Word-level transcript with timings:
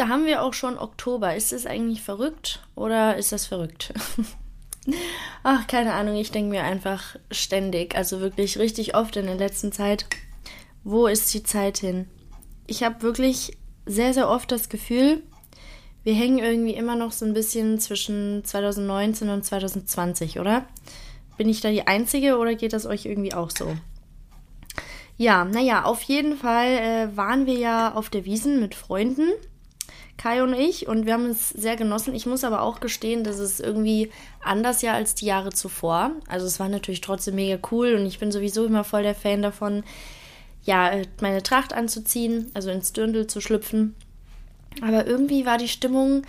Da 0.00 0.08
haben 0.08 0.24
wir 0.24 0.42
auch 0.42 0.54
schon 0.54 0.78
Oktober. 0.78 1.36
Ist 1.36 1.52
das 1.52 1.66
eigentlich 1.66 2.00
verrückt 2.00 2.60
oder 2.74 3.18
ist 3.18 3.32
das 3.32 3.44
verrückt? 3.44 3.92
Ach, 5.42 5.66
keine 5.66 5.92
Ahnung, 5.92 6.16
ich 6.16 6.30
denke 6.30 6.48
mir 6.48 6.64
einfach 6.64 7.16
ständig, 7.30 7.94
also 7.94 8.20
wirklich 8.20 8.58
richtig 8.58 8.94
oft 8.94 9.16
in 9.16 9.26
der 9.26 9.34
letzten 9.34 9.72
Zeit, 9.72 10.06
wo 10.84 11.06
ist 11.06 11.34
die 11.34 11.42
Zeit 11.42 11.76
hin? 11.76 12.08
Ich 12.66 12.82
habe 12.82 13.02
wirklich 13.02 13.58
sehr, 13.84 14.14
sehr 14.14 14.30
oft 14.30 14.50
das 14.50 14.70
Gefühl, 14.70 15.22
wir 16.02 16.14
hängen 16.14 16.38
irgendwie 16.38 16.72
immer 16.72 16.96
noch 16.96 17.12
so 17.12 17.26
ein 17.26 17.34
bisschen 17.34 17.78
zwischen 17.78 18.42
2019 18.42 19.28
und 19.28 19.44
2020, 19.44 20.40
oder? 20.40 20.64
Bin 21.36 21.46
ich 21.46 21.60
da 21.60 21.68
die 21.68 21.86
Einzige 21.86 22.38
oder 22.38 22.54
geht 22.54 22.72
das 22.72 22.86
euch 22.86 23.04
irgendwie 23.04 23.34
auch 23.34 23.50
so? 23.50 23.76
Ja, 25.18 25.44
naja, 25.44 25.84
auf 25.84 26.00
jeden 26.00 26.38
Fall 26.38 26.68
äh, 26.68 27.16
waren 27.18 27.44
wir 27.44 27.58
ja 27.58 27.92
auf 27.92 28.08
der 28.08 28.24
Wiesen 28.24 28.60
mit 28.60 28.74
Freunden, 28.74 29.28
Kai 30.20 30.42
und 30.42 30.52
ich, 30.52 30.86
und 30.86 31.06
wir 31.06 31.14
haben 31.14 31.26
es 31.26 31.48
sehr 31.48 31.76
genossen. 31.76 32.14
Ich 32.14 32.26
muss 32.26 32.44
aber 32.44 32.62
auch 32.62 32.80
gestehen, 32.80 33.24
dass 33.24 33.38
es 33.38 33.58
irgendwie 33.58 34.10
anders 34.42 34.82
ja 34.82 34.94
als 34.94 35.14
die 35.14 35.26
Jahre 35.26 35.50
zuvor. 35.50 36.12
Also 36.28 36.46
es 36.46 36.60
war 36.60 36.68
natürlich 36.68 37.00
trotzdem 37.00 37.36
mega 37.36 37.58
cool 37.70 37.94
und 37.94 38.04
ich 38.06 38.18
bin 38.18 38.30
sowieso 38.30 38.66
immer 38.66 38.84
voll 38.84 39.02
der 39.02 39.14
Fan 39.14 39.42
davon, 39.42 39.82
ja, 40.62 40.92
meine 41.22 41.42
Tracht 41.42 41.72
anzuziehen, 41.72 42.50
also 42.52 42.70
ins 42.70 42.92
Dirndl 42.92 43.26
zu 43.26 43.40
schlüpfen 43.40 43.94
aber 44.80 45.06
irgendwie 45.06 45.46
war 45.46 45.58
die 45.58 45.68
Stimmung 45.68 46.22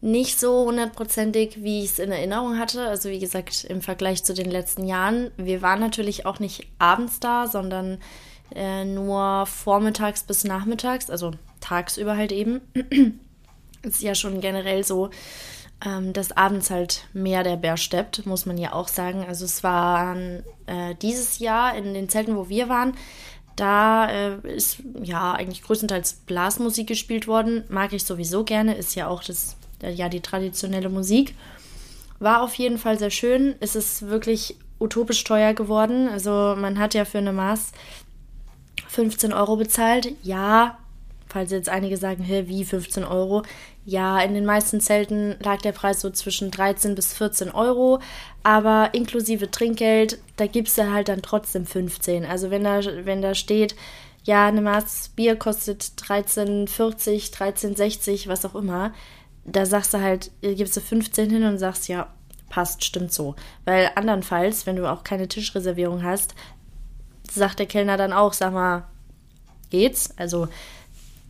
nicht 0.00 0.38
so 0.38 0.66
hundertprozentig, 0.66 1.62
wie 1.62 1.82
ich 1.82 1.90
es 1.90 1.98
in 1.98 2.12
Erinnerung 2.12 2.58
hatte. 2.58 2.86
Also 2.86 3.08
wie 3.08 3.18
gesagt, 3.18 3.64
im 3.64 3.80
Vergleich 3.80 4.24
zu 4.24 4.34
den 4.34 4.50
letzten 4.50 4.86
Jahren. 4.86 5.30
Wir 5.36 5.62
waren 5.62 5.80
natürlich 5.80 6.26
auch 6.26 6.38
nicht 6.38 6.66
abends 6.78 7.20
da, 7.20 7.46
sondern 7.46 7.98
äh, 8.54 8.84
nur 8.84 9.46
vormittags 9.46 10.22
bis 10.24 10.44
nachmittags, 10.44 11.10
also 11.10 11.32
tagsüber 11.60 12.16
halt 12.16 12.32
eben. 12.32 12.60
Ist 13.86 14.02
ja 14.02 14.14
schon 14.14 14.40
generell 14.40 14.84
so, 14.84 15.10
ähm, 15.84 16.12
dass 16.12 16.32
abends 16.32 16.70
halt 16.70 17.04
mehr 17.12 17.42
der 17.42 17.56
Bär 17.56 17.76
steppt, 17.76 18.26
muss 18.26 18.46
man 18.46 18.58
ja 18.58 18.72
auch 18.72 18.88
sagen. 18.88 19.24
Also 19.26 19.44
es 19.44 19.62
waren 19.62 20.42
äh, 20.66 20.94
dieses 21.02 21.38
Jahr 21.38 21.76
in 21.76 21.94
den 21.94 22.08
Zelten, 22.08 22.36
wo 22.36 22.48
wir 22.48 22.68
waren, 22.68 22.94
da 23.56 24.08
äh, 24.10 24.54
ist 24.54 24.82
ja 25.02 25.32
eigentlich 25.32 25.62
größtenteils 25.62 26.14
Blasmusik 26.26 26.86
gespielt 26.86 27.26
worden. 27.26 27.64
Mag 27.68 27.92
ich 27.92 28.04
sowieso 28.04 28.44
gerne, 28.44 28.74
ist 28.74 28.94
ja 28.94 29.08
auch 29.08 29.24
das, 29.24 29.56
ja, 29.82 30.08
die 30.08 30.20
traditionelle 30.20 30.90
Musik. 30.90 31.34
War 32.18 32.42
auf 32.42 32.54
jeden 32.54 32.78
Fall 32.78 32.98
sehr 32.98 33.10
schön. 33.10 33.54
Es 33.60 33.76
ist 33.76 34.08
wirklich 34.08 34.56
utopisch 34.78 35.24
teuer 35.24 35.54
geworden. 35.54 36.08
Also 36.08 36.54
man 36.56 36.78
hat 36.78 36.94
ja 36.94 37.04
für 37.04 37.18
eine 37.18 37.32
Maß 37.32 37.72
15 38.88 39.32
Euro 39.32 39.56
bezahlt. 39.56 40.12
Ja, 40.22 40.78
falls 41.28 41.50
jetzt 41.50 41.68
einige 41.68 41.96
sagen, 41.96 42.22
hä, 42.22 42.44
wie 42.46 42.64
15 42.64 43.04
Euro? 43.04 43.42
Ja, 43.84 44.20
in 44.20 44.34
den 44.34 44.44
meisten 44.44 44.80
Zelten 44.80 45.36
lag 45.40 45.60
der 45.62 45.72
Preis 45.72 46.00
so 46.00 46.10
zwischen 46.10 46.50
13 46.50 46.94
bis 46.94 47.14
14 47.14 47.50
Euro, 47.50 48.00
aber 48.42 48.90
inklusive 48.92 49.50
Trinkgeld, 49.50 50.18
da 50.36 50.46
gibst 50.46 50.78
du 50.78 50.90
halt 50.90 51.08
dann 51.08 51.22
trotzdem 51.22 51.66
15. 51.66 52.24
Also 52.24 52.50
wenn 52.50 52.64
da, 52.64 52.80
wenn 53.04 53.22
da 53.22 53.34
steht, 53.34 53.76
ja, 54.24 54.46
eine 54.46 54.60
Maß 54.60 55.10
Bier 55.14 55.36
kostet 55.36 55.82
13,40, 55.82 57.32
13,60, 57.32 58.28
was 58.28 58.44
auch 58.44 58.56
immer, 58.56 58.92
da 59.44 59.64
sagst 59.66 59.94
du 59.94 60.00
halt, 60.00 60.32
gibst 60.42 60.76
du 60.76 60.80
15 60.80 61.30
hin 61.30 61.44
und 61.44 61.58
sagst, 61.58 61.86
ja, 61.86 62.12
passt, 62.48 62.84
stimmt 62.84 63.12
so. 63.12 63.36
Weil 63.64 63.90
andernfalls, 63.94 64.66
wenn 64.66 64.76
du 64.76 64.90
auch 64.90 65.04
keine 65.04 65.28
Tischreservierung 65.28 66.02
hast, 66.02 66.34
sagt 67.30 67.60
der 67.60 67.66
Kellner 67.66 67.96
dann 67.96 68.12
auch, 68.12 68.32
sag 68.32 68.52
mal, 68.52 68.84
geht's? 69.70 70.16
Also 70.16 70.48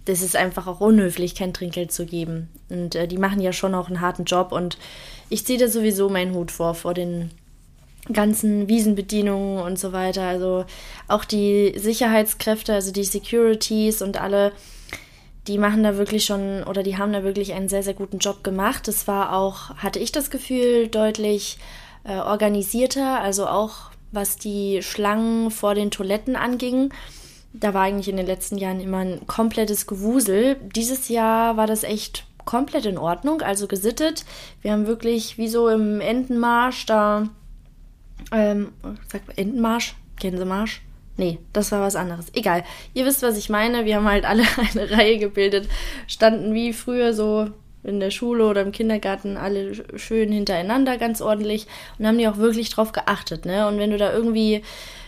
das 0.07 0.23
ist 0.23 0.37
einfach 0.37 0.67
auch 0.67 0.81
unhöflich, 0.81 1.35
kein 1.35 1.53
Trinkgeld 1.53 1.93
zu 1.93 2.07
geben. 2.07 2.49
Und 2.69 2.95
äh, 2.95 3.07
die 3.07 3.19
machen 3.19 3.41
ja 3.41 3.53
schon 3.53 3.75
auch 3.75 3.89
einen 3.89 4.01
harten 4.01 4.25
Job 4.25 4.53
und 4.53 4.79
ich 5.29 5.45
ziehe 5.45 5.59
da 5.59 5.69
sowieso 5.69 6.09
meinen 6.09 6.35
Hut 6.35 6.51
vor, 6.51 6.75
vor 6.75 6.95
den 6.95 7.31
ganzen 8.13 8.69
Wiesenbedienungen 8.69 9.59
und 9.59 9.79
so 9.79 9.93
weiter. 9.93 10.23
Also 10.23 10.65
auch 11.09 11.25
die 11.25 11.75
Sicherheitskräfte, 11.77 12.73
also 12.73 12.93
die 12.93 13.05
Securities 13.05 14.01
und 14.01 14.21
alle, 14.21 14.53
die 15.49 15.59
machen 15.59 15.83
da 15.83 15.97
wirklich 15.97 16.25
schon 16.25 16.63
oder 16.63 16.85
die 16.85 16.97
haben 16.97 17.13
da 17.13 17.25
wirklich 17.25 17.53
einen 17.53 17.69
sehr, 17.69 17.83
sehr 17.83 17.95
guten 17.95 18.19
Job 18.19 18.45
gemacht. 18.45 18.87
Es 18.87 19.09
war 19.09 19.37
auch, 19.37 19.71
hatte 19.77 19.99
ich 19.99 20.13
das 20.13 20.31
Gefühl, 20.31 20.87
deutlich 20.87 21.59
äh, 22.05 22.17
organisierter, 22.19 23.21
also 23.21 23.49
auch 23.49 23.91
was 24.13 24.37
die 24.37 24.83
Schlangen 24.83 25.51
vor 25.51 25.75
den 25.75 25.91
Toiletten 25.91 26.37
anging 26.37 26.93
da 27.53 27.75
war 27.75 27.83
eigentlich 27.83 28.09
in 28.09 28.17
den 28.17 28.27
letzten 28.27 28.59
Jahren 28.59 28.81
immer 28.81 28.99
ein 28.99 29.27
komplettes 29.27 29.87
Gewusel. 29.87 30.57
Dieses 30.75 31.09
Jahr 31.09 31.57
war 31.57 31.67
das 31.67 31.85
echt 31.85 32.27
komplett 32.45 32.87
in 32.87 32.99
Ordnung, 32.99 33.43
also 33.43 33.67
gesittet. 33.67 34.25
Wir 34.63 34.73
haben 34.73 34.87
wirklich 34.87 35.39
wie 35.39 35.49
so 35.49 35.69
im 35.69 36.01
Entenmarsch 36.01 36.87
da, 36.87 37.29
ähm, 38.33 38.73
sagt 39.09 39.29
man 39.29 39.37
Entenmarsch? 39.37 39.95
Gänsemarsch? 40.19 40.83
Nee, 41.19 41.39
das 41.53 41.73
war 41.73 41.81
was 41.81 41.97
anderes. 41.97 42.27
Egal. 42.35 42.65
Ihr 42.95 43.07
wisst, 43.07 43.23
was 43.23 43.39
ich 43.39 43.49
meine. 43.49 43.85
Wir 43.85 43.97
haben 43.97 44.09
halt 44.09 44.25
alle 44.25 44.45
eine 44.71 44.91
Reihe 44.91 45.19
gebildet, 45.19 45.69
standen 46.07 46.55
wie 46.55 46.73
früher 46.73 47.13
so 47.13 47.49
in 47.83 48.01
der 48.01 48.11
Schule 48.11 48.47
oder 48.47 48.63
im 48.63 48.73
Kindergarten 48.73 49.37
alle 49.37 49.73
schön 49.97 50.33
hintereinander, 50.33 50.99
ganz 50.99 51.21
ordentlich 51.21 51.67
und 51.99 52.07
haben 52.07 52.19
die 52.19 52.27
auch 52.27 52.37
wirklich 52.37 52.69
drauf 52.69 52.91
geachtet, 52.93 53.47
ne? 53.47 53.69
Und 53.69 53.79
wenn 53.79 53.93
du 53.93 53.97
da 53.97 54.13
irgendwie 54.13 54.63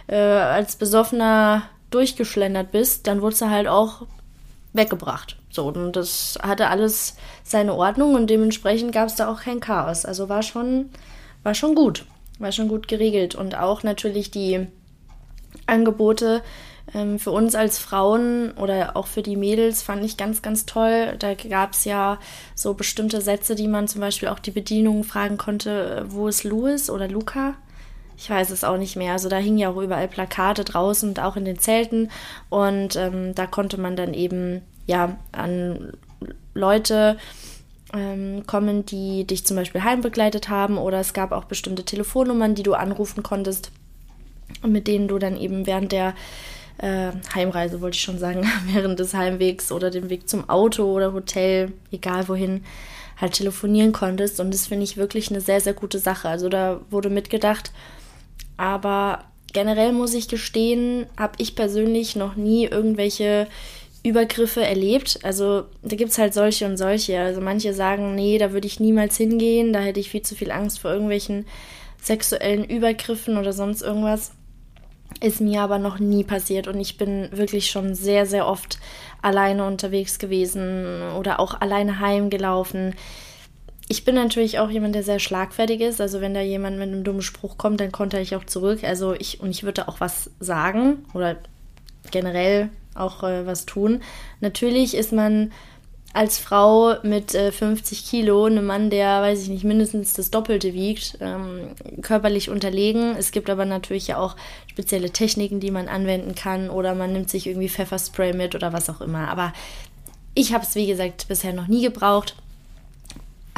äh, 0.06 0.16
als 0.16 0.76
besoffener 0.76 1.65
durchgeschlendert 1.91 2.71
bist, 2.72 3.06
dann 3.06 3.22
wurdest 3.22 3.43
du 3.43 3.50
halt 3.50 3.66
auch 3.66 4.06
weggebracht. 4.72 5.37
So, 5.50 5.69
und 5.69 5.93
das 5.97 6.38
hatte 6.43 6.69
alles 6.69 7.16
seine 7.43 7.75
Ordnung 7.75 8.15
und 8.15 8.28
dementsprechend 8.28 8.93
gab 8.93 9.09
es 9.09 9.16
da 9.16 9.31
auch 9.31 9.41
kein 9.41 9.60
Chaos. 9.60 10.04
Also 10.04 10.28
war 10.28 10.43
schon, 10.43 10.91
war 11.43 11.54
schon 11.54 11.75
gut. 11.75 12.04
War 12.38 12.53
schon 12.53 12.69
gut 12.69 12.87
geregelt. 12.88 13.34
Und 13.34 13.56
auch 13.56 13.82
natürlich 13.82 14.31
die 14.31 14.66
Angebote 15.66 16.43
ähm, 16.94 17.19
für 17.19 17.31
uns 17.31 17.54
als 17.54 17.78
Frauen 17.78 18.53
oder 18.53 18.97
auch 18.97 19.06
für 19.06 19.22
die 19.22 19.37
Mädels 19.37 19.82
fand 19.82 20.05
ich 20.05 20.16
ganz, 20.16 20.43
ganz 20.43 20.66
toll. 20.66 21.16
Da 21.19 21.34
gab 21.34 21.72
es 21.72 21.84
ja 21.84 22.19
so 22.55 22.75
bestimmte 22.75 23.20
Sätze, 23.20 23.55
die 23.55 23.69
man 23.69 23.88
zum 23.88 24.00
Beispiel 24.00 24.28
auch 24.28 24.38
die 24.38 24.50
Bedienung 24.50 25.05
fragen 25.05 25.38
konnte, 25.38 26.05
wo 26.09 26.28
ist 26.28 26.44
Louis 26.44 26.91
oder 26.91 27.09
Luca? 27.09 27.55
Ich 28.19 28.29
weiß 28.29 28.51
es 28.51 28.65
auch 28.65 28.77
nicht 28.77 28.97
mehr. 28.97 29.12
Also 29.12 29.29
da 29.29 29.37
hingen 29.37 29.59
ja 29.59 29.71
auch 29.71 29.81
überall 29.81 30.09
Plakate 30.09 30.65
draußen 30.65 31.09
und 31.09 31.21
auch 31.21 31.37
in 31.37 31.45
den 31.45 31.61
Zelten. 31.61 32.11
Und 32.51 32.97
ähm, 32.97 33.33
da 33.37 33.47
konnte 33.47 33.81
man 33.81 33.95
dann 33.95 34.12
eben 34.12 34.62
ja 34.87 35.17
an 35.31 35.93
Leute 36.53 37.17
ähm, 37.95 38.45
kommen, 38.45 38.84
die 38.84 39.25
dich 39.25 39.47
zum 39.47 39.56
Beispiel 39.56 39.84
heimbegleitet 39.84 40.49
haben. 40.49 40.79
Oder 40.79 40.99
es 40.99 41.12
gab 41.12 41.31
auch 41.31 41.45
bestimmte 41.45 41.84
Telefonnummern, 41.84 42.56
die 42.56 42.65
du 42.65 42.75
anrufen 42.75 43.23
konntest, 43.23 43.71
mit 44.67 44.89
denen 44.89 45.06
du 45.06 45.21
dann 45.21 45.37
eben 45.37 45.69
während 45.69 45.93
der 45.93 46.15
äh, 46.79 47.12
Heimreise, 47.37 47.81
wollte 47.81 47.95
ich 47.95 48.03
schon 48.03 48.19
sagen, 48.19 48.45
während 48.67 48.99
des 48.99 49.15
Heimwegs 49.15 49.71
oder 49.71 49.91
dem 49.91 50.11
Weg 50.11 50.29
zum 50.29 50.50
Auto 50.50 50.93
oder 50.93 51.12
Hotel, 51.12 51.73
egal 51.93 52.27
wohin, 52.27 52.65
halt 53.17 53.35
telefonieren 53.35 53.93
konntest. 53.93 54.41
Und 54.41 54.53
das 54.53 54.67
finde 54.67 54.83
ich 54.83 54.97
wirklich 54.97 55.31
eine 55.31 55.41
sehr, 55.41 55.61
sehr 55.61 55.75
gute 55.75 56.00
Sache. 56.00 56.29
Also 56.29 56.49
da 56.49 56.81
wurde 56.91 57.11
mitgedacht, 57.11 57.71
aber 58.59 59.25
generell 59.55 59.93
muss 59.93 60.13
ich 60.13 60.29
gestehen, 60.29 61.07
habe 61.17 61.33
ich 61.39 61.55
persönlich 61.55 62.17
noch 62.17 62.37
nie 62.37 62.67
irgendwelche 62.67 63.47
Übergriffe 64.03 64.63
erlebt. 64.63 65.21
Also 65.23 65.65
da 65.83 65.97
gibt 65.97 66.11
es 66.11 66.19
halt 66.19 66.35
solche 66.35 66.67
und 66.67 66.77
solche. 66.77 67.19
Also 67.21 67.41
manche 67.41 67.73
sagen, 67.73 68.15
nee, 68.15 68.38
da 68.38 68.53
würde 68.53 68.67
ich 68.67 68.81
niemals 68.81 69.17
hingehen, 69.17 69.73
da 69.73 69.81
hätte 69.81 70.00
ich 70.00 70.11
viel 70.11 70.23
zu 70.23 70.35
viel 70.35 70.50
Angst 70.50 70.81
vor 70.81 70.93
irgendwelchen 70.93 71.47
sexuellen 72.00 72.65
Übergriffen 72.65 73.38
oder 73.38 73.53
sonst 73.53 73.82
irgendwas. 73.82 74.32
Ist 75.21 75.41
mir 75.41 75.62
aber 75.62 75.79
noch 75.79 75.99
nie 75.99 76.23
passiert 76.23 76.69
und 76.69 76.79
ich 76.79 76.97
bin 76.97 77.29
wirklich 77.32 77.71
schon 77.71 77.94
sehr, 77.94 78.27
sehr 78.27 78.47
oft 78.47 78.79
alleine 79.23 79.67
unterwegs 79.67 80.19
gewesen 80.19 81.11
oder 81.19 81.41
auch 81.41 81.61
alleine 81.61 81.99
heimgelaufen 81.99 82.94
ich 83.88 84.05
bin 84.05 84.14
natürlich 84.14 84.58
auch 84.58 84.70
jemand, 84.70 84.94
der 84.94 85.02
sehr 85.02 85.19
schlagfertig 85.19 85.81
ist. 85.81 86.00
Also 86.00 86.20
wenn 86.20 86.35
da 86.35 86.40
jemand 86.40 86.79
mit 86.79 86.88
einem 86.88 87.05
dummen 87.05 87.23
Spruch 87.23 87.56
kommt, 87.56 87.81
dann 87.81 87.90
konnte 87.90 88.20
ich 88.20 88.37
auch 88.37 88.44
zurück. 88.44 88.85
Also 88.85 89.14
ich 89.14 89.40
und 89.40 89.50
ich 89.50 89.62
würde 89.62 89.88
auch 89.88 90.00
was 90.00 90.31
sagen 90.40 91.06
oder 91.14 91.37
generell 92.11 92.69
auch 92.94 93.23
äh, 93.23 93.46
was 93.46 93.64
tun. 93.64 94.02
Natürlich 94.40 94.94
ist 94.94 95.12
man 95.12 95.52
als 96.12 96.38
Frau 96.38 96.96
mit 97.02 97.35
äh, 97.35 97.52
50 97.52 98.05
Kilo, 98.05 98.44
einem 98.44 98.67
Mann, 98.67 98.90
der, 98.90 99.23
weiß 99.23 99.43
ich 99.43 99.49
nicht, 99.49 99.64
mindestens 99.64 100.14
das 100.14 100.31
Doppelte 100.31 100.75
wiegt, 100.75 101.19
ähm, 101.20 101.69
körperlich 102.02 102.50
unterlegen. 102.50 103.14
Es 103.17 103.31
gibt 103.31 103.49
aber 103.50 103.64
natürlich 103.64 104.08
ja 104.08 104.19
auch 104.19 104.37
spezielle 104.67 105.11
Techniken, 105.11 105.61
die 105.61 105.70
man 105.70 105.88
anwenden 105.88 106.34
kann 106.34 106.70
oder 106.70 106.94
man 106.94 107.12
nimmt 107.12 107.31
sich 107.31 107.46
irgendwie 107.46 107.69
Pfefferspray 107.69 108.32
mit 108.32 108.55
oder 108.55 108.73
was 108.73 108.91
auch 108.91 109.00
immer. 109.00 109.29
Aber 109.29 109.52
ich 110.34 110.52
habe 110.52 110.64
es, 110.64 110.75
wie 110.75 110.87
gesagt, 110.87 111.29
bisher 111.29 111.52
noch 111.52 111.69
nie 111.69 111.82
gebraucht. 111.82 112.34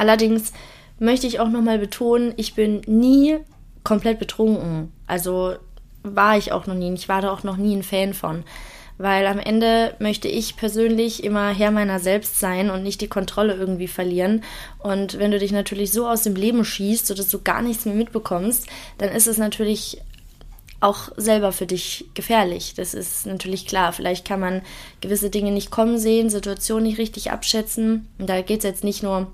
Allerdings 0.01 0.51
möchte 0.97 1.27
ich 1.27 1.39
auch 1.39 1.49
nochmal 1.49 1.77
betonen, 1.77 2.33
ich 2.35 2.55
bin 2.55 2.81
nie 2.87 3.37
komplett 3.83 4.17
betrunken. 4.17 4.91
Also 5.05 5.53
war 6.01 6.39
ich 6.39 6.51
auch 6.51 6.65
noch 6.65 6.73
nie. 6.73 6.91
Ich 6.95 7.07
war 7.07 7.21
da 7.21 7.31
auch 7.31 7.43
noch 7.43 7.55
nie 7.55 7.75
ein 7.75 7.83
Fan 7.83 8.15
von. 8.15 8.43
weil 9.01 9.25
am 9.25 9.39
Ende 9.39 9.95
möchte 9.99 10.27
ich 10.27 10.55
persönlich 10.57 11.23
immer 11.23 11.49
Herr 11.49 11.71
meiner 11.71 11.99
selbst 11.99 12.39
sein 12.39 12.69
und 12.69 12.83
nicht 12.83 13.01
die 13.01 13.07
Kontrolle 13.07 13.55
irgendwie 13.55 13.87
verlieren. 13.87 14.43
Und 14.79 15.17
wenn 15.17 15.31
du 15.31 15.39
dich 15.39 15.51
natürlich 15.51 15.91
so 15.91 16.07
aus 16.07 16.23
dem 16.23 16.35
Leben 16.35 16.63
schießt, 16.63 17.07
sodass 17.07 17.29
du 17.29 17.41
gar 17.41 17.61
nichts 17.61 17.85
mehr 17.85 17.95
mitbekommst, 17.95 18.67
dann 18.99 19.09
ist 19.09 19.27
es 19.27 19.37
natürlich 19.37 20.01
auch 20.79 21.09
selber 21.15 21.51
für 21.51 21.65
dich 21.65 22.05
gefährlich. 22.13 22.73
Das 22.75 22.93
ist 22.93 23.25
natürlich 23.25 23.67
klar. 23.67 23.91
Vielleicht 23.93 24.27
kann 24.27 24.39
man 24.39 24.61
gewisse 24.99 25.29
Dinge 25.29 25.51
nicht 25.51 25.71
kommen 25.71 25.97
sehen, 25.97 26.29
Situationen 26.29 26.83
nicht 26.83 26.97
richtig 26.97 27.31
abschätzen. 27.31 28.07
Und 28.19 28.29
da 28.29 28.41
geht 28.41 28.59
es 28.59 28.63
jetzt 28.63 28.83
nicht 28.83 29.03
nur 29.03 29.31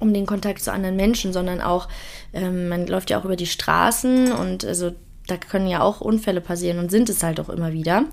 um 0.00 0.12
den 0.12 0.26
Kontakt 0.26 0.62
zu 0.62 0.72
anderen 0.72 0.96
Menschen, 0.96 1.32
sondern 1.32 1.60
auch, 1.60 1.88
ähm, 2.32 2.68
man 2.68 2.86
läuft 2.86 3.10
ja 3.10 3.20
auch 3.20 3.24
über 3.24 3.36
die 3.36 3.46
Straßen 3.46 4.32
und 4.32 4.64
also 4.64 4.92
da 5.26 5.36
können 5.36 5.66
ja 5.66 5.80
auch 5.80 6.00
Unfälle 6.00 6.40
passieren 6.40 6.78
und 6.78 6.90
sind 6.90 7.08
es 7.08 7.22
halt 7.22 7.40
auch 7.40 7.48
immer 7.48 7.72
wieder. 7.72 8.04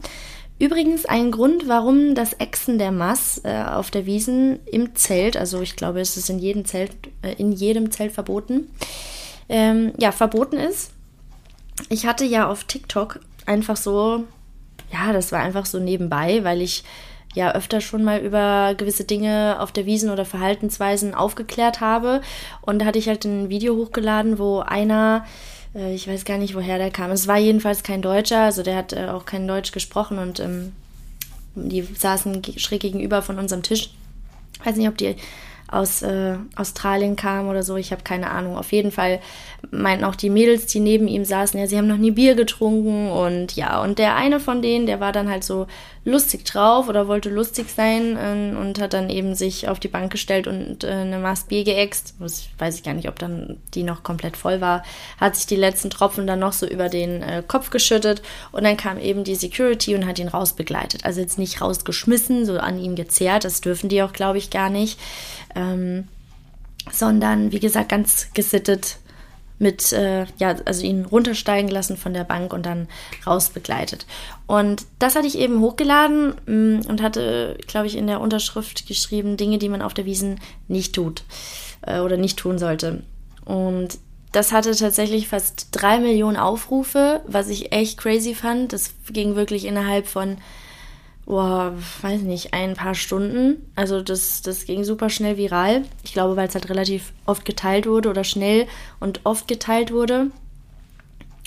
Übrigens 0.60 1.06
ein 1.06 1.32
Grund, 1.32 1.68
warum 1.68 2.14
das 2.14 2.34
Exen 2.34 2.78
der 2.78 2.92
Mass 2.92 3.42
äh, 3.44 3.64
auf 3.64 3.90
der 3.90 4.06
Wiesen 4.06 4.60
im 4.68 4.96
Zelt, 4.96 5.36
also 5.36 5.60
ich 5.62 5.76
glaube, 5.76 6.00
es 6.02 6.18
ist 6.18 6.30
in 6.30 6.38
jedem 6.38 6.66
Zelt, 6.66 6.92
äh, 7.24 7.34
in 7.34 7.52
jedem 7.52 7.90
Zelt 7.90 8.12
verboten, 8.12 8.70
ähm, 9.50 9.94
ja, 9.98 10.12
verboten 10.12 10.58
ist. 10.58 10.92
Ich 11.90 12.06
hatte 12.06 12.26
ja 12.26 12.48
auf 12.48 12.66
TikTok 12.66 13.22
einfach 13.48 13.76
so, 13.76 14.26
ja, 14.94 15.14
das 15.14 15.32
war 15.32 15.40
einfach 15.40 15.66
so 15.66 15.80
nebenbei, 15.80 16.44
weil 16.44 16.62
ich 16.62 16.84
ja 17.34 17.54
öfter 17.54 17.82
schon 17.82 18.04
mal 18.04 18.20
über 18.20 18.76
gewisse 18.76 19.04
Dinge 19.04 19.58
auf 19.60 19.72
der 19.72 19.86
Wiesen 19.86 20.10
oder 20.10 20.26
Verhaltensweisen 20.26 21.14
aufgeklärt 21.14 21.80
habe. 21.80 22.22
Und 22.62 22.80
da 22.80 22.86
hatte 22.86 23.00
ich 23.00 23.08
halt 23.08 23.26
ein 23.26 23.50
Video 23.50 23.76
hochgeladen, 23.76 24.38
wo 24.38 24.60
einer, 24.60 25.26
äh, 25.74 25.94
ich 25.94 26.08
weiß 26.08 26.26
gar 26.26 26.38
nicht, 26.38 26.56
woher 26.56 26.78
der 26.78 26.92
kam. 26.92 27.12
Es 27.12 27.28
war 27.28 27.38
jedenfalls 27.38 27.84
kein 27.84 28.02
Deutscher, 28.02 28.42
also 28.42 28.64
der 28.64 28.76
hat 28.76 28.94
äh, 28.94 29.08
auch 29.08 29.26
kein 29.26 29.48
Deutsch 29.48 29.72
gesprochen 29.72 30.20
und 30.20 30.40
ähm, 30.40 30.74
die 31.56 31.82
saßen 31.82 32.42
schräg 32.58 32.82
gegenüber 32.82 33.22
von 33.22 33.40
unserem 33.40 33.64
Tisch. 33.64 33.92
Ich 34.60 34.66
weiß 34.66 34.76
nicht, 34.76 34.88
ob 34.88 34.98
die 34.98 35.16
aus 35.72 36.02
äh, 36.02 36.36
Australien 36.56 37.16
kam 37.16 37.48
oder 37.48 37.64
so, 37.64 37.78
ich 37.78 37.92
habe 37.92 38.04
keine 38.04 38.30
Ahnung. 38.30 38.58
Auf 38.58 38.72
jeden 38.72 38.92
Fall 38.92 39.20
meinten 39.72 40.04
auch 40.04 40.16
die 40.16 40.30
Mädels, 40.30 40.66
die 40.66 40.80
neben 40.80 41.08
ihm 41.08 41.24
saßen, 41.24 41.60
ja, 41.60 41.66
sie 41.66 41.78
haben 41.78 41.88
noch 41.88 41.98
nie 41.98 42.12
Bier 42.12 42.36
getrunken 42.36 43.10
und 43.10 43.56
ja, 43.56 43.82
und 43.82 43.98
der 43.98 44.16
eine 44.16 44.40
von 44.40 44.62
denen, 44.62 44.86
der 44.86 45.00
war 45.00 45.12
dann 45.12 45.30
halt 45.30 45.44
so 45.44 45.68
lustig 46.04 46.46
drauf 46.46 46.90
oder 46.90 47.08
wollte 47.08 47.30
lustig 47.30 47.68
sein 47.70 48.18
äh, 48.18 48.56
und 48.58 48.82
hat 48.82 48.94
dann 48.94 49.10
eben 49.10 49.36
sich 49.36 49.70
auf 49.70 49.80
die 49.80 49.88
Bank 49.88 50.12
gestellt 50.12 50.48
und 50.48 50.84
äh, 50.84 50.90
eine 50.90 51.20
Maß 51.20 51.44
Bier 51.44 51.64
geäxt. 51.64 52.16
Das 52.20 52.48
weiß 52.58 52.76
ich 52.76 52.84
gar 52.84 52.94
nicht, 52.94 53.08
ob 53.08 53.20
dann 53.20 53.58
die 53.74 53.84
noch 53.84 54.02
komplett 54.02 54.36
voll 54.36 54.62
war. 54.62 54.84
Hat 55.20 55.36
sich 55.36 55.46
die 55.46 55.56
letzten 55.56 55.90
Tropfen 55.90 56.26
dann 56.26 56.40
noch 56.40 56.54
so 56.54 56.68
über 56.68 56.90
den 56.90 57.22
äh, 57.22 57.44
Kopf 57.48 57.70
geschüttet 57.70 58.24
und 58.52 58.64
dann 58.64 58.78
kam 58.78 58.98
eben 58.98 59.24
die 59.24 59.36
Security 59.36 59.94
und 59.94 60.08
hat 60.08 60.18
ihn 60.18 60.28
rausbegleitet. 60.28 61.06
Also 61.06 61.22
jetzt 61.22 61.38
nicht 61.38 61.62
rausgeschmissen, 61.62 62.46
so 62.46 62.58
an 62.58 62.80
ihm 62.80 62.96
gezerrt, 62.96 63.46
das 63.46 63.62
dürfen 63.62 63.88
die 63.88 64.02
auch, 64.02 64.14
glaube 64.14 64.40
ich, 64.40 64.50
gar 64.50 64.70
nicht. 64.70 65.00
Ähm, 65.56 66.08
sondern 66.92 67.52
wie 67.52 67.60
gesagt 67.60 67.90
ganz 67.90 68.30
gesittet 68.34 68.98
mit, 69.60 69.94
äh, 69.94 70.26
ja, 70.38 70.56
also 70.66 70.84
ihn 70.84 71.06
runtersteigen 71.06 71.70
lassen 71.70 71.96
von 71.96 72.16
der 72.16 72.24
Bank 72.24 72.52
und 72.52 72.66
dann 72.66 72.88
rausbegleitet. 73.28 74.08
Und 74.48 74.88
das 74.98 75.16
hatte 75.16 75.28
ich 75.28 75.38
eben 75.38 75.60
hochgeladen 75.60 76.34
mh, 76.48 76.54
mm, 76.56 76.86
und 76.88 77.02
hatte, 77.04 77.58
glaube 77.68 77.86
ich, 77.86 77.96
in 77.96 78.08
der 78.08 78.22
Unterschrift 78.22 78.88
geschrieben, 78.88 79.38
Dinge, 79.38 79.60
die 79.60 79.70
man 79.70 79.84
auf 79.84 79.94
der 79.94 80.06
Wiesen 80.06 80.40
nicht 80.68 80.96
tut 80.96 81.24
äh, 81.82 82.00
oder 82.00 82.18
nicht 82.18 82.40
tun 82.40 82.58
sollte. 82.58 83.04
Und 83.46 84.00
das 84.32 84.52
hatte 84.52 84.76
tatsächlich 84.76 85.28
fast 85.28 85.68
drei 85.72 86.00
Millionen 86.00 86.38
Aufrufe, 86.38 87.22
was 87.28 87.50
ich 87.50 87.72
echt 87.72 88.00
crazy 88.00 88.34
fand. 88.34 88.74
Das 88.74 88.96
ging 89.12 89.36
wirklich 89.36 89.66
innerhalb 89.66 90.08
von 90.08 90.38
boah, 91.26 91.74
weiß 92.02 92.22
nicht, 92.22 92.54
ein 92.54 92.76
paar 92.76 92.96
Stunden. 92.96 93.66
Also 93.76 94.02
das, 94.02 94.42
das 94.42 94.66
ging 94.66 94.84
super 94.84 95.10
schnell 95.10 95.38
viral. 95.38 95.84
Ich 96.04 96.14
glaube, 96.14 96.36
weil 96.36 96.48
es 96.48 96.56
halt 96.56 96.70
relativ 96.70 97.14
oft 97.26 97.46
geteilt 97.46 97.88
wurde 97.88 98.10
oder 98.10 98.24
schnell 98.24 98.68
und 99.00 99.22
oft 99.24 99.48
geteilt 99.48 99.92
wurde. 99.92 100.32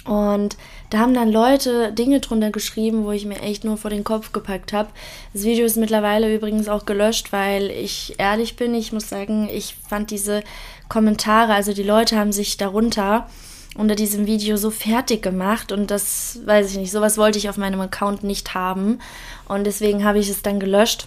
Und 0.04 0.58
da 0.90 0.98
haben 0.98 1.14
dann 1.14 1.32
Leute 1.32 1.92
Dinge 1.92 2.20
drunter 2.20 2.50
geschrieben, 2.50 3.04
wo 3.04 3.12
ich 3.12 3.24
mir 3.24 3.40
echt 3.40 3.64
nur 3.64 3.78
vor 3.78 3.90
den 3.90 4.04
Kopf 4.04 4.32
gepackt 4.32 4.72
habe. 4.72 4.90
Das 5.32 5.44
Video 5.44 5.64
ist 5.64 5.76
mittlerweile 5.76 6.34
übrigens 6.34 6.68
auch 6.68 6.84
gelöscht, 6.84 7.32
weil 7.32 7.70
ich 7.70 8.14
ehrlich 8.18 8.56
bin, 8.56 8.74
ich 8.74 8.92
muss 8.92 9.08
sagen, 9.08 9.48
ich 9.50 9.76
fand 9.88 10.10
diese 10.10 10.42
Kommentare, 10.88 11.54
also 11.54 11.72
die 11.72 11.82
Leute 11.82 12.18
haben 12.18 12.32
sich 12.32 12.58
darunter 12.58 13.26
unter 13.76 13.96
diesem 13.96 14.26
Video 14.26 14.56
so 14.56 14.70
fertig 14.70 15.22
gemacht 15.22 15.72
und 15.72 15.90
das 15.90 16.38
weiß 16.44 16.70
ich 16.70 16.76
nicht, 16.76 16.92
sowas 16.92 17.18
wollte 17.18 17.38
ich 17.38 17.48
auf 17.48 17.56
meinem 17.56 17.80
Account 17.80 18.22
nicht 18.22 18.54
haben 18.54 19.00
und 19.48 19.64
deswegen 19.64 20.04
habe 20.04 20.18
ich 20.18 20.28
es 20.28 20.42
dann 20.42 20.60
gelöscht. 20.60 21.06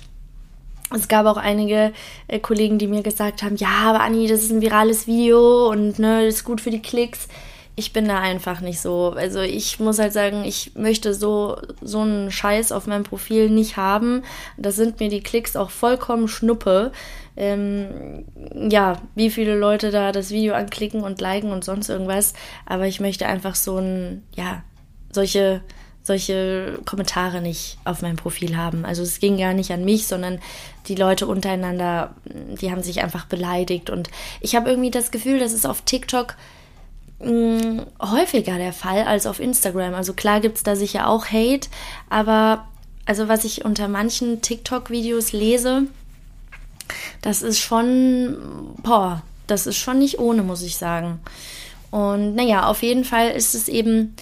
Es 0.96 1.08
gab 1.08 1.26
auch 1.26 1.38
einige 1.38 1.92
äh, 2.28 2.40
Kollegen, 2.40 2.78
die 2.78 2.88
mir 2.88 3.04
gesagt 3.04 3.44
haben, 3.44 3.58
ja, 3.58 3.68
aber 3.84 4.02
Anni, 4.02 4.28
das 4.28 4.42
ist 4.42 4.52
ein 4.52 4.62
virales 4.62 5.06
Video 5.06 5.70
und 5.70 6.00
ne, 6.00 6.26
das 6.26 6.36
ist 6.36 6.44
gut 6.44 6.62
für 6.62 6.72
die 6.72 6.82
Klicks. 6.82 7.28
Ich 7.76 7.94
bin 7.94 8.08
da 8.08 8.20
einfach 8.20 8.62
nicht 8.62 8.80
so. 8.80 9.14
Also 9.16 9.42
ich 9.42 9.80
muss 9.80 10.00
halt 10.00 10.14
sagen, 10.14 10.46
ich 10.46 10.72
möchte 10.76 11.14
so 11.14 11.58
so 11.82 12.00
einen 12.00 12.32
Scheiß 12.32 12.72
auf 12.72 12.88
meinem 12.88 13.04
Profil 13.04 13.50
nicht 13.50 13.78
haben. 13.78 14.24
Da 14.58 14.72
sind 14.72 15.00
mir 15.00 15.10
die 15.10 15.22
Klicks 15.22 15.56
auch 15.56 15.70
vollkommen 15.70 16.28
schnuppe 16.28 16.92
ähm, 17.38 18.26
ja, 18.70 19.00
wie 19.16 19.30
viele 19.30 19.56
Leute 19.56 19.92
da 19.92 20.12
das 20.12 20.32
Video 20.32 20.56
anklicken 20.56 21.04
und 21.04 21.22
liken 21.22 21.52
und 21.52 21.64
sonst 21.64 21.88
irgendwas. 21.88 22.34
Aber 22.66 22.88
ich 22.88 23.00
möchte 23.00 23.28
einfach 23.28 23.56
so 23.56 23.78
ein, 23.78 24.24
ja, 24.36 24.64
solche, 25.12 25.62
solche 26.08 26.80
Kommentare 26.86 27.42
nicht 27.42 27.78
auf 27.84 28.02
meinem 28.02 28.16
Profil 28.16 28.58
haben. 28.58 28.86
Also 28.86 29.04
es 29.04 29.20
ging 29.20 29.38
gar 29.38 29.54
nicht 29.54 29.72
an 29.72 29.86
mich, 29.86 30.08
sondern 30.08 30.40
die 30.88 30.96
Leute 30.96 31.28
untereinander, 31.28 32.16
die 32.26 32.72
haben 32.72 32.82
sich 32.82 33.04
einfach 33.04 33.26
beleidigt. 33.26 33.90
Und 33.90 34.10
ich 34.40 34.56
habe 34.56 34.70
irgendwie 34.70 34.90
das 34.90 35.12
Gefühl, 35.12 35.38
das 35.38 35.54
ist 35.54 35.68
auf 35.68 35.82
TikTok 35.82 36.36
mm, 37.20 37.82
häufiger 38.02 38.58
der 38.58 38.74
Fall 38.74 39.04
als 39.04 39.28
auf 39.28 39.40
Instagram. 39.40 39.94
Also 39.94 40.14
klar 40.14 40.40
gibt 40.40 40.58
es 40.58 40.64
da 40.64 40.76
sicher 40.76 41.08
auch 41.08 41.26
Hate, 41.28 41.68
aber 42.10 42.66
also 43.06 43.28
was 43.28 43.44
ich 43.44 43.66
unter 43.66 43.88
manchen 43.88 44.42
TikTok-Videos 44.42 45.34
lese, 45.34 45.84
das 47.22 47.42
ist 47.42 47.60
schon, 47.60 48.38
boah, 48.82 49.22
das 49.46 49.68
ist 49.68 49.78
schon 49.78 50.00
nicht 50.00 50.20
ohne, 50.20 50.44
muss 50.44 50.62
ich 50.62 50.78
sagen. 50.78 51.20
Und 51.92 52.36
naja, 52.36 52.68
auf 52.68 52.82
jeden 52.82 53.04
Fall 53.04 53.30
ist 53.32 53.56
es 53.56 53.68
eben 53.68 54.16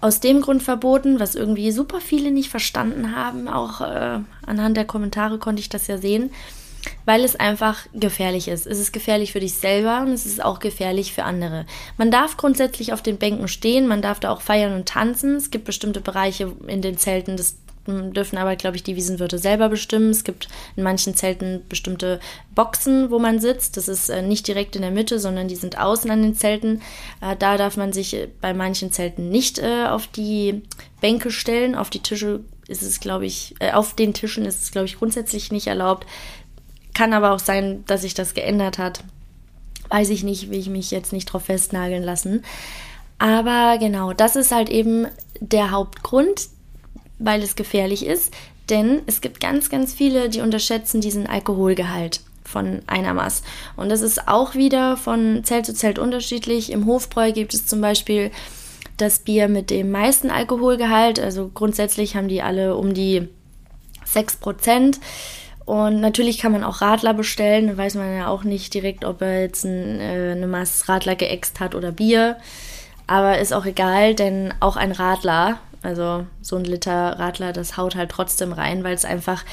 aus 0.00 0.20
dem 0.20 0.40
Grund 0.40 0.62
verboten, 0.62 1.20
was 1.20 1.34
irgendwie 1.34 1.70
super 1.72 2.00
viele 2.00 2.30
nicht 2.30 2.50
verstanden 2.50 3.14
haben. 3.16 3.48
Auch 3.48 3.80
äh, 3.80 4.20
anhand 4.46 4.76
der 4.76 4.84
Kommentare 4.84 5.38
konnte 5.38 5.60
ich 5.60 5.68
das 5.68 5.86
ja 5.86 5.98
sehen, 5.98 6.30
weil 7.04 7.24
es 7.24 7.36
einfach 7.36 7.86
gefährlich 7.92 8.48
ist. 8.48 8.66
Es 8.66 8.78
ist 8.78 8.92
gefährlich 8.92 9.32
für 9.32 9.40
dich 9.40 9.54
selber 9.54 10.00
und 10.00 10.08
es 10.08 10.26
ist 10.26 10.44
auch 10.44 10.60
gefährlich 10.60 11.12
für 11.12 11.24
andere. 11.24 11.66
Man 11.96 12.10
darf 12.10 12.36
grundsätzlich 12.36 12.92
auf 12.92 13.02
den 13.02 13.18
Bänken 13.18 13.48
stehen, 13.48 13.86
man 13.86 14.02
darf 14.02 14.20
da 14.20 14.30
auch 14.30 14.40
feiern 14.40 14.74
und 14.74 14.88
tanzen. 14.88 15.36
Es 15.36 15.50
gibt 15.50 15.64
bestimmte 15.64 16.00
Bereiche 16.00 16.52
in 16.66 16.82
den 16.82 16.96
Zelten, 16.96 17.36
das 17.36 17.56
dürfen 17.88 18.38
aber, 18.38 18.56
glaube 18.56 18.76
ich, 18.76 18.82
die 18.82 18.96
Wiesenwirte 18.96 19.38
selber 19.38 19.68
bestimmen. 19.68 20.10
Es 20.10 20.24
gibt 20.24 20.48
in 20.76 20.82
manchen 20.82 21.14
Zelten 21.14 21.62
bestimmte 21.68 22.20
Boxen, 22.54 23.10
wo 23.10 23.18
man 23.18 23.40
sitzt. 23.40 23.76
Das 23.76 23.88
ist 23.88 24.08
äh, 24.08 24.22
nicht 24.22 24.46
direkt 24.46 24.76
in 24.76 24.82
der 24.82 24.90
Mitte, 24.90 25.18
sondern 25.18 25.48
die 25.48 25.56
sind 25.56 25.78
außen 25.78 26.10
an 26.10 26.22
den 26.22 26.34
Zelten. 26.34 26.82
Äh, 27.20 27.36
da 27.36 27.56
darf 27.56 27.76
man 27.76 27.92
sich 27.92 28.14
äh, 28.14 28.28
bei 28.40 28.54
manchen 28.54 28.92
Zelten 28.92 29.30
nicht 29.30 29.58
äh, 29.58 29.86
auf 29.86 30.06
die 30.06 30.62
Bänke 31.00 31.30
stellen. 31.30 31.74
Auf 31.74 31.90
die 31.90 32.02
Tische 32.02 32.40
ist 32.68 32.82
es, 32.82 33.00
glaube 33.00 33.26
ich, 33.26 33.54
äh, 33.58 33.72
auf 33.72 33.94
den 33.94 34.14
Tischen 34.14 34.44
ist 34.44 34.62
es, 34.62 34.70
glaube 34.70 34.86
ich, 34.86 34.98
grundsätzlich 34.98 35.50
nicht 35.50 35.66
erlaubt. 35.66 36.06
Kann 36.94 37.12
aber 37.12 37.32
auch 37.32 37.38
sein, 37.38 37.84
dass 37.86 38.02
sich 38.02 38.14
das 38.14 38.34
geändert 38.34 38.78
hat. 38.78 39.02
Weiß 39.88 40.10
ich 40.10 40.22
nicht, 40.22 40.50
will 40.50 40.58
ich 40.58 40.68
mich 40.68 40.90
jetzt 40.90 41.12
nicht 41.12 41.26
drauf 41.26 41.44
festnageln 41.44 42.02
lassen. 42.02 42.44
Aber 43.18 43.78
genau, 43.78 44.12
das 44.12 44.36
ist 44.36 44.52
halt 44.52 44.68
eben 44.68 45.06
der 45.40 45.70
Hauptgrund, 45.70 46.48
weil 47.18 47.42
es 47.42 47.56
gefährlich 47.56 48.06
ist, 48.06 48.32
denn 48.70 49.02
es 49.06 49.20
gibt 49.20 49.40
ganz, 49.40 49.70
ganz 49.70 49.94
viele, 49.94 50.28
die 50.28 50.40
unterschätzen 50.40 51.00
diesen 51.00 51.26
Alkoholgehalt 51.26 52.20
von 52.44 52.82
einer 52.86 53.14
Maß. 53.14 53.42
Und 53.76 53.90
das 53.90 54.00
ist 54.00 54.28
auch 54.28 54.54
wieder 54.54 54.96
von 54.96 55.44
Zelt 55.44 55.66
zu 55.66 55.74
Zelt 55.74 55.98
unterschiedlich. 55.98 56.72
Im 56.72 56.86
Hofbräu 56.86 57.32
gibt 57.32 57.54
es 57.54 57.66
zum 57.66 57.80
Beispiel 57.80 58.30
das 58.96 59.20
Bier 59.20 59.48
mit 59.48 59.70
dem 59.70 59.90
meisten 59.90 60.30
Alkoholgehalt. 60.30 61.20
Also 61.20 61.50
grundsätzlich 61.52 62.16
haben 62.16 62.28
die 62.28 62.42
alle 62.42 62.76
um 62.76 62.94
die 62.94 63.28
6%. 64.06 64.98
Und 65.64 66.00
natürlich 66.00 66.38
kann 66.38 66.52
man 66.52 66.64
auch 66.64 66.80
Radler 66.80 67.12
bestellen. 67.12 67.68
Da 67.68 67.76
weiß 67.76 67.96
man 67.96 68.16
ja 68.16 68.28
auch 68.28 68.42
nicht 68.42 68.72
direkt, 68.72 69.04
ob 69.04 69.20
er 69.20 69.42
jetzt 69.42 69.64
ein, 69.64 70.00
äh, 70.00 70.32
eine 70.32 70.46
Maß 70.46 70.88
Radler 70.88 71.14
geäxt 71.14 71.60
hat 71.60 71.74
oder 71.74 71.92
Bier. 71.92 72.38
Aber 73.06 73.38
ist 73.38 73.52
auch 73.52 73.66
egal, 73.66 74.14
denn 74.14 74.54
auch 74.60 74.76
ein 74.76 74.92
Radler 74.92 75.58
also 75.82 76.26
so 76.42 76.56
ein 76.56 76.64
Liter 76.64 77.18
Radler, 77.18 77.52
das 77.52 77.76
haut 77.76 77.96
halt 77.96 78.10
trotzdem 78.10 78.52
rein, 78.52 78.84
weil 78.84 78.94
es 78.94 79.04
einfach 79.04 79.44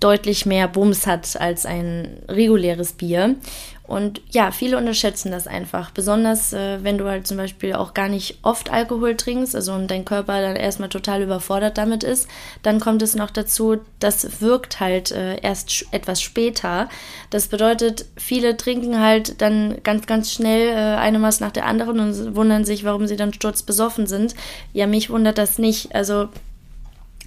deutlich 0.00 0.46
mehr 0.46 0.68
Bums 0.68 1.06
hat 1.06 1.40
als 1.40 1.64
ein 1.66 2.18
reguläres 2.28 2.92
Bier. 2.92 3.36
Und 3.86 4.20
ja, 4.30 4.50
viele 4.50 4.78
unterschätzen 4.78 5.30
das 5.30 5.46
einfach. 5.46 5.92
Besonders 5.92 6.52
äh, 6.52 6.82
wenn 6.82 6.98
du 6.98 7.08
halt 7.08 7.26
zum 7.26 7.36
Beispiel 7.36 7.74
auch 7.74 7.94
gar 7.94 8.08
nicht 8.08 8.38
oft 8.42 8.70
Alkohol 8.72 9.16
trinkst, 9.16 9.54
also 9.54 9.72
und 9.74 9.88
dein 9.90 10.04
Körper 10.04 10.40
dann 10.40 10.56
erstmal 10.56 10.88
total 10.88 11.22
überfordert 11.22 11.78
damit 11.78 12.02
ist, 12.02 12.28
dann 12.62 12.80
kommt 12.80 13.02
es 13.02 13.14
noch 13.14 13.30
dazu, 13.30 13.76
das 14.00 14.40
wirkt 14.40 14.80
halt 14.80 15.12
äh, 15.12 15.36
erst 15.40 15.86
etwas 15.92 16.20
später. 16.20 16.88
Das 17.30 17.46
bedeutet, 17.46 18.06
viele 18.16 18.56
trinken 18.56 19.00
halt 19.00 19.40
dann 19.40 19.76
ganz, 19.84 20.06
ganz 20.06 20.32
schnell 20.32 20.68
äh, 20.70 20.96
eine 20.96 21.20
Maß 21.20 21.38
nach 21.38 21.52
der 21.52 21.66
anderen 21.66 22.00
und 22.00 22.34
wundern 22.34 22.64
sich, 22.64 22.84
warum 22.84 23.06
sie 23.06 23.16
dann 23.16 23.32
sturzbesoffen 23.32 24.08
sind. 24.08 24.34
Ja, 24.72 24.88
mich 24.88 25.10
wundert 25.10 25.38
das 25.38 25.58
nicht. 25.58 25.94
Also, 25.94 26.28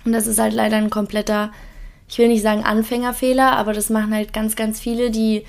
und 0.03 0.11
das 0.11 0.27
ist 0.27 0.39
halt 0.39 0.53
leider 0.53 0.75
ein 0.75 0.89
kompletter, 0.89 1.53
ich 2.09 2.17
will 2.17 2.27
nicht 2.27 2.41
sagen 2.41 2.65
Anfängerfehler, 2.65 3.53
aber 3.53 3.71
das 3.71 3.89
machen 3.89 4.13
halt 4.13 4.33
ganz, 4.33 4.57
ganz 4.57 4.81
viele, 4.81 5.09
die 5.09 5.45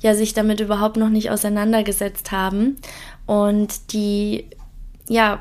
ja 0.00 0.14
sich 0.14 0.34
damit 0.34 0.60
überhaupt 0.60 0.96
noch 0.96 1.08
nicht 1.08 1.30
auseinandergesetzt 1.30 2.32
haben 2.32 2.76
und 3.26 3.92
die 3.92 4.46
ja 5.08 5.40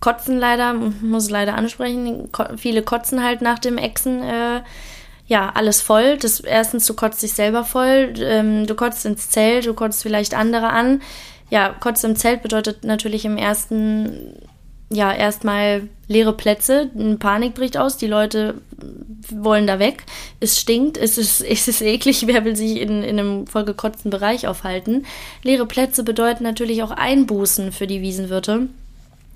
kotzen 0.00 0.38
leider, 0.38 0.74
muss 0.74 1.30
leider 1.30 1.54
ansprechen, 1.54 2.28
viele 2.56 2.82
kotzen 2.82 3.22
halt 3.24 3.42
nach 3.42 3.58
dem 3.58 3.78
Exen 3.78 4.22
äh, 4.22 4.62
ja, 5.28 5.50
alles 5.54 5.82
voll. 5.82 6.16
Das, 6.16 6.40
erstens, 6.40 6.86
du 6.86 6.94
kotzt 6.94 7.22
dich 7.22 7.34
selber 7.34 7.62
voll, 7.62 8.14
ähm, 8.18 8.66
du 8.66 8.74
kotzt 8.74 9.04
ins 9.04 9.28
Zelt, 9.28 9.66
du 9.66 9.74
kotzt 9.74 10.02
vielleicht 10.02 10.34
andere 10.34 10.70
an. 10.70 11.02
Ja, 11.50 11.74
kotzt 11.78 12.04
im 12.04 12.16
Zelt 12.16 12.42
bedeutet 12.42 12.84
natürlich 12.84 13.24
im 13.24 13.36
ersten 13.36 14.34
ja, 14.90 15.12
erstmal 15.12 15.88
leere 16.06 16.32
Plätze, 16.32 16.90
eine 16.98 17.16
Panik 17.16 17.54
bricht 17.54 17.76
aus, 17.76 17.98
die 17.98 18.06
Leute 18.06 18.54
wollen 19.30 19.66
da 19.66 19.78
weg, 19.78 20.04
es 20.40 20.58
stinkt, 20.58 20.96
es 20.96 21.18
ist, 21.18 21.40
es 21.48 21.68
ist 21.68 21.82
eklig, 21.82 22.26
wer 22.26 22.44
will 22.44 22.56
sich 22.56 22.80
in, 22.80 23.02
in 23.02 23.18
einem 23.18 23.46
vollgekotzten 23.46 24.10
Bereich 24.10 24.46
aufhalten. 24.46 25.06
Leere 25.42 25.66
Plätze 25.66 26.04
bedeuten 26.04 26.44
natürlich 26.44 26.82
auch 26.82 26.90
Einbußen 26.90 27.72
für 27.72 27.86
die 27.86 28.00
Wiesenwirte 28.00 28.68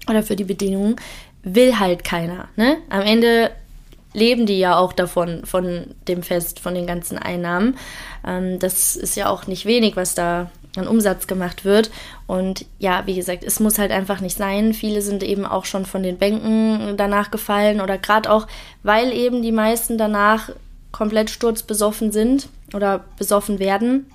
oder 0.08 0.22
für 0.22 0.36
die 0.36 0.44
Bedingungen, 0.44 0.96
will 1.42 1.78
halt 1.78 2.04
keiner. 2.04 2.48
Ne? 2.56 2.76
Am 2.88 3.02
Ende 3.02 3.50
leben 4.14 4.46
die 4.46 4.58
ja 4.58 4.78
auch 4.78 4.92
davon, 4.92 5.44
von 5.44 5.86
dem 6.08 6.22
Fest, 6.22 6.60
von 6.60 6.74
den 6.74 6.86
ganzen 6.86 7.18
Einnahmen. 7.18 7.76
Ähm, 8.26 8.58
das 8.58 8.96
ist 8.96 9.16
ja 9.16 9.28
auch 9.28 9.46
nicht 9.46 9.64
wenig, 9.64 9.96
was 9.96 10.14
da 10.14 10.50
an 10.76 10.88
Umsatz 10.88 11.26
gemacht 11.26 11.64
wird. 11.64 11.90
Und 12.26 12.64
ja, 12.78 13.02
wie 13.06 13.14
gesagt, 13.14 13.44
es 13.44 13.60
muss 13.60 13.78
halt 13.78 13.90
einfach 13.90 14.20
nicht 14.20 14.36
sein. 14.36 14.74
Viele 14.74 15.02
sind 15.02 15.22
eben 15.22 15.44
auch 15.44 15.64
schon 15.64 15.86
von 15.86 16.02
den 16.02 16.18
Bänken 16.18 16.96
danach 16.96 17.30
gefallen 17.30 17.80
oder 17.80 17.98
gerade 17.98 18.30
auch, 18.30 18.46
weil 18.82 19.12
eben 19.12 19.42
die 19.42 19.52
meisten 19.52 19.98
danach 19.98 20.50
komplett 20.90 21.30
sturzbesoffen 21.30 22.12
sind 22.12 22.48
oder 22.74 23.04
besoffen 23.18 23.58
werden 23.58 24.06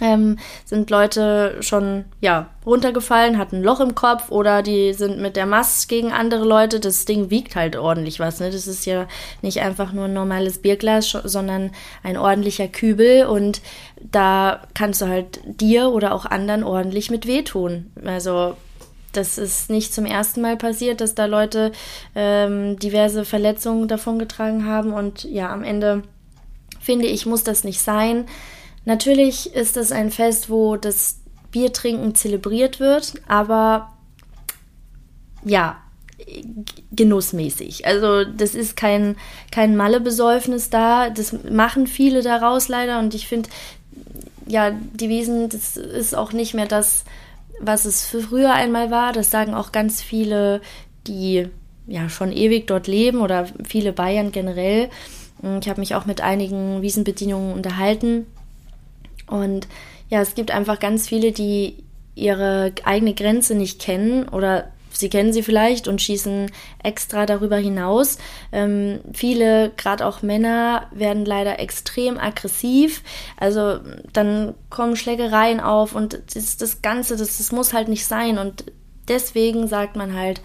ähm, 0.00 0.38
sind 0.64 0.90
Leute 0.90 1.56
schon 1.60 2.04
ja 2.20 2.48
runtergefallen, 2.64 3.38
hatten 3.38 3.56
ein 3.56 3.62
Loch 3.62 3.80
im 3.80 3.94
Kopf 3.94 4.30
oder 4.30 4.62
die 4.62 4.92
sind 4.92 5.18
mit 5.18 5.36
der 5.36 5.46
Mast 5.46 5.88
gegen 5.88 6.12
andere 6.12 6.44
Leute. 6.44 6.80
Das 6.80 7.04
Ding 7.04 7.30
wiegt 7.30 7.56
halt 7.56 7.76
ordentlich 7.76 8.20
was. 8.20 8.40
Ne? 8.40 8.50
Das 8.50 8.66
ist 8.66 8.86
ja 8.86 9.06
nicht 9.42 9.60
einfach 9.60 9.92
nur 9.92 10.04
ein 10.04 10.12
normales 10.12 10.58
Bierglas, 10.58 11.10
sondern 11.24 11.70
ein 12.02 12.16
ordentlicher 12.16 12.68
Kübel 12.68 13.26
und 13.26 13.60
da 14.00 14.62
kannst 14.74 15.00
du 15.00 15.06
halt 15.06 15.40
dir 15.44 15.90
oder 15.90 16.14
auch 16.14 16.26
anderen 16.26 16.64
ordentlich 16.64 17.10
mit 17.10 17.26
wehtun. 17.26 17.90
Also 18.04 18.54
das 19.12 19.38
ist 19.38 19.70
nicht 19.70 19.94
zum 19.94 20.04
ersten 20.04 20.42
Mal 20.42 20.56
passiert, 20.56 21.00
dass 21.00 21.14
da 21.14 21.26
Leute 21.26 21.72
ähm, 22.14 22.78
diverse 22.78 23.24
Verletzungen 23.24 23.88
davongetragen 23.88 24.66
haben 24.66 24.92
und 24.92 25.24
ja, 25.24 25.50
am 25.52 25.64
Ende 25.64 26.02
finde 26.80 27.06
ich, 27.06 27.26
muss 27.26 27.44
das 27.44 27.64
nicht 27.64 27.80
sein. 27.80 28.26
Natürlich 28.88 29.54
ist 29.54 29.76
es 29.76 29.92
ein 29.92 30.10
Fest, 30.10 30.48
wo 30.48 30.76
das 30.76 31.20
Biertrinken 31.50 32.14
zelebriert 32.14 32.80
wird, 32.80 33.12
aber 33.28 33.92
ja, 35.44 35.76
genussmäßig. 36.92 37.84
Also 37.86 38.24
das 38.24 38.54
ist 38.54 38.78
kein, 38.78 39.16
kein 39.52 39.76
Malle-Besäufnis 39.76 40.70
da. 40.70 41.10
Das 41.10 41.34
machen 41.50 41.86
viele 41.86 42.22
daraus 42.22 42.68
leider 42.68 42.98
und 42.98 43.14
ich 43.14 43.28
finde, 43.28 43.50
ja, 44.46 44.70
die 44.70 45.10
Wiesen, 45.10 45.50
das 45.50 45.76
ist 45.76 46.14
auch 46.14 46.32
nicht 46.32 46.54
mehr 46.54 46.66
das, 46.66 47.04
was 47.60 47.84
es 47.84 48.06
früher 48.06 48.54
einmal 48.54 48.90
war. 48.90 49.12
Das 49.12 49.30
sagen 49.30 49.52
auch 49.52 49.70
ganz 49.70 50.00
viele, 50.00 50.62
die 51.06 51.46
ja 51.86 52.08
schon 52.08 52.32
ewig 52.32 52.66
dort 52.66 52.86
leben 52.86 53.20
oder 53.20 53.48
viele 53.64 53.92
Bayern 53.92 54.32
generell. 54.32 54.88
Ich 55.60 55.68
habe 55.68 55.80
mich 55.80 55.94
auch 55.94 56.06
mit 56.06 56.22
einigen 56.22 56.80
Wiesenbedienungen 56.80 57.52
unterhalten 57.52 58.24
und 59.28 59.68
ja, 60.08 60.20
es 60.20 60.34
gibt 60.34 60.50
einfach 60.50 60.78
ganz 60.80 61.08
viele, 61.08 61.32
die 61.32 61.84
ihre 62.14 62.72
eigene 62.84 63.14
Grenze 63.14 63.54
nicht 63.54 63.80
kennen 63.80 64.28
oder 64.28 64.72
sie 64.90 65.08
kennen 65.08 65.32
sie 65.32 65.42
vielleicht 65.42 65.86
und 65.86 66.02
schießen 66.02 66.50
extra 66.82 67.26
darüber 67.26 67.56
hinaus. 67.56 68.18
Ähm, 68.52 69.00
viele, 69.12 69.70
gerade 69.76 70.04
auch 70.04 70.22
Männer, 70.22 70.88
werden 70.92 71.24
leider 71.24 71.60
extrem 71.60 72.18
aggressiv. 72.18 73.02
Also 73.36 73.78
dann 74.12 74.54
kommen 74.70 74.96
Schlägereien 74.96 75.60
auf 75.60 75.94
und 75.94 76.20
das, 76.34 76.56
das 76.56 76.82
Ganze, 76.82 77.16
das, 77.16 77.38
das 77.38 77.52
muss 77.52 77.72
halt 77.72 77.88
nicht 77.88 78.06
sein. 78.06 78.38
Und 78.38 78.64
deswegen 79.06 79.68
sagt 79.68 79.96
man 79.96 80.14
halt, 80.14 80.40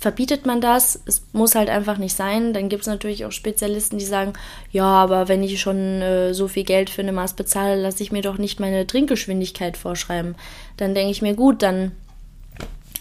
verbietet 0.00 0.46
man 0.46 0.60
das. 0.60 1.00
Es 1.04 1.22
muss 1.32 1.54
halt 1.54 1.68
einfach 1.68 1.98
nicht 1.98 2.16
sein. 2.16 2.54
Dann 2.54 2.68
gibt 2.68 2.82
es 2.82 2.88
natürlich 2.88 3.26
auch 3.26 3.32
Spezialisten, 3.32 3.98
die 3.98 4.04
sagen, 4.04 4.32
ja, 4.72 4.86
aber 4.86 5.28
wenn 5.28 5.42
ich 5.42 5.60
schon 5.60 6.00
äh, 6.00 6.32
so 6.32 6.48
viel 6.48 6.64
Geld 6.64 6.88
für 6.88 7.02
eine 7.02 7.12
Maß 7.12 7.34
bezahle, 7.34 7.80
lasse 7.80 8.02
ich 8.02 8.10
mir 8.10 8.22
doch 8.22 8.38
nicht 8.38 8.60
meine 8.60 8.86
Trinkgeschwindigkeit 8.86 9.76
vorschreiben. 9.76 10.36
Dann 10.78 10.94
denke 10.94 11.10
ich 11.10 11.20
mir, 11.20 11.34
gut, 11.34 11.62
dann 11.62 11.92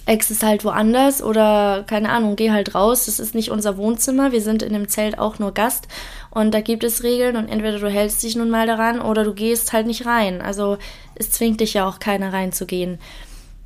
ex 0.06 0.30
es 0.32 0.44
halt 0.44 0.66
woanders 0.66 1.22
oder 1.22 1.84
keine 1.88 2.10
Ahnung, 2.10 2.36
geh 2.36 2.52
halt 2.52 2.76
raus. 2.76 3.06
Das 3.06 3.20
ist 3.20 3.34
nicht 3.34 3.50
unser 3.50 3.78
Wohnzimmer. 3.78 4.32
Wir 4.32 4.42
sind 4.42 4.62
in 4.62 4.74
dem 4.74 4.90
Zelt 4.90 5.18
auch 5.18 5.40
nur 5.40 5.54
Gast 5.54 5.88
und 6.32 6.54
da 6.54 6.62
gibt 6.62 6.84
es 6.84 7.04
Regeln 7.04 7.38
und 7.38 7.48
entweder 7.48 7.80
du 7.80 7.90
hältst 7.90 8.24
dich 8.24 8.36
nun 8.36 8.50
mal 8.50 8.68
daran 8.68 9.00
oder 9.00 9.24
du 9.24 9.34
gehst 9.34 9.72
halt 9.72 9.88
nicht 9.88 10.06
rein. 10.06 10.42
Also 10.42 10.78
es 11.16 11.32
zwingt 11.32 11.62
dich 11.62 11.76
ja 11.76 11.88
auch 11.88 12.00
keiner 12.00 12.34
reinzugehen. 12.34 13.00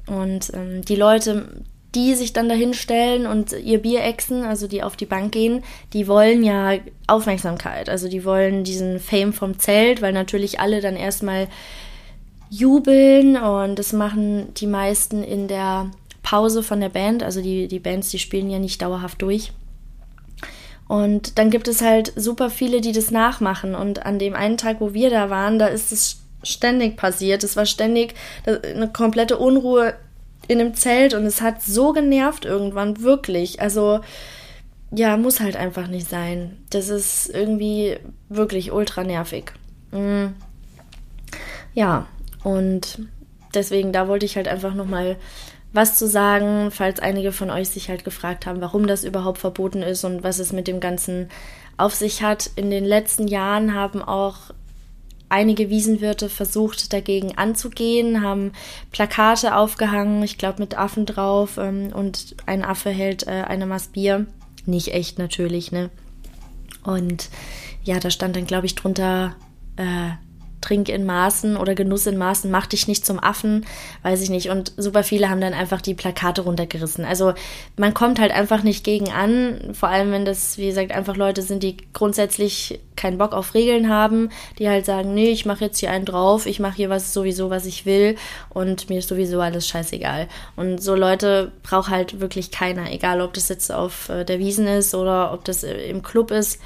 Und 0.05 0.51
ähm, 0.53 0.83
die 0.83 0.97
Leute, 0.97 1.63
die 1.95 2.15
sich 2.15 2.33
dann 2.33 2.49
dahin 2.49 2.73
stellen 2.73 3.27
und 3.27 3.51
ihr 3.51 3.81
Bier 3.81 4.03
exen, 4.03 4.43
also 4.43 4.67
die 4.67 4.83
auf 4.83 4.95
die 4.95 5.05
Bank 5.05 5.31
gehen, 5.31 5.63
die 5.93 6.07
wollen 6.07 6.43
ja 6.43 6.73
Aufmerksamkeit. 7.07 7.89
Also 7.89 8.07
die 8.07 8.25
wollen 8.25 8.63
diesen 8.63 8.99
Fame 8.99 9.33
vom 9.33 9.59
Zelt, 9.59 10.01
weil 10.01 10.13
natürlich 10.13 10.59
alle 10.59 10.81
dann 10.81 10.95
erstmal 10.95 11.47
jubeln 12.49 13.37
und 13.37 13.79
das 13.79 13.93
machen 13.93 14.53
die 14.55 14.67
meisten 14.67 15.23
in 15.23 15.47
der 15.47 15.89
Pause 16.23 16.63
von 16.63 16.79
der 16.79 16.89
Band. 16.89 17.23
Also 17.23 17.41
die, 17.41 17.67
die 17.67 17.79
Bands, 17.79 18.09
die 18.09 18.19
spielen 18.19 18.49
ja 18.49 18.59
nicht 18.59 18.81
dauerhaft 18.81 19.21
durch. 19.21 19.51
Und 20.87 21.37
dann 21.39 21.49
gibt 21.49 21.67
es 21.67 21.81
halt 21.81 22.13
super 22.15 22.49
viele, 22.49 22.81
die 22.81 22.91
das 22.91 23.11
nachmachen. 23.11 23.73
Und 23.75 24.05
an 24.05 24.19
dem 24.19 24.35
einen 24.35 24.57
Tag, 24.57 24.81
wo 24.81 24.93
wir 24.93 25.09
da 25.09 25.29
waren, 25.29 25.57
da 25.57 25.67
ist 25.67 25.91
es 25.91 26.19
ständig 26.43 26.97
passiert. 26.97 27.43
Es 27.43 27.55
war 27.55 27.65
ständig 27.65 28.15
eine 28.45 28.89
komplette 28.91 29.37
Unruhe 29.37 29.95
in 30.47 30.59
einem 30.59 30.75
Zelt 30.75 31.13
und 31.13 31.25
es 31.25 31.41
hat 31.41 31.61
so 31.61 31.93
genervt 31.93 32.45
irgendwann, 32.45 33.01
wirklich. 33.01 33.61
Also, 33.61 34.01
ja, 34.91 35.17
muss 35.17 35.39
halt 35.39 35.55
einfach 35.55 35.87
nicht 35.87 36.09
sein. 36.09 36.57
Das 36.69 36.89
ist 36.89 37.29
irgendwie 37.29 37.97
wirklich 38.29 38.71
ultra 38.71 39.03
nervig. 39.03 39.53
Mhm. 39.91 40.35
Ja, 41.73 42.07
und 42.43 42.99
deswegen, 43.53 43.91
da 43.91 44.07
wollte 44.07 44.25
ich 44.25 44.35
halt 44.35 44.47
einfach 44.47 44.73
nochmal 44.73 45.17
was 45.71 45.95
zu 45.97 46.07
sagen, 46.07 46.69
falls 46.69 46.99
einige 46.99 47.31
von 47.31 47.49
euch 47.49 47.69
sich 47.69 47.89
halt 47.89 48.03
gefragt 48.03 48.45
haben, 48.45 48.61
warum 48.61 48.85
das 48.85 49.03
überhaupt 49.03 49.39
verboten 49.39 49.81
ist 49.81 50.03
und 50.03 50.23
was 50.23 50.37
es 50.37 50.53
mit 50.53 50.67
dem 50.67 50.79
Ganzen 50.79 51.29
auf 51.77 51.95
sich 51.95 52.21
hat. 52.21 52.51
In 52.55 52.69
den 52.69 52.85
letzten 52.85 53.27
Jahren 53.27 53.73
haben 53.73 54.03
auch 54.03 54.51
einige 55.33 55.71
Wiesenwirte 55.71 56.29
versucht 56.29 56.93
dagegen 56.93 57.37
anzugehen, 57.37 58.21
haben 58.21 58.51
Plakate 58.91 59.55
aufgehangen, 59.55 60.21
ich 60.21 60.37
glaube 60.37 60.59
mit 60.59 60.77
Affen 60.77 61.07
drauf 61.07 61.57
ähm, 61.57 61.91
und 61.91 62.35
ein 62.45 62.63
Affe 62.63 62.91
hält 62.91 63.25
äh, 63.25 63.43
eine 63.47 63.65
Maß 63.65 63.87
Bier. 63.87 64.27
Nicht 64.65 64.93
echt 64.93 65.17
natürlich, 65.17 65.71
ne? 65.71 65.89
Und 66.83 67.29
ja, 67.83 67.99
da 67.99 68.11
stand 68.11 68.35
dann, 68.35 68.45
glaube 68.45 68.67
ich, 68.67 68.75
drunter, 68.75 69.35
äh, 69.75 70.11
Trink 70.63 70.87
in 70.87 71.05
Maßen 71.05 71.57
oder 71.57 71.75
Genuss 71.75 72.07
in 72.07 72.17
Maßen, 72.17 72.49
mach 72.49 72.67
dich 72.67 72.87
nicht 72.87 73.05
zum 73.05 73.21
Affen, 73.21 73.65
weiß 74.01 74.21
ich 74.21 74.29
nicht. 74.29 74.49
Und 74.49 74.71
super 74.77 75.03
viele 75.03 75.29
haben 75.29 75.41
dann 75.41 75.53
einfach 75.53 75.81
die 75.81 75.93
Plakate 75.93 76.41
runtergerissen. 76.41 77.03
Also 77.03 77.33
man 77.75 77.93
kommt 77.93 78.17
halt 78.19 78.31
einfach 78.31 78.63
nicht 78.63 78.85
gegen 78.85 79.11
an, 79.11 79.73
vor 79.73 79.89
allem 79.89 80.11
wenn 80.11 80.23
das, 80.23 80.57
wie 80.57 80.67
gesagt, 80.67 80.93
einfach 80.93 81.17
Leute 81.17 81.41
sind, 81.41 81.63
die 81.63 81.77
grundsätzlich 81.91 82.79
keinen 82.95 83.17
Bock 83.17 83.33
auf 83.33 83.53
Regeln 83.53 83.89
haben, 83.89 84.29
die 84.57 84.69
halt 84.69 84.85
sagen, 84.85 85.13
nee, 85.13 85.31
ich 85.31 85.45
mache 85.45 85.65
jetzt 85.65 85.79
hier 85.79 85.91
einen 85.91 86.05
drauf, 86.05 86.45
ich 86.45 86.61
mache 86.61 86.77
hier 86.77 86.89
was 86.89 87.13
sowieso, 87.13 87.49
was 87.49 87.65
ich 87.65 87.85
will 87.85 88.15
und 88.49 88.89
mir 88.89 88.99
ist 88.99 89.09
sowieso 89.09 89.41
alles 89.41 89.67
scheißegal. 89.67 90.29
Und 90.55 90.81
so 90.81 90.95
Leute 90.95 91.51
braucht 91.63 91.89
halt 91.89 92.21
wirklich 92.21 92.51
keiner, 92.51 92.89
egal 92.91 93.19
ob 93.19 93.33
das 93.33 93.49
jetzt 93.49 93.71
auf 93.71 94.07
äh, 94.07 94.23
der 94.23 94.39
Wiesen 94.39 94.67
ist 94.67 94.95
oder 94.95 95.33
ob 95.33 95.43
das 95.43 95.63
äh, 95.63 95.89
im 95.89 96.03
Club 96.03 96.31
ist 96.31 96.59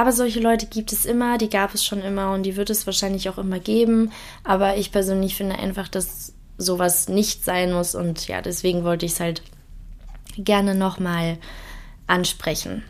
aber 0.00 0.12
solche 0.12 0.40
Leute 0.40 0.64
gibt 0.64 0.92
es 0.92 1.04
immer, 1.04 1.36
die 1.36 1.50
gab 1.50 1.74
es 1.74 1.84
schon 1.84 2.00
immer 2.00 2.32
und 2.32 2.44
die 2.44 2.56
wird 2.56 2.70
es 2.70 2.86
wahrscheinlich 2.86 3.28
auch 3.28 3.36
immer 3.36 3.58
geben. 3.58 4.12
Aber 4.44 4.78
ich 4.78 4.92
persönlich 4.92 5.36
finde 5.36 5.58
einfach, 5.58 5.88
dass 5.88 6.32
sowas 6.56 7.10
nicht 7.10 7.44
sein 7.44 7.70
muss 7.70 7.94
und 7.94 8.26
ja, 8.26 8.40
deswegen 8.40 8.82
wollte 8.82 9.04
ich 9.04 9.12
es 9.12 9.20
halt 9.20 9.42
gerne 10.38 10.74
nochmal 10.74 11.36
ansprechen. 12.06 12.82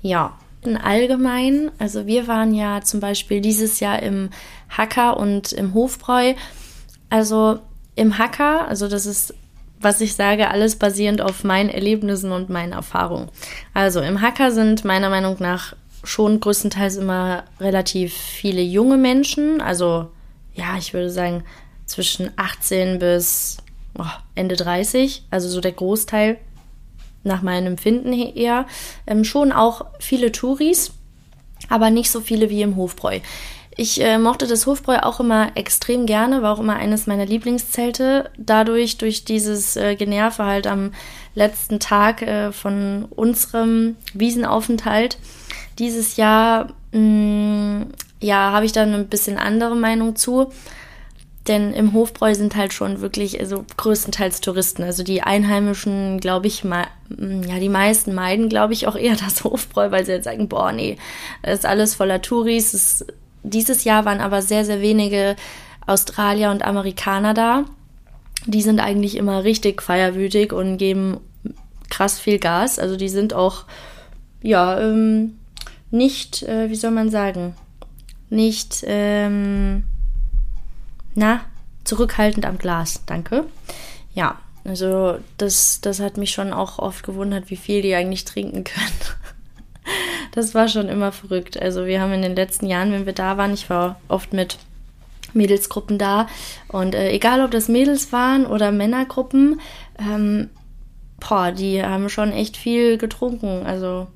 Ja, 0.00 0.38
allgemein, 0.82 1.70
also 1.78 2.06
wir 2.06 2.28
waren 2.28 2.54
ja 2.54 2.80
zum 2.80 3.00
Beispiel 3.00 3.42
dieses 3.42 3.80
Jahr 3.80 4.02
im 4.02 4.30
Hacker 4.70 5.18
und 5.18 5.52
im 5.52 5.74
Hofbräu. 5.74 6.32
Also 7.10 7.58
im 7.94 8.16
Hacker, 8.16 8.66
also 8.68 8.88
das 8.88 9.04
ist, 9.04 9.34
was 9.82 10.00
ich 10.00 10.14
sage, 10.14 10.48
alles 10.48 10.76
basierend 10.76 11.20
auf 11.20 11.44
meinen 11.44 11.68
Erlebnissen 11.68 12.32
und 12.32 12.48
meinen 12.48 12.72
Erfahrungen. 12.72 13.28
Also 13.74 14.00
im 14.00 14.22
Hacker 14.22 14.50
sind 14.50 14.86
meiner 14.86 15.10
Meinung 15.10 15.36
nach 15.38 15.74
schon 16.04 16.40
größtenteils 16.40 16.96
immer 16.96 17.44
relativ 17.60 18.12
viele 18.14 18.62
junge 18.62 18.96
Menschen. 18.96 19.60
Also 19.60 20.08
ja, 20.54 20.76
ich 20.78 20.94
würde 20.94 21.10
sagen 21.10 21.44
zwischen 21.86 22.30
18 22.36 22.98
bis 22.98 23.58
oh, 23.98 24.04
Ende 24.34 24.56
30, 24.56 25.24
also 25.30 25.48
so 25.48 25.60
der 25.60 25.72
Großteil 25.72 26.38
nach 27.24 27.42
meinem 27.42 27.66
Empfinden 27.68 28.12
eher. 28.12 28.66
Ähm, 29.06 29.24
schon 29.24 29.52
auch 29.52 29.86
viele 30.00 30.32
Touris, 30.32 30.92
aber 31.68 31.90
nicht 31.90 32.10
so 32.10 32.20
viele 32.20 32.50
wie 32.50 32.62
im 32.62 32.76
Hofbräu. 32.76 33.20
Ich 33.74 34.02
äh, 34.02 34.18
mochte 34.18 34.46
das 34.46 34.66
Hofbräu 34.66 34.98
auch 34.98 35.20
immer 35.20 35.56
extrem 35.56 36.04
gerne, 36.04 36.42
war 36.42 36.52
auch 36.52 36.60
immer 36.60 36.76
eines 36.76 37.06
meiner 37.06 37.24
Lieblingszelte. 37.24 38.30
Dadurch, 38.36 38.98
durch 38.98 39.24
dieses 39.24 39.76
äh, 39.76 39.96
Generve 39.96 40.44
halt 40.44 40.66
am 40.66 40.92
letzten 41.34 41.80
Tag 41.80 42.20
äh, 42.20 42.52
von 42.52 43.06
unserem 43.08 43.96
Wiesenaufenthalt 44.12 45.16
dieses 45.78 46.16
Jahr, 46.16 46.68
mh, 46.92 47.00
mm, 47.00 47.86
ja, 48.20 48.52
habe 48.52 48.64
ich 48.64 48.72
dann 48.72 48.94
ein 48.94 49.08
bisschen 49.08 49.36
andere 49.36 49.74
Meinung 49.74 50.16
zu. 50.16 50.52
Denn 51.48 51.72
im 51.72 51.92
Hofbräu 51.92 52.34
sind 52.34 52.54
halt 52.54 52.72
schon 52.72 53.00
wirklich, 53.00 53.40
also 53.40 53.64
größtenteils 53.76 54.40
Touristen. 54.40 54.84
Also 54.84 55.02
die 55.02 55.22
Einheimischen, 55.22 56.20
glaube 56.20 56.46
ich, 56.46 56.62
mm, 56.62 57.42
ja, 57.48 57.58
die 57.58 57.68
meisten 57.68 58.14
meiden, 58.14 58.48
glaube 58.48 58.74
ich, 58.74 58.86
auch 58.86 58.96
eher 58.96 59.16
das 59.24 59.42
Hofbräu, 59.44 59.90
weil 59.90 60.06
sie 60.06 60.12
jetzt 60.12 60.24
sagen, 60.24 60.48
boah, 60.48 60.72
nee, 60.72 60.96
ist 61.42 61.66
alles 61.66 61.94
voller 61.96 62.22
Touris. 62.22 62.74
Es, 62.74 63.04
dieses 63.42 63.82
Jahr 63.84 64.04
waren 64.04 64.20
aber 64.20 64.40
sehr, 64.40 64.64
sehr 64.64 64.80
wenige 64.80 65.34
Australier 65.86 66.50
und 66.52 66.64
Amerikaner 66.64 67.34
da. 67.34 67.64
Die 68.46 68.62
sind 68.62 68.80
eigentlich 68.80 69.16
immer 69.16 69.42
richtig 69.42 69.82
feierwütig 69.82 70.52
und 70.52 70.78
geben 70.78 71.18
krass 71.90 72.20
viel 72.20 72.38
Gas. 72.38 72.78
Also 72.78 72.96
die 72.96 73.08
sind 73.08 73.34
auch, 73.34 73.64
ja, 74.42 74.80
ähm, 74.80 75.38
nicht, 75.92 76.42
äh, 76.42 76.70
wie 76.70 76.74
soll 76.74 76.90
man 76.90 77.10
sagen, 77.10 77.54
nicht, 78.30 78.82
ähm, 78.86 79.84
na, 81.14 81.42
zurückhaltend 81.84 82.46
am 82.46 82.58
Glas, 82.58 83.02
danke. 83.06 83.44
Ja, 84.14 84.38
also 84.64 85.18
das, 85.36 85.80
das 85.80 86.00
hat 86.00 86.16
mich 86.16 86.30
schon 86.30 86.52
auch 86.52 86.78
oft 86.78 87.04
gewundert, 87.04 87.50
wie 87.50 87.56
viel 87.56 87.82
die 87.82 87.94
eigentlich 87.94 88.24
trinken 88.24 88.64
können. 88.64 88.92
Das 90.32 90.54
war 90.54 90.68
schon 90.68 90.88
immer 90.88 91.12
verrückt. 91.12 91.60
Also 91.60 91.84
wir 91.86 92.00
haben 92.00 92.12
in 92.12 92.22
den 92.22 92.36
letzten 92.36 92.66
Jahren, 92.66 92.92
wenn 92.92 93.06
wir 93.06 93.12
da 93.12 93.36
waren, 93.36 93.52
ich 93.52 93.68
war 93.68 94.00
oft 94.08 94.32
mit 94.32 94.58
Mädelsgruppen 95.34 95.98
da 95.98 96.26
und 96.68 96.94
äh, 96.94 97.10
egal 97.10 97.42
ob 97.42 97.50
das 97.50 97.68
Mädels 97.68 98.12
waren 98.12 98.46
oder 98.46 98.70
Männergruppen, 98.70 99.60
ähm, 99.98 100.50
boah, 101.20 101.52
die 101.52 101.82
haben 101.82 102.08
schon 102.08 102.32
echt 102.32 102.56
viel 102.56 102.98
getrunken. 102.98 103.66
Also 103.66 104.06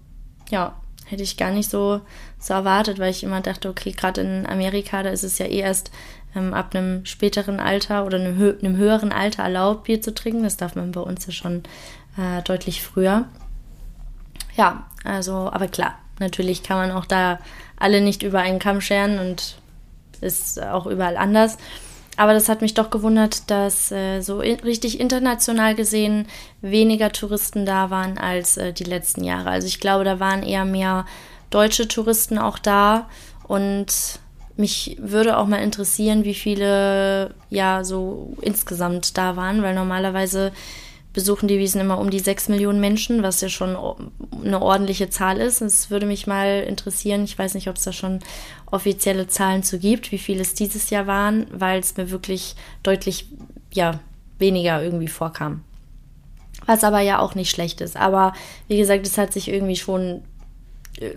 ja, 0.50 0.74
hätte 1.06 1.22
ich 1.22 1.36
gar 1.36 1.50
nicht 1.50 1.70
so, 1.70 2.00
so 2.38 2.54
erwartet, 2.54 2.98
weil 2.98 3.10
ich 3.10 3.22
immer 3.22 3.40
dachte, 3.40 3.68
okay, 3.68 3.92
gerade 3.92 4.20
in 4.20 4.46
Amerika, 4.46 5.02
da 5.02 5.10
ist 5.10 5.22
es 5.22 5.38
ja 5.38 5.46
eh 5.46 5.60
erst 5.60 5.90
ähm, 6.34 6.52
ab 6.52 6.74
einem 6.74 7.06
späteren 7.06 7.60
Alter 7.60 8.04
oder 8.04 8.18
einem, 8.18 8.36
hö 8.36 8.56
einem, 8.58 8.76
höheren 8.76 9.12
Alter 9.12 9.44
erlaubt, 9.44 9.84
Bier 9.84 10.02
zu 10.02 10.12
trinken. 10.12 10.42
Das 10.42 10.56
darf 10.56 10.74
man 10.74 10.92
bei 10.92 11.00
uns 11.00 11.26
ja 11.26 11.32
schon 11.32 11.62
äh, 12.18 12.42
deutlich 12.42 12.82
früher. 12.82 13.26
Ja, 14.56 14.86
also, 15.04 15.50
aber 15.52 15.68
klar, 15.68 15.98
natürlich 16.18 16.62
kann 16.62 16.76
man 16.76 16.90
auch 16.90 17.06
da 17.06 17.38
alle 17.76 18.00
nicht 18.00 18.22
über 18.22 18.40
einen 18.40 18.58
Kamm 18.58 18.80
scheren 18.80 19.18
und 19.18 19.56
ist 20.20 20.62
auch 20.62 20.86
überall 20.86 21.16
anders. 21.16 21.58
Aber 22.16 22.32
das 22.32 22.48
hat 22.48 22.62
mich 22.62 22.74
doch 22.74 22.90
gewundert, 22.90 23.50
dass 23.50 23.92
äh, 23.92 24.20
so 24.20 24.40
in, 24.40 24.58
richtig 24.60 25.00
international 25.00 25.74
gesehen 25.74 26.26
weniger 26.62 27.12
Touristen 27.12 27.66
da 27.66 27.90
waren 27.90 28.16
als 28.18 28.56
äh, 28.56 28.72
die 28.72 28.84
letzten 28.84 29.22
Jahre. 29.22 29.50
Also 29.50 29.66
ich 29.66 29.80
glaube, 29.80 30.04
da 30.04 30.18
waren 30.18 30.42
eher 30.42 30.64
mehr 30.64 31.04
deutsche 31.50 31.88
Touristen 31.88 32.38
auch 32.38 32.58
da 32.58 33.08
und 33.46 34.18
mich 34.56 34.96
würde 34.98 35.36
auch 35.36 35.46
mal 35.46 35.62
interessieren, 35.62 36.24
wie 36.24 36.34
viele 36.34 37.34
ja 37.50 37.84
so 37.84 38.34
insgesamt 38.40 39.18
da 39.18 39.36
waren, 39.36 39.62
weil 39.62 39.74
normalerweise 39.74 40.52
besuchen 41.16 41.48
die 41.48 41.58
Wiesen 41.58 41.80
immer 41.80 41.98
um 41.98 42.10
die 42.10 42.20
sechs 42.20 42.48
Millionen 42.50 42.78
Menschen, 42.78 43.22
was 43.22 43.40
ja 43.40 43.48
schon 43.48 43.74
eine 44.44 44.60
ordentliche 44.60 45.08
Zahl 45.08 45.38
ist. 45.38 45.62
Es 45.62 45.90
würde 45.90 46.04
mich 46.04 46.26
mal 46.26 46.62
interessieren, 46.68 47.24
ich 47.24 47.38
weiß 47.38 47.54
nicht, 47.54 47.68
ob 47.68 47.76
es 47.76 47.84
da 47.84 47.92
schon 47.92 48.20
offizielle 48.70 49.26
Zahlen 49.26 49.62
zu 49.62 49.78
gibt, 49.78 50.12
wie 50.12 50.18
viele 50.18 50.42
es 50.42 50.52
dieses 50.52 50.90
Jahr 50.90 51.06
waren, 51.06 51.46
weil 51.50 51.80
es 51.80 51.96
mir 51.96 52.10
wirklich 52.10 52.54
deutlich 52.82 53.28
ja, 53.72 53.98
weniger 54.38 54.82
irgendwie 54.82 55.08
vorkam. 55.08 55.64
Was 56.66 56.84
aber 56.84 57.00
ja 57.00 57.18
auch 57.18 57.34
nicht 57.34 57.50
schlecht 57.50 57.80
ist. 57.80 57.96
Aber 57.96 58.34
wie 58.68 58.76
gesagt, 58.76 59.06
es 59.06 59.16
hat 59.16 59.32
sich 59.32 59.48
irgendwie 59.48 59.76
schon 59.76 60.22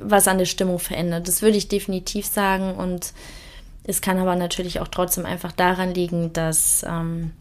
was 0.01 0.29
an 0.29 0.38
der 0.38 0.45
Stimmung 0.45 0.79
verändert. 0.79 1.27
Das 1.27 1.41
würde 1.41 1.57
ich 1.57 1.67
definitiv 1.67 2.25
sagen. 2.25 2.73
Und 2.75 3.13
es 3.83 3.99
kann 3.99 4.17
aber 4.17 4.38
natürlich 4.38 4.79
auch 4.79 4.88
trotzdem 4.88 5.25
einfach 5.25 5.51
daran 5.51 5.93
liegen, 5.93 6.31
dass 6.31 6.85
ähm, 6.88 7.31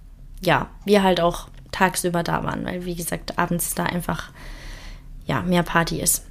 ja, 0.42 0.70
wir 0.84 1.04
halt 1.04 1.20
auch 1.20 1.48
tagsüber 1.72 2.22
da 2.22 2.44
waren, 2.44 2.64
weil 2.64 2.84
wie 2.84 2.94
gesagt, 2.94 3.38
abends 3.38 3.74
da 3.74 3.84
einfach 3.84 4.30
ja, 5.26 5.42
mehr 5.42 5.62
Party 5.62 6.00
ist. 6.00 6.24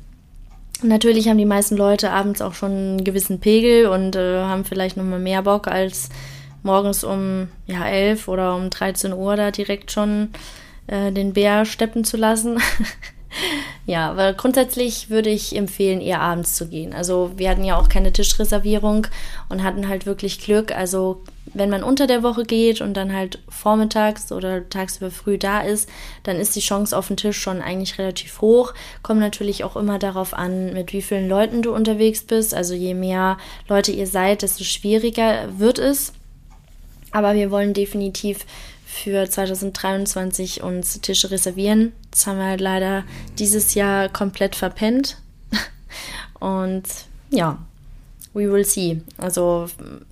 Natürlich 0.84 1.28
haben 1.28 1.38
die 1.38 1.46
meisten 1.46 1.76
Leute 1.76 2.12
abends 2.12 2.42
auch 2.42 2.54
schon 2.54 2.72
einen 2.72 3.04
gewissen 3.04 3.40
Pegel 3.40 3.88
und 3.88 4.16
äh, 4.16 4.44
haben 4.44 4.66
vielleicht 4.66 4.98
nochmal 4.98 5.20
mehr 5.20 5.42
Bock 5.42 5.68
als 5.68 6.10
morgens 6.64 7.04
um 7.04 7.48
ja, 7.66 7.86
11 7.88 8.28
oder 8.28 8.56
um 8.56 8.70
13 8.70 9.14
Uhr 9.14 9.36
da 9.36 9.52
direkt 9.52 9.92
schon 9.92 10.30
äh, 10.88 11.12
den 11.12 11.34
Bär 11.34 11.66
steppen 11.66 12.04
zu 12.04 12.18
lassen. 12.18 12.60
Ja, 13.88 14.12
aber 14.12 14.34
grundsätzlich 14.34 15.10
würde 15.10 15.30
ich 15.30 15.56
empfehlen, 15.56 16.02
eher 16.02 16.20
abends 16.20 16.56
zu 16.56 16.68
gehen. 16.68 16.94
Also 16.94 17.32
wir 17.38 17.50
hatten 17.50 17.64
ja 17.64 17.80
auch 17.80 17.88
keine 17.88 18.12
Tischreservierung 18.12 19.08
und 19.48 19.64
hatten 19.64 19.88
halt 19.88 20.06
wirklich 20.06 20.42
Glück. 20.42 20.76
Also 20.76 21.22
wenn 21.54 21.70
man 21.70 21.84
unter 21.84 22.06
der 22.06 22.22
Woche 22.22 22.44
geht 22.44 22.82
und 22.82 22.96
dann 22.96 23.14
halt 23.14 23.42
vormittags 23.48 24.34
oder 24.34 24.68
tagsüber 24.68 25.10
früh 25.10 25.38
da 25.38 25.62
ist, 25.62 25.88
dann 26.24 26.36
ist 26.36 26.58
die 26.58 26.60
Chance 26.60 26.98
auf 26.98 27.08
den 27.08 27.16
Tisch 27.16 27.40
schon 27.40 27.62
eigentlich 27.62 27.98
relativ 27.98 28.42
hoch. 28.42 28.74
Kommt 29.04 29.22
natürlich 29.22 29.64
auch 29.64 29.78
immer 29.78 30.00
darauf 30.00 30.34
an, 30.34 30.74
mit 30.74 30.92
wie 30.92 31.02
vielen 31.02 31.30
Leuten 31.30 31.62
du 31.62 31.74
unterwegs 31.74 32.24
bist. 32.24 32.54
Also 32.54 32.74
je 32.74 32.94
mehr 32.94 33.38
Leute 33.70 33.94
ihr 33.94 34.08
seid, 34.08 34.42
desto 34.42 34.66
schwieriger 34.66 35.58
wird 35.60 35.80
es. 35.80 36.12
Aber 37.12 37.36
wir 37.36 37.52
wollen 37.52 37.74
definitiv 37.74 38.46
für 38.98 39.30
2023 39.30 40.64
uns 40.64 41.00
Tische 41.02 41.32
reservieren. 41.32 41.94
Das 42.12 42.28
haben 42.28 42.40
wir 42.40 42.46
halt 42.46 42.62
leider 42.62 43.04
dieses 43.38 43.74
Jahr 43.74 44.10
komplett 44.10 44.56
verpennt. 44.56 45.18
Und 46.40 46.84
ja, 47.30 47.60
we 48.38 48.52
will 48.52 48.64
see. 48.64 49.02
Also 49.18 49.68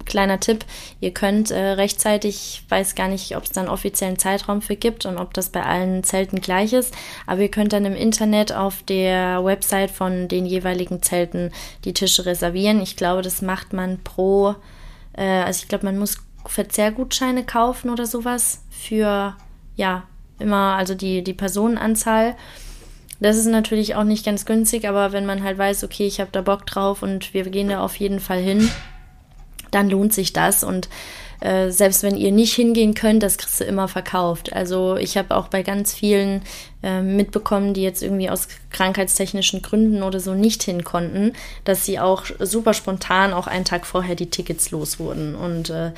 kleiner 0.06 0.40
Tipp, 0.40 0.66
ihr 1.00 1.12
könnt 1.12 1.52
äh, 1.52 1.72
rechtzeitig, 1.72 2.64
ich 2.64 2.72
weiß 2.72 2.96
gar 2.96 3.08
nicht, 3.08 3.38
ob 3.38 3.44
es 3.44 3.52
da 3.52 3.62
einen 3.62 3.70
offiziellen 3.70 4.18
Zeitraum 4.18 4.62
für 4.62 4.76
gibt 4.76 5.06
und 5.06 5.18
ob 5.18 5.34
das 5.34 5.50
bei 5.50 5.64
allen 5.64 6.04
Zelten 6.04 6.42
gleich 6.42 6.74
ist, 6.74 6.94
aber 7.28 7.42
ihr 7.42 7.52
könnt 7.52 7.74
dann 7.74 7.86
im 7.86 7.96
Internet 7.96 8.52
auf 8.52 8.84
der 8.84 9.46
Website 9.46 9.92
von 9.92 10.28
den 10.28 10.46
jeweiligen 10.46 11.02
Zelten 11.02 11.52
die 11.86 11.94
Tische 11.94 12.26
reservieren. 12.26 12.82
Ich 12.82 12.98
glaube, 12.98 13.22
das 13.22 13.42
macht 13.42 13.74
man 13.74 14.00
pro, 14.04 14.56
äh, 15.14 15.24
also 15.24 15.62
ich 15.62 15.68
glaube, 15.68 15.86
man 15.86 16.00
muss 16.00 16.18
Verzehrgutscheine 16.50 17.44
kaufen 17.44 17.90
oder 17.90 18.06
sowas 18.06 18.64
für, 18.70 19.36
ja, 19.76 20.04
immer, 20.40 20.76
also 20.76 20.96
die, 20.96 21.24
die 21.24 21.34
Personenanzahl. 21.34 22.36
Das 23.20 23.38
ist 23.38 23.46
natürlich 23.46 23.96
auch 23.96 24.04
nicht 24.04 24.26
ganz 24.26 24.46
günstig, 24.46 24.88
aber 24.88 25.12
wenn 25.14 25.26
man 25.26 25.44
halt 25.44 25.58
weiß, 25.58 25.84
okay, 25.84 26.06
ich 26.06 26.20
habe 26.20 26.32
da 26.32 26.42
Bock 26.42 26.66
drauf 26.66 27.02
und 27.02 27.34
wir 27.34 27.44
gehen 27.46 27.70
da 27.70 27.80
auf 27.82 27.96
jeden 27.96 28.20
Fall 28.20 28.40
hin, 28.40 28.70
dann 29.72 29.90
lohnt 29.90 30.14
sich 30.14 30.34
das. 30.34 30.64
Und 30.64 30.90
äh, 31.40 31.70
selbst 31.70 32.04
wenn 32.04 32.18
ihr 32.18 32.32
nicht 32.32 32.54
hingehen 32.54 32.94
könnt, 32.94 33.24
das 33.24 33.38
kriegst 33.38 33.60
du 33.60 33.64
immer 33.64 33.88
verkauft. 33.88 34.54
Also 34.54 34.96
ich 34.98 35.18
habe 35.18 35.36
auch 35.36 35.48
bei 35.48 35.64
ganz 35.64 35.94
vielen 35.94 36.42
äh, 36.84 37.02
mitbekommen, 37.02 37.74
die 37.74 37.84
jetzt 37.84 38.04
irgendwie 38.04 38.30
aus 38.30 38.48
krankheitstechnischen 38.70 39.62
Gründen 39.62 40.04
oder 40.04 40.20
so 40.20 40.34
nicht 40.34 40.64
hin 40.64 40.84
konnten, 40.84 41.34
dass 41.64 41.86
sie 41.86 42.00
auch 42.00 42.26
super 42.40 42.74
spontan 42.74 43.34
auch 43.34 43.48
einen 43.48 43.66
Tag 43.66 43.86
vorher 43.86 44.16
die 44.16 44.30
Tickets 44.30 44.72
los 44.72 45.00
wurden. 45.00 45.36
Und 45.36 45.70
äh, 45.70 45.92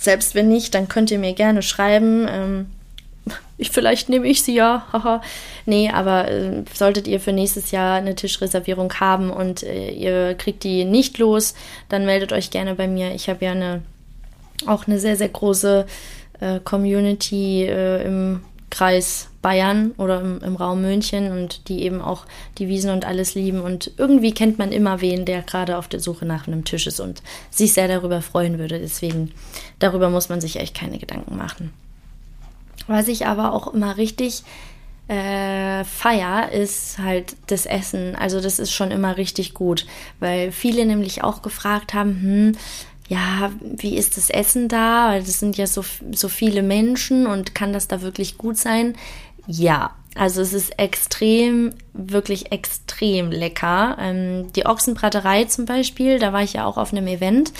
selbst 0.00 0.34
wenn 0.34 0.48
nicht, 0.48 0.74
dann 0.74 0.88
könnt 0.88 1.10
ihr 1.10 1.18
mir 1.18 1.34
gerne 1.34 1.62
schreiben. 1.62 2.26
Ähm, 2.28 2.66
ich, 3.58 3.70
vielleicht 3.70 4.08
nehme 4.08 4.26
ich 4.26 4.42
sie 4.42 4.54
ja, 4.54 4.86
haha. 4.92 5.20
nee, 5.66 5.90
aber 5.90 6.28
äh, 6.28 6.64
solltet 6.72 7.06
ihr 7.06 7.20
für 7.20 7.32
nächstes 7.32 7.70
Jahr 7.70 7.96
eine 7.96 8.14
Tischreservierung 8.14 8.92
haben 8.94 9.30
und 9.30 9.62
äh, 9.62 9.90
ihr 9.90 10.34
kriegt 10.34 10.64
die 10.64 10.86
nicht 10.86 11.18
los, 11.18 11.54
dann 11.90 12.06
meldet 12.06 12.32
euch 12.32 12.50
gerne 12.50 12.74
bei 12.74 12.88
mir. 12.88 13.14
Ich 13.14 13.28
habe 13.28 13.44
ja 13.44 13.52
eine, 13.52 13.82
auch 14.66 14.86
eine 14.86 14.98
sehr, 14.98 15.16
sehr 15.16 15.28
große 15.28 15.86
äh, 16.40 16.60
Community 16.60 17.64
äh, 17.64 18.06
im 18.06 18.40
Kreis 18.70 19.28
Bayern 19.42 19.92
oder 19.96 20.20
im, 20.20 20.40
im, 20.42 20.56
Raum 20.56 20.82
München 20.82 21.32
und 21.32 21.68
die 21.68 21.82
eben 21.82 22.00
auch 22.00 22.26
die 22.58 22.68
Wiesen 22.68 22.90
und 22.90 23.04
alles 23.04 23.34
lieben. 23.34 23.60
Und 23.60 23.90
irgendwie 23.96 24.32
kennt 24.32 24.58
man 24.58 24.72
immer 24.72 25.00
wen, 25.00 25.24
der 25.24 25.42
gerade 25.42 25.76
auf 25.76 25.88
der 25.88 26.00
Suche 26.00 26.26
nach 26.26 26.46
einem 26.46 26.64
Tisch 26.64 26.86
ist 26.86 27.00
und 27.00 27.22
sich 27.50 27.72
sehr 27.72 27.88
darüber 27.88 28.22
freuen 28.22 28.58
würde. 28.58 28.78
Deswegen, 28.78 29.32
darüber 29.78 30.10
muss 30.10 30.28
man 30.28 30.40
sich 30.40 30.56
echt 30.56 30.76
keine 30.76 30.98
Gedanken 30.98 31.36
machen. 31.36 31.72
Was 32.86 33.08
ich 33.08 33.26
aber 33.26 33.52
auch 33.52 33.72
immer 33.72 33.96
richtig 33.96 34.42
äh, 35.08 35.82
feier, 35.84 36.52
ist 36.52 36.98
halt 36.98 37.34
das 37.48 37.66
Essen. 37.66 38.14
Also 38.14 38.40
das 38.40 38.60
ist 38.60 38.72
schon 38.72 38.92
immer 38.92 39.16
richtig 39.16 39.54
gut, 39.54 39.86
weil 40.20 40.52
viele 40.52 40.86
nämlich 40.86 41.24
auch 41.24 41.42
gefragt 41.42 41.94
haben, 41.94 42.20
hm, 42.22 42.52
ja, 43.10 43.50
wie 43.60 43.96
ist 43.96 44.16
das 44.16 44.30
Essen 44.30 44.68
da? 44.68 45.18
Das 45.18 45.40
sind 45.40 45.56
ja 45.56 45.66
so, 45.66 45.84
so 46.12 46.28
viele 46.28 46.62
Menschen 46.62 47.26
und 47.26 47.56
kann 47.56 47.72
das 47.72 47.88
da 47.88 48.02
wirklich 48.02 48.38
gut 48.38 48.56
sein? 48.56 48.94
Ja, 49.48 49.96
also 50.14 50.40
es 50.40 50.52
ist 50.52 50.78
extrem, 50.78 51.72
wirklich 51.92 52.52
extrem 52.52 53.32
lecker. 53.32 53.96
Ähm, 54.00 54.52
die 54.52 54.64
Ochsenbraterei 54.64 55.44
zum 55.46 55.66
Beispiel, 55.66 56.20
da 56.20 56.32
war 56.32 56.44
ich 56.44 56.52
ja 56.52 56.66
auch 56.66 56.76
auf 56.76 56.92
einem 56.92 57.08
Event. 57.08 57.52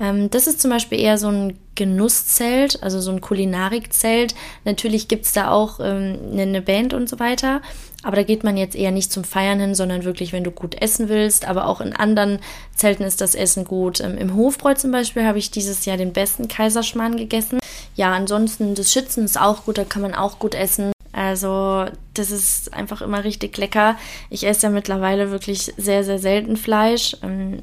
Ähm, 0.00 0.28
das 0.28 0.46
ist 0.46 0.60
zum 0.60 0.70
Beispiel 0.70 1.00
eher 1.00 1.16
so 1.16 1.28
ein 1.28 1.58
Genusszelt, 1.76 2.82
also 2.82 3.00
so 3.00 3.10
ein 3.10 3.22
Kulinarikzelt. 3.22 4.34
Natürlich 4.66 5.08
gibt's 5.08 5.32
da 5.32 5.50
auch 5.50 5.80
ähm, 5.82 6.18
eine 6.32 6.60
Band 6.60 6.92
und 6.92 7.08
so 7.08 7.18
weiter. 7.18 7.62
Aber 8.02 8.16
da 8.16 8.22
geht 8.22 8.44
man 8.44 8.56
jetzt 8.56 8.76
eher 8.76 8.92
nicht 8.92 9.12
zum 9.12 9.24
Feiern 9.24 9.60
hin, 9.60 9.74
sondern 9.74 10.04
wirklich, 10.04 10.32
wenn 10.32 10.44
du 10.44 10.50
gut 10.50 10.80
essen 10.80 11.08
willst. 11.08 11.46
Aber 11.46 11.66
auch 11.66 11.80
in 11.80 11.94
anderen 11.94 12.38
Zelten 12.74 13.04
ist 13.04 13.20
das 13.20 13.34
Essen 13.34 13.64
gut. 13.64 14.00
Ähm, 14.00 14.16
Im 14.16 14.34
Hofbräu 14.34 14.74
zum 14.74 14.90
Beispiel 14.90 15.24
habe 15.24 15.38
ich 15.38 15.50
dieses 15.50 15.84
Jahr 15.84 15.96
den 15.96 16.12
besten 16.12 16.48
Kaiserschmarrn 16.48 17.16
gegessen. 17.16 17.60
Ja, 17.96 18.12
ansonsten 18.12 18.74
das 18.74 18.92
Schützen 18.92 19.24
ist 19.24 19.38
auch 19.38 19.64
gut, 19.64 19.76
da 19.76 19.84
kann 19.84 20.02
man 20.02 20.14
auch 20.14 20.38
gut 20.38 20.54
essen. 20.54 20.92
Also 21.12 21.86
das 22.14 22.30
ist 22.30 22.72
einfach 22.72 23.02
immer 23.02 23.24
richtig 23.24 23.58
lecker. 23.58 23.96
Ich 24.30 24.46
esse 24.46 24.66
ja 24.66 24.70
mittlerweile 24.70 25.30
wirklich 25.30 25.72
sehr, 25.76 26.04
sehr 26.04 26.18
selten 26.18 26.56
Fleisch. 26.56 27.16
Ähm, 27.22 27.62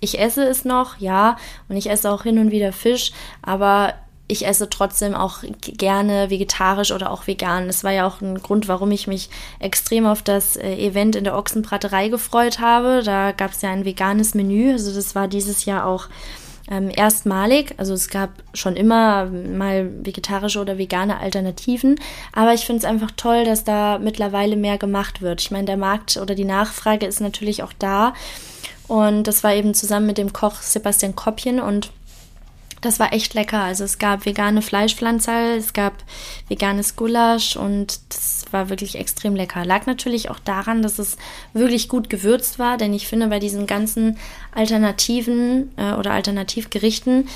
ich 0.00 0.18
esse 0.18 0.44
es 0.44 0.64
noch, 0.64 0.98
ja, 0.98 1.36
und 1.68 1.76
ich 1.76 1.90
esse 1.90 2.10
auch 2.10 2.22
hin 2.22 2.38
und 2.38 2.50
wieder 2.50 2.72
Fisch, 2.72 3.12
aber 3.42 3.94
ich 4.28 4.46
esse 4.46 4.68
trotzdem 4.68 5.14
auch 5.14 5.38
gerne 5.62 6.30
vegetarisch 6.30 6.90
oder 6.90 7.10
auch 7.10 7.26
vegan. 7.26 7.68
Das 7.68 7.84
war 7.84 7.92
ja 7.92 8.06
auch 8.06 8.20
ein 8.20 8.40
Grund, 8.42 8.66
warum 8.68 8.90
ich 8.90 9.06
mich 9.06 9.30
extrem 9.60 10.06
auf 10.06 10.22
das 10.22 10.56
äh, 10.56 10.74
Event 10.74 11.14
in 11.14 11.24
der 11.24 11.36
Ochsenbraterei 11.36 12.08
gefreut 12.08 12.58
habe. 12.58 13.02
Da 13.04 13.32
gab 13.32 13.52
es 13.52 13.62
ja 13.62 13.70
ein 13.70 13.84
veganes 13.84 14.34
Menü. 14.34 14.72
Also 14.72 14.92
das 14.92 15.14
war 15.14 15.28
dieses 15.28 15.64
Jahr 15.64 15.86
auch 15.86 16.08
ähm, 16.68 16.90
erstmalig. 16.90 17.74
Also 17.76 17.94
es 17.94 18.08
gab 18.08 18.30
schon 18.52 18.74
immer 18.74 19.26
mal 19.26 19.90
vegetarische 20.04 20.60
oder 20.60 20.78
vegane 20.78 21.20
Alternativen. 21.20 22.00
Aber 22.32 22.52
ich 22.52 22.66
finde 22.66 22.80
es 22.80 22.84
einfach 22.84 23.12
toll, 23.16 23.44
dass 23.44 23.62
da 23.62 23.98
mittlerweile 23.98 24.56
mehr 24.56 24.78
gemacht 24.78 25.22
wird. 25.22 25.40
Ich 25.40 25.52
meine, 25.52 25.66
der 25.66 25.76
Markt 25.76 26.16
oder 26.16 26.34
die 26.34 26.44
Nachfrage 26.44 27.06
ist 27.06 27.20
natürlich 27.20 27.62
auch 27.62 27.72
da. 27.78 28.14
Und 28.88 29.24
das 29.24 29.44
war 29.44 29.54
eben 29.54 29.74
zusammen 29.74 30.06
mit 30.06 30.18
dem 30.18 30.32
Koch 30.32 30.62
Sebastian 30.62 31.16
Koppchen 31.16 31.60
und 31.60 31.90
das 32.86 32.98
war 32.98 33.12
echt 33.12 33.34
lecker. 33.34 33.60
Also 33.60 33.84
es 33.84 33.98
gab 33.98 34.24
vegane 34.24 34.62
Fleischpflanzerl, 34.62 35.58
es 35.58 35.72
gab 35.72 36.04
veganes 36.48 36.96
Gulasch 36.96 37.56
und 37.56 38.00
das 38.08 38.44
war 38.50 38.68
wirklich 38.68 38.96
extrem 38.96 39.34
lecker. 39.34 39.64
Lag 39.64 39.86
natürlich 39.86 40.30
auch 40.30 40.38
daran, 40.38 40.82
dass 40.82 40.98
es 40.98 41.16
wirklich 41.52 41.88
gut 41.88 42.08
gewürzt 42.08 42.58
war, 42.58 42.76
denn 42.76 42.94
ich 42.94 43.06
finde 43.06 43.28
bei 43.28 43.38
diesen 43.38 43.66
ganzen 43.66 44.16
Alternativen 44.54 45.72
äh, 45.76 45.92
oder 45.92 46.12
Alternativgerichten, 46.12 47.28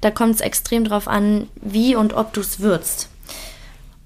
da 0.00 0.10
kommt 0.10 0.36
es 0.36 0.40
extrem 0.40 0.84
drauf 0.84 1.08
an, 1.08 1.48
wie 1.56 1.96
und 1.96 2.12
ob 2.12 2.32
du 2.32 2.40
es 2.40 2.60
würzt. 2.60 3.08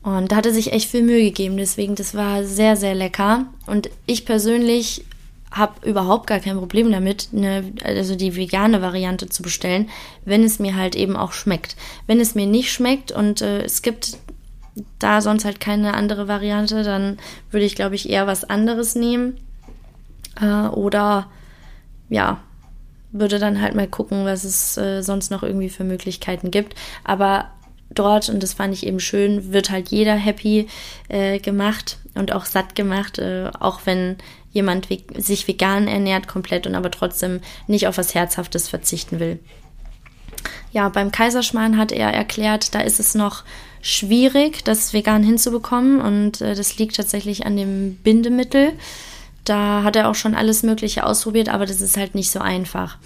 Und 0.03 0.33
da 0.33 0.37
hatte 0.37 0.53
sich 0.53 0.73
echt 0.73 0.91
viel 0.91 1.03
Mühe 1.03 1.23
gegeben, 1.23 1.57
deswegen 1.57 1.95
das 1.95 2.15
war 2.15 2.45
sehr, 2.45 2.77
sehr 2.77 2.95
lecker. 2.95 3.47
Und 3.67 3.91
ich 4.07 4.25
persönlich 4.25 5.05
habe 5.53 5.87
überhaupt 5.89 6.27
gar 6.27 6.41
kein 6.41 6.57
Problem 6.57 6.91
damit, 6.91 7.29
eine, 7.35 7.73
also 7.85 8.17
die 8.17 8.37
vegane 8.37 8.83
Variante 8.83 9.29
zu 9.29 9.43
bestellen, 9.43 9.89
wenn 10.25 10.43
es 10.43 10.59
mir 10.59 10.77
halt 10.77 10.97
eben 10.97 11.17
auch 11.17 11.33
schmeckt. 11.33 11.77
Wenn 12.07 12.21
es 12.21 12.35
mir 12.35 12.47
nicht 12.47 12.73
schmeckt 12.73 13.13
und 13.13 13.43
äh, 13.43 13.63
es 13.63 13.83
gibt 13.83 14.17
da 14.99 15.21
sonst 15.21 15.45
halt 15.45 15.61
keine 15.61 15.95
andere 15.95 16.29
Variante, 16.29 16.83
dann 16.83 17.19
würde 17.51 17.67
ich, 17.67 17.75
glaube 17.75 17.95
ich, 17.95 18.09
eher 18.09 18.27
was 18.27 18.45
anderes 18.45 18.95
nehmen. 18.95 19.39
Äh, 20.41 20.69
oder 20.69 21.29
ja, 22.09 22.41
würde 23.13 23.39
dann 23.39 23.61
halt 23.61 23.75
mal 23.75 23.89
gucken, 23.89 24.25
was 24.25 24.45
es 24.45 24.77
äh, 24.79 25.03
sonst 25.03 25.31
noch 25.31 25.43
irgendwie 25.43 25.69
für 25.69 25.85
Möglichkeiten 25.85 26.51
gibt. 26.51 26.75
Aber 27.05 27.51
dort, 27.91 28.29
und 28.31 28.43
das 28.43 28.55
fand 28.55 28.73
ich 28.73 28.87
eben 28.87 29.01
schön, 29.01 29.53
wird 29.53 29.71
halt 29.71 29.91
jeder 29.91 30.15
happy 30.15 30.67
äh, 31.09 31.39
gemacht 31.39 31.99
und 32.15 32.33
auch 32.33 32.47
satt 32.47 32.75
gemacht, 32.75 33.19
äh, 33.19 33.51
auch 33.61 33.83
wenn 33.85 34.17
jemand 34.53 34.89
sich 35.17 35.49
vegan 35.49 35.89
ernährt 35.89 36.29
komplett 36.29 36.67
und 36.67 36.75
aber 36.75 36.91
trotzdem 36.91 37.41
nicht 37.67 37.87
auf 37.87 37.99
was 37.99 38.15
Herzhaftes 38.15 38.69
verzichten 38.69 39.19
will. 39.19 39.39
Ja, 40.73 40.89
beim 40.89 41.13
Kaiserschmarrn 41.13 41.77
hat 41.77 41.93
er 41.93 42.13
erklärt, 42.13 42.75
da 42.75 42.81
ist 42.81 43.01
es 43.01 43.15
noch 43.15 43.45
schwierig, 43.83 44.65
das 44.65 44.93
vegan 44.93 45.23
hinzubekommen 45.23 46.01
und 46.01 46.41
äh, 46.41 46.55
das 46.55 46.79
liegt 46.79 46.97
tatsächlich 46.97 47.45
an 47.45 47.57
dem 47.57 47.97
Bindemittel. 47.97 48.73
Da 49.45 49.83
hat 49.83 49.97
er 49.97 50.09
auch 50.09 50.15
schon 50.15 50.35
alles 50.35 50.63
Mögliche 50.63 51.05
ausprobiert, 51.05 51.49
aber 51.49 51.67
das 51.67 51.81
ist 51.81 51.97
halt 51.97 52.15
nicht 52.15 52.31
so 52.31 52.39
einfach. 52.39 52.99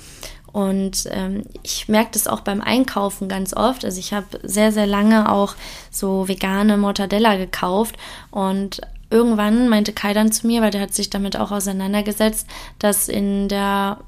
Und 0.53 1.09
ähm, 1.11 1.43
ich 1.63 1.89
merke 1.89 2.11
das 2.13 2.27
auch 2.27 2.41
beim 2.41 2.61
Einkaufen 2.61 3.29
ganz 3.29 3.55
oft. 3.55 3.85
Also 3.85 3.99
ich 3.99 4.13
habe 4.13 4.27
sehr, 4.43 4.73
sehr 4.73 4.87
lange 4.87 5.31
auch 5.31 5.55
so 5.91 6.29
vegane 6.29 6.77
Mortadella 6.77 7.37
gekauft 7.37 7.97
und 8.31 8.81
irgendwann 9.11 9.69
meinte 9.69 9.93
Kai 9.93 10.13
dann 10.13 10.33
zu 10.33 10.47
mir, 10.47 10.63
weil 10.63 10.71
der 10.71 10.81
hat 10.81 10.95
sich 10.95 11.11
damit 11.11 11.37
auch 11.37 11.53
auseinandergesetzt, 11.53 12.47
dass 12.79 13.09
in 13.09 13.49
der 13.49 13.99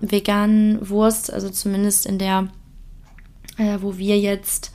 veganen 0.00 0.88
Wurst, 0.88 1.32
also 1.32 1.48
zumindest 1.50 2.06
in 2.06 2.18
der, 2.18 2.48
äh, 3.58 3.78
wo 3.80 3.98
wir 3.98 4.18
jetzt 4.18 4.72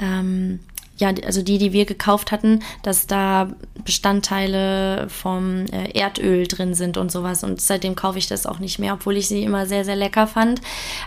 ähm, 0.00 0.60
ja, 0.98 1.12
also 1.24 1.42
die, 1.42 1.58
die 1.58 1.72
wir 1.72 1.84
gekauft 1.84 2.32
hatten, 2.32 2.60
dass 2.82 3.06
da 3.06 3.50
Bestandteile 3.84 5.08
vom 5.08 5.66
äh, 5.66 5.96
Erdöl 5.96 6.46
drin 6.48 6.74
sind 6.74 6.96
und 6.96 7.12
sowas. 7.12 7.44
Und 7.44 7.60
seitdem 7.60 7.94
kaufe 7.94 8.18
ich 8.18 8.26
das 8.26 8.46
auch 8.46 8.58
nicht 8.58 8.78
mehr, 8.78 8.94
obwohl 8.94 9.16
ich 9.16 9.28
sie 9.28 9.44
immer 9.44 9.66
sehr, 9.66 9.84
sehr 9.84 9.96
lecker 9.96 10.26
fand. 10.26 10.60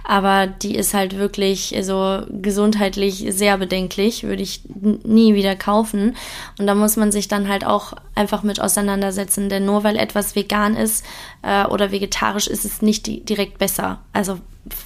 Aber 0.06 0.47
die 0.47 0.75
ist 0.75 0.93
halt 0.93 1.17
wirklich 1.17 1.75
so 1.82 2.21
gesundheitlich 2.30 3.25
sehr 3.30 3.58
bedenklich, 3.58 4.23
würde 4.23 4.43
ich 4.43 4.62
nie 5.04 5.36
wieder 5.36 5.56
kaufen. 5.58 6.15
Und 6.58 6.67
da 6.67 6.73
muss 6.73 6.95
man 6.95 7.12
sich 7.12 7.27
dann 7.27 7.49
halt 7.49 7.65
auch 7.65 7.93
einfach 8.15 8.43
mit 8.43 8.62
auseinandersetzen, 8.62 9.49
denn 9.49 9.65
nur 9.65 9.84
weil 9.84 9.97
etwas 9.97 10.36
vegan 10.36 10.75
ist 10.75 11.06
äh, 11.41 11.65
oder 11.65 11.91
vegetarisch 11.91 12.47
ist 12.47 12.63
es 12.63 12.82
nicht 12.82 13.08
di 13.08 13.21
direkt 13.21 13.58
besser. 13.58 13.99
Also 14.13 14.39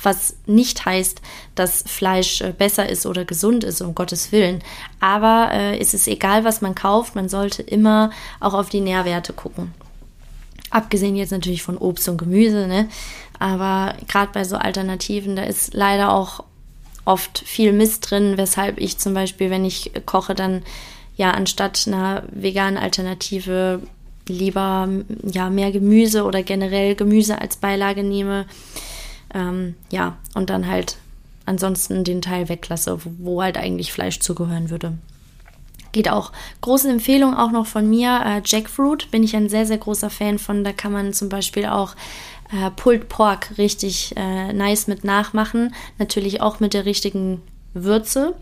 was 0.03 0.38
nicht 0.45 0.85
heißt, 0.85 1.21
dass 1.53 1.83
Fleisch 1.85 2.41
äh, 2.41 2.53
besser 2.57 2.88
ist 2.88 3.05
oder 3.05 3.25
gesund 3.25 3.63
ist, 3.63 3.81
um 3.81 3.93
Gottes 3.93 4.31
Willen. 4.31 4.63
Aber 4.99 5.49
äh, 5.51 5.77
es 5.77 5.93
ist 5.93 6.07
egal, 6.07 6.43
was 6.43 6.61
man 6.61 6.75
kauft, 6.75 7.15
man 7.15 7.29
sollte 7.29 7.61
immer 7.61 8.11
auch 8.39 8.53
auf 8.53 8.69
die 8.69 8.81
Nährwerte 8.81 9.33
gucken. 9.33 9.73
Abgesehen 10.69 11.15
jetzt 11.15 11.31
natürlich 11.31 11.63
von 11.63 11.77
Obst 11.77 12.07
und 12.09 12.17
Gemüse, 12.17 12.67
ne? 12.67 12.89
Aber 13.38 13.95
gerade 14.07 14.31
bei 14.33 14.43
so 14.45 14.55
Alternativen, 14.55 15.35
da 15.35 15.43
ist 15.43 15.73
leider 15.73 16.13
auch 16.13 16.43
oft 17.03 17.39
viel 17.39 17.73
Mist 17.73 18.09
drin, 18.09 18.38
weshalb 18.38 18.79
ich 18.79 18.97
zum 18.97 19.13
Beispiel, 19.13 19.49
wenn 19.49 19.65
ich 19.65 19.91
koche, 20.05 20.35
dann 20.35 20.63
ja 21.17 21.31
anstatt 21.31 21.85
einer 21.88 22.23
veganen 22.31 22.77
Alternative 22.77 23.81
lieber 24.27 24.89
ja 25.23 25.49
mehr 25.49 25.71
Gemüse 25.71 26.23
oder 26.23 26.43
generell 26.43 26.95
Gemüse 26.95 27.39
als 27.39 27.57
Beilage 27.57 28.03
nehme 28.03 28.45
ähm, 29.36 29.76
ja, 29.91 30.17
und 30.34 30.50
dann 30.50 30.67
halt 30.67 30.98
ansonsten 31.45 32.04
den 32.04 32.21
Teil 32.21 32.50
weglasse, 32.50 32.98
wo, 33.19 33.41
halt 33.41 33.58
eigentlich 33.58 33.93
Fleisch 33.93 34.19
zugehören 34.19 34.69
würde. 34.69 34.98
Geht 35.91 36.10
auch. 36.10 36.32
Große 36.62 36.89
Empfehlung 36.89 37.36
auch 37.36 37.52
noch 37.52 37.67
von 37.67 37.89
mir. 37.89 38.21
Äh, 38.26 38.41
Jackfruit 38.43 39.12
bin 39.12 39.24
ich 39.24 39.36
ein 39.36 39.50
sehr, 39.50 39.65
sehr 39.65 39.78
großer 39.78 40.10
Fan 40.10 40.39
von. 40.39 40.63
Da 40.63 40.74
kann 40.74 40.91
man 40.91 41.13
zum 41.13 41.30
Beispiel 41.30 41.65
auch 41.67 41.95
äh, 42.52 42.71
Pulled 42.71 43.08
Pork 43.08 43.58
richtig 43.58 44.13
äh, 44.17 44.52
nice 44.52 44.88
mit 44.88 45.04
nachmachen. 45.04 45.74
Natürlich 45.98 46.41
auch 46.41 46.60
mit 46.60 46.74
der 46.74 46.86
richtigen 46.86 47.41
Würze. 47.74 48.36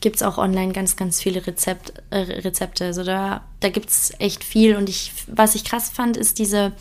Gibt 0.00 0.16
es 0.16 0.22
auch 0.22 0.38
online 0.38 0.72
ganz, 0.72 0.96
ganz 0.96 1.20
viele 1.20 1.46
Rezept, 1.46 1.92
äh, 2.10 2.18
Rezepte. 2.18 2.86
Also 2.86 3.04
da, 3.04 3.42
da 3.60 3.68
gibt 3.68 3.90
es 3.90 4.12
echt 4.18 4.42
viel. 4.42 4.74
Und 4.74 4.88
ich, 4.88 5.12
was 5.28 5.54
ich 5.54 5.64
krass 5.64 5.90
fand, 5.90 6.16
ist 6.16 6.38
diese 6.38 6.72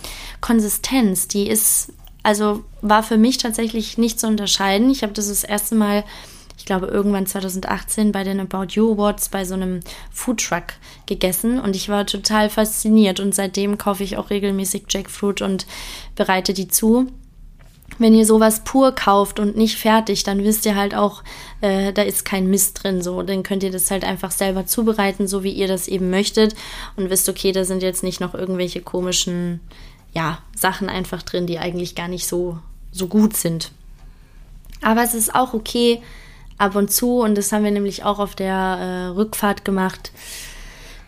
Konsistenz. 0.41 1.27
Die 1.27 1.47
ist 1.47 1.93
also 2.23 2.63
war 2.81 3.03
für 3.03 3.17
mich 3.17 3.37
tatsächlich 3.37 3.97
nicht 3.97 4.19
zu 4.19 4.27
unterscheiden. 4.27 4.89
Ich 4.89 5.03
habe 5.03 5.13
das 5.13 5.27
das 5.27 5.43
erste 5.43 5.75
Mal 5.75 6.03
ich 6.59 6.65
glaube, 6.65 6.87
irgendwann 6.87 7.25
2018 7.25 8.11
bei 8.11 8.25
den 8.25 8.41
About 8.41 8.67
You 8.71 8.91
Awards 8.91 9.29
bei 9.29 9.45
so 9.45 9.53
einem 9.53 9.79
Foodtruck 10.11 10.73
gegessen 11.05 11.57
und 11.57 11.73
ich 11.73 11.87
war 11.87 12.05
total 12.05 12.49
fasziniert 12.49 13.21
und 13.21 13.33
seitdem 13.33 13.77
kaufe 13.77 14.03
ich 14.03 14.17
auch 14.17 14.29
regelmäßig 14.29 14.83
Jackfruit 14.89 15.41
und 15.41 15.65
bereite 16.15 16.53
die 16.53 16.67
zu 16.67 17.07
wenn 17.97 18.13
ihr 18.13 18.25
sowas 18.25 18.63
pur 18.63 18.93
kauft 18.93 19.39
und 19.39 19.57
nicht 19.57 19.77
fertig, 19.77 20.23
dann 20.23 20.43
wisst 20.43 20.65
ihr 20.65 20.75
halt 20.75 20.95
auch, 20.95 21.23
äh, 21.61 21.91
da 21.91 22.01
ist 22.01 22.23
kein 22.23 22.47
Mist 22.47 22.83
drin. 22.83 23.01
So, 23.01 23.23
dann 23.23 23.43
könnt 23.43 23.63
ihr 23.63 23.71
das 23.71 23.91
halt 23.91 24.05
einfach 24.05 24.31
selber 24.31 24.65
zubereiten, 24.65 25.27
so 25.27 25.43
wie 25.43 25.51
ihr 25.51 25.67
das 25.67 25.87
eben 25.87 26.09
möchtet 26.09 26.55
und 26.95 27.09
wisst, 27.09 27.27
okay, 27.27 27.51
da 27.51 27.65
sind 27.65 27.83
jetzt 27.83 28.03
nicht 28.03 28.21
noch 28.21 28.33
irgendwelche 28.33 28.81
komischen, 28.81 29.59
ja, 30.13 30.39
Sachen 30.55 30.89
einfach 30.89 31.23
drin, 31.23 31.47
die 31.47 31.59
eigentlich 31.59 31.95
gar 31.95 32.07
nicht 32.07 32.27
so 32.27 32.59
so 32.91 33.07
gut 33.07 33.35
sind. 33.35 33.71
Aber 34.81 35.03
es 35.03 35.13
ist 35.13 35.35
auch 35.35 35.53
okay 35.53 36.01
ab 36.57 36.75
und 36.75 36.91
zu 36.91 37.19
und 37.21 37.35
das 37.35 37.51
haben 37.51 37.63
wir 37.63 37.71
nämlich 37.71 38.03
auch 38.03 38.19
auf 38.19 38.35
der 38.35 38.53
äh, 38.53 39.05
Rückfahrt 39.07 39.63
gemacht, 39.65 40.11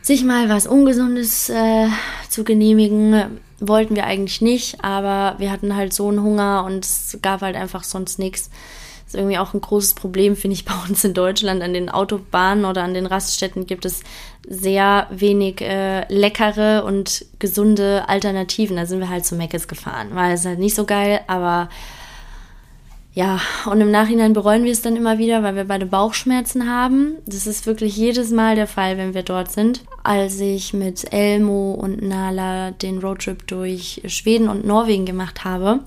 sich 0.02 0.24
mal 0.24 0.50
was 0.50 0.68
Ungesundes 0.68 1.50
äh, 1.50 1.88
zu 2.30 2.44
genehmigen 2.44 3.40
wollten 3.60 3.96
wir 3.96 4.06
eigentlich 4.06 4.42
nicht, 4.42 4.84
aber 4.84 5.36
wir 5.40 5.52
hatten 5.52 5.76
halt 5.76 5.94
so 5.94 6.08
einen 6.10 6.24
Hunger 6.24 6.64
und 6.66 6.84
es 6.84 7.20
gab 7.22 7.42
halt 7.42 7.56
einfach 7.56 7.84
sonst 7.84 8.18
nichts. 8.18 8.50
Ist 9.12 9.16
irgendwie 9.18 9.40
auch 9.40 9.54
ein 9.54 9.60
großes 9.60 9.94
Problem, 9.94 10.38
finde 10.38 10.54
ich, 10.54 10.64
bei 10.66 10.74
uns 10.88 11.04
in 11.04 11.14
Deutschland. 11.14 11.62
An 11.62 11.74
den 11.74 11.90
Autobahnen 11.90 12.64
oder 12.64 12.84
an 12.84 12.94
den 12.94 13.06
Raststätten 13.06 13.68
gibt 13.68 13.84
es 13.84 14.00
sehr 14.48 15.08
wenig 15.10 15.60
äh, 15.60 16.06
leckere 16.08 16.86
und 16.86 17.26
gesunde 17.38 18.08
Alternativen. 18.08 18.78
Da 18.78 18.86
sind 18.86 19.02
wir 19.02 19.10
halt 19.10 19.26
zu 19.26 19.36
Meckes 19.36 19.68
gefahren. 19.68 20.16
War 20.16 20.32
es 20.32 20.46
halt 20.46 20.60
nicht 20.60 20.76
so 20.76 20.86
geil, 20.86 21.20
aber 21.28 21.68
ja, 23.14 23.42
und 23.66 23.82
im 23.82 23.92
Nachhinein 23.92 24.32
bereuen 24.32 24.64
wir 24.64 24.72
es 24.72 24.82
dann 24.82 24.96
immer 24.96 25.18
wieder, 25.18 25.44
weil 25.44 25.58
wir 25.58 25.66
beide 25.66 25.86
Bauchschmerzen 25.86 26.70
haben. 26.70 27.18
Das 27.26 27.46
ist 27.46 27.66
wirklich 27.66 27.98
jedes 27.98 28.32
Mal 28.32 28.56
der 28.56 28.68
Fall, 28.68 28.98
wenn 28.98 29.14
wir 29.14 29.24
dort 29.24 29.52
sind. 29.52 29.84
Als 30.02 30.40
ich 30.40 30.74
mit 30.74 31.12
Elmo 31.12 31.74
und 31.74 32.02
Nala 32.02 32.72
den 32.72 33.00
Roadtrip 33.00 33.46
durch 33.48 34.02
Schweden 34.06 34.48
und 34.48 34.66
Norwegen 34.66 35.06
gemacht 35.06 35.44
habe, 35.44 35.82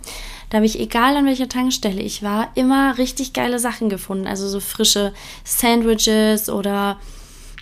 da 0.54 0.58
habe 0.58 0.66
ich, 0.66 0.78
egal 0.78 1.16
an 1.16 1.26
welcher 1.26 1.48
Tankstelle 1.48 2.00
ich 2.00 2.22
war, 2.22 2.52
immer 2.54 2.96
richtig 2.96 3.32
geile 3.32 3.58
Sachen 3.58 3.88
gefunden. 3.88 4.28
Also 4.28 4.48
so 4.48 4.60
frische 4.60 5.12
Sandwiches 5.42 6.48
oder, 6.48 7.00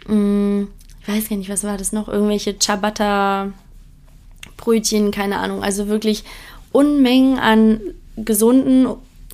mh, 0.08 0.14
mm, 0.14 0.68
ich 1.00 1.08
weiß 1.08 1.28
gar 1.30 1.36
nicht, 1.36 1.48
was 1.48 1.64
war 1.64 1.78
das 1.78 1.92
noch, 1.92 2.06
irgendwelche 2.06 2.58
Ciabatta 2.58 3.50
Brötchen, 4.58 5.10
keine 5.10 5.38
Ahnung. 5.38 5.62
Also 5.64 5.88
wirklich 5.88 6.24
Unmengen 6.70 7.38
an 7.38 7.80
gesunden 8.18 8.86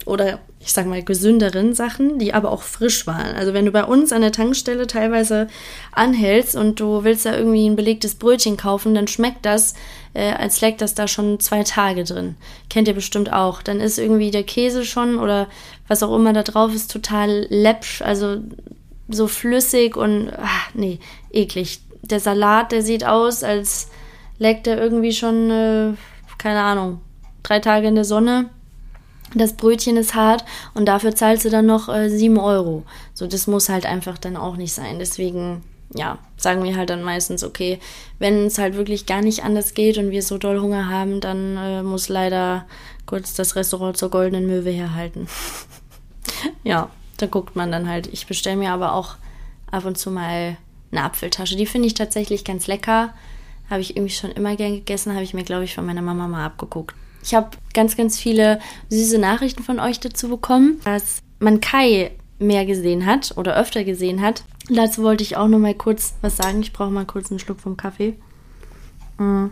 oder 0.05 0.39
ich 0.69 0.75
sag 0.75 0.85
mal 0.85 1.03
gesünderen 1.03 1.73
Sachen, 1.73 2.19
die 2.19 2.35
aber 2.35 2.53
auch 2.53 2.61
frisch 2.61 3.07
waren. 3.07 3.35
Also 3.35 3.55
wenn 3.55 3.65
du 3.65 3.73
bei 3.73 3.85
uns 3.85 4.13
an 4.13 4.21
der 4.21 4.33
Tankstelle 4.33 4.87
teilweise 4.87 5.47
anhältst 5.93 6.55
und 6.57 6.79
du 6.79 7.05
willst 7.05 7.25
da 7.25 7.35
irgendwie 7.35 7.67
ein 7.67 7.75
belegtes 7.75 8.17
Brötchen 8.17 8.59
kaufen, 8.59 8.95
dann 8.95 9.09
schmeckt 9.09 9.47
das, 9.47 9.73
äh, 10.13 10.31
als 10.33 10.61
leckt 10.61 10.83
das 10.83 10.95
da 10.95 11.09
schon 11.09 11.41
zwei 11.41 11.63
Tage 11.63 12.05
drin. 12.05 12.35
Kennt 12.69 12.87
ihr 12.87 12.93
bestimmt 12.93 13.33
auch. 13.33 13.63
Dann 13.63 13.81
ist 13.81 13.99
irgendwie 13.99 14.31
der 14.31 14.43
Käse 14.43 14.85
schon 14.85 15.19
oder 15.19 15.49
was 15.89 16.03
auch 16.03 16.15
immer 16.15 16.35
da 16.35 16.43
drauf 16.43 16.75
ist 16.75 16.93
total 16.93 17.47
läppsch, 17.49 18.03
also 18.03 18.37
so 19.09 19.27
flüssig 19.27 19.97
und 19.97 20.31
ach, 20.37 20.69
nee, 20.75 20.99
eklig. 21.33 21.81
Der 22.03 22.21
Salat, 22.21 22.73
der 22.73 22.83
sieht 22.83 23.07
aus, 23.07 23.43
als 23.43 23.89
leckt 24.39 24.67
er 24.67 24.77
irgendwie 24.79 25.13
schon, 25.13 25.51
äh, 25.51 25.95
keine 26.37 26.61
Ahnung, 26.61 27.01
drei 27.43 27.59
Tage 27.59 27.89
in 27.89 27.95
der 27.95 28.05
Sonne 28.05 28.51
das 29.35 29.55
Brötchen 29.55 29.97
ist 29.97 30.15
hart 30.15 30.45
und 30.75 30.87
dafür 30.87 31.15
zahlst 31.15 31.45
du 31.45 31.51
dann 31.51 31.67
noch 31.67 31.89
äh, 31.89 32.09
7 32.09 32.39
Euro. 32.39 32.85
So, 33.15 33.27
das 33.27 33.47
muss 33.47 33.69
halt 33.69 33.87
einfach 33.87 34.19
dann 34.19 34.37
auch 34.37 34.57
nicht 34.57 34.73
sein. 34.73 34.99
Deswegen, 34.99 35.63
ja, 35.95 36.19
sagen 36.37 36.63
wir 36.65 36.77
halt 36.77 36.91
dann 36.91 37.03
meistens, 37.03 37.45
okay, 37.45 37.79
wenn 38.19 38.47
es 38.47 38.59
halt 38.59 38.77
wirklich 38.77 39.07
gar 39.07 39.21
nicht 39.21 39.45
anders 39.45 39.75
geht 39.75 39.99
und 39.99 40.11
wir 40.11 40.23
so 40.23 40.39
doll 40.39 40.61
Hunger 40.61 40.89
haben, 40.89 41.21
dann 41.21 41.57
äh, 41.57 41.83
muss 41.83 42.09
leider 42.09 42.67
kurz 43.07 43.35
das 43.35 43.57
Restaurant 43.57 43.97
zur 43.97 44.11
Goldenen 44.11 44.47
Möwe 44.47 44.71
herhalten. 44.71 45.29
ja, 46.65 46.91
da 47.19 47.27
guckt 47.27 47.57
man 47.57 47.73
dann 47.73 47.89
halt. 47.89 48.07
Ich 48.07 48.27
bestelle 48.27 48.57
mir 48.57 48.71
aber 48.71 48.95
auch 48.95 49.17
ab 49.71 49.85
und 49.85 49.99
zu 49.99 50.11
mal 50.11 50.57
eine 50.91 51.03
Apfeltasche. 51.03 51.57
Die 51.57 51.67
finde 51.67 51.89
ich 51.89 51.95
tatsächlich 51.95 52.45
ganz 52.45 52.67
lecker. 52.67 53.15
Habe 53.69 53.81
ich 53.83 53.97
irgendwie 53.97 54.15
schon 54.15 54.31
immer 54.31 54.57
gern 54.57 54.73
gegessen, 54.73 55.13
habe 55.13 55.25
ich 55.25 55.35
mir, 55.35 55.45
glaube 55.45 55.65
ich, 55.65 55.75
von 55.75 55.85
meiner 55.85 56.01
Mama 56.01 56.27
mal 56.27 56.47
abgeguckt. 56.47 56.95
Ich 57.29 57.35
habe 57.35 57.51
ganz, 57.75 57.95
ganz 57.95 58.19
viele 58.19 58.59
süße 58.89 59.19
Nachrichten 59.19 59.63
von 59.63 59.81
euch 59.81 60.01
dazu 60.01 60.31
bekommen, 60.31 60.81
dass 60.85 61.19
man 61.41 61.61
Kai 61.61 62.13
mehr 62.39 62.65
gesehen 62.65 63.05
hat 63.05 63.37
oder 63.37 63.55
öfter 63.55 63.85
gesehen 63.85 64.23
hat. 64.23 64.45
Dazu 64.71 65.03
wollte 65.03 65.23
ich 65.25 65.37
auch 65.37 65.47
noch 65.47 65.59
mal 65.59 65.75
kurz 65.75 66.15
was 66.23 66.39
sagen. 66.39 66.63
Ich 66.63 66.73
brauche 66.73 66.91
mal 66.91 67.05
kurz 67.05 67.31
einen 67.31 67.39
Schluck 67.39 67.61
vom 67.61 67.77
Kaffee. 67.77 68.15
Mm. 69.19 69.49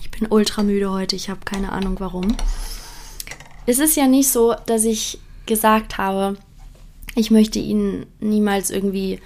Ich 0.00 0.10
bin 0.10 0.26
ultra 0.28 0.64
müde 0.64 0.90
heute. 0.90 1.14
Ich 1.14 1.30
habe 1.30 1.42
keine 1.44 1.70
Ahnung 1.70 2.00
warum. 2.00 2.36
Es 3.66 3.78
ist 3.78 3.96
ja 3.96 4.08
nicht 4.08 4.28
so, 4.28 4.56
dass 4.66 4.84
ich 4.84 5.20
gesagt 5.46 5.98
habe, 5.98 6.36
ich 7.14 7.30
möchte 7.30 7.60
ihn 7.60 8.06
niemals 8.18 8.70
irgendwie 8.70 9.20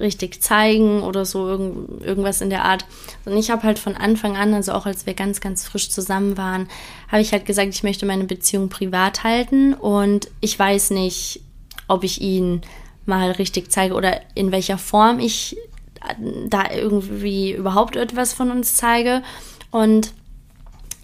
richtig 0.00 0.42
zeigen 0.42 1.02
oder 1.02 1.24
so 1.24 1.46
irgend, 1.46 2.04
irgendwas 2.04 2.40
in 2.40 2.50
der 2.50 2.64
Art. 2.64 2.84
Und 3.24 3.36
ich 3.36 3.50
habe 3.50 3.62
halt 3.62 3.78
von 3.78 3.96
Anfang 3.96 4.36
an, 4.36 4.54
also 4.54 4.72
auch 4.72 4.86
als 4.86 5.06
wir 5.06 5.14
ganz, 5.14 5.40
ganz 5.40 5.64
frisch 5.64 5.90
zusammen 5.90 6.36
waren, 6.36 6.68
habe 7.08 7.22
ich 7.22 7.32
halt 7.32 7.46
gesagt, 7.46 7.68
ich 7.68 7.82
möchte 7.82 8.06
meine 8.06 8.24
Beziehung 8.24 8.68
privat 8.68 9.24
halten 9.24 9.74
und 9.74 10.28
ich 10.40 10.58
weiß 10.58 10.90
nicht, 10.90 11.42
ob 11.88 12.04
ich 12.04 12.20
ihn 12.20 12.62
mal 13.06 13.30
richtig 13.32 13.70
zeige 13.70 13.94
oder 13.94 14.20
in 14.34 14.52
welcher 14.52 14.78
Form 14.78 15.18
ich 15.18 15.56
da 16.48 16.70
irgendwie 16.72 17.52
überhaupt 17.52 17.96
etwas 17.96 18.32
von 18.32 18.50
uns 18.50 18.74
zeige. 18.74 19.22
Und 19.70 20.12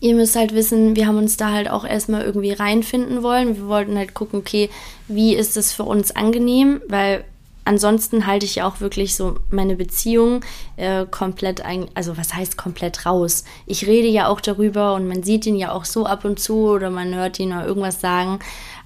ihr 0.00 0.14
müsst 0.14 0.36
halt 0.36 0.54
wissen, 0.54 0.96
wir 0.96 1.06
haben 1.06 1.18
uns 1.18 1.36
da 1.36 1.50
halt 1.50 1.70
auch 1.70 1.84
erstmal 1.84 2.22
irgendwie 2.22 2.52
reinfinden 2.52 3.22
wollen. 3.22 3.56
Wir 3.56 3.68
wollten 3.68 3.96
halt 3.96 4.14
gucken, 4.14 4.38
okay, 4.38 4.70
wie 5.08 5.34
ist 5.34 5.56
es 5.56 5.72
für 5.72 5.84
uns 5.84 6.14
angenehm, 6.14 6.80
weil 6.88 7.24
ansonsten 7.66 8.26
halte 8.26 8.46
ich 8.46 8.56
ja 8.56 8.66
auch 8.66 8.80
wirklich 8.80 9.16
so 9.16 9.36
meine 9.50 9.76
Beziehung 9.76 10.42
äh, 10.76 11.04
komplett 11.04 11.60
ein, 11.60 11.88
also 11.94 12.16
was 12.16 12.32
heißt 12.32 12.56
komplett 12.56 13.04
raus? 13.04 13.44
Ich 13.66 13.86
rede 13.86 14.08
ja 14.08 14.28
auch 14.28 14.40
darüber 14.40 14.94
und 14.94 15.06
man 15.06 15.22
sieht 15.22 15.44
ihn 15.46 15.56
ja 15.56 15.72
auch 15.72 15.84
so 15.84 16.06
ab 16.06 16.24
und 16.24 16.38
zu 16.38 16.68
oder 16.68 16.90
man 16.90 17.14
hört 17.14 17.38
ihn 17.38 17.52
oder 17.52 17.66
irgendwas 17.66 18.00
sagen, 18.00 18.38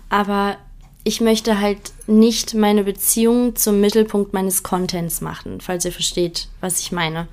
aber 0.09 0.57
ich 1.05 1.21
möchte 1.21 1.61
halt 1.61 1.93
nicht 2.07 2.55
meine 2.55 2.85
Beziehung 2.85 3.57
zum 3.57 3.81
Mittelpunkt 3.81 4.33
meines 4.33 4.63
Contents 4.63 5.21
machen, 5.21 5.61
falls 5.61 5.85
ihr 5.85 5.93
versteht, 5.93 6.49
was 6.61 6.81
ich 6.81 6.93
meine. 6.93 7.29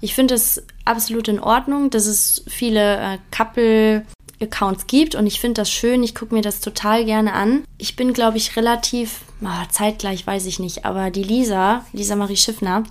Ich 0.00 0.14
finde 0.14 0.34
es 0.34 0.62
absolut 0.84 1.28
in 1.28 1.40
Ordnung, 1.40 1.90
dass 1.90 2.06
es 2.06 2.44
viele 2.48 2.96
äh, 2.96 3.18
Couple 3.30 4.04
Accounts 4.42 4.86
gibt 4.86 5.14
und 5.14 5.26
ich 5.26 5.40
finde 5.40 5.62
das 5.62 5.70
schön, 5.70 6.02
ich 6.02 6.14
gucke 6.14 6.34
mir 6.34 6.42
das 6.42 6.60
total 6.60 7.04
gerne 7.04 7.32
an. 7.32 7.64
Ich 7.78 7.96
bin, 7.96 8.12
glaube 8.12 8.36
ich, 8.36 8.56
relativ, 8.56 9.20
oh, 9.42 9.66
zeitgleich 9.70 10.26
weiß 10.26 10.46
ich 10.46 10.58
nicht, 10.58 10.84
aber 10.84 11.10
die 11.10 11.22
Lisa, 11.22 11.84
Lisa 11.92 12.16
Marie 12.16 12.36
Schiffner, 12.36 12.84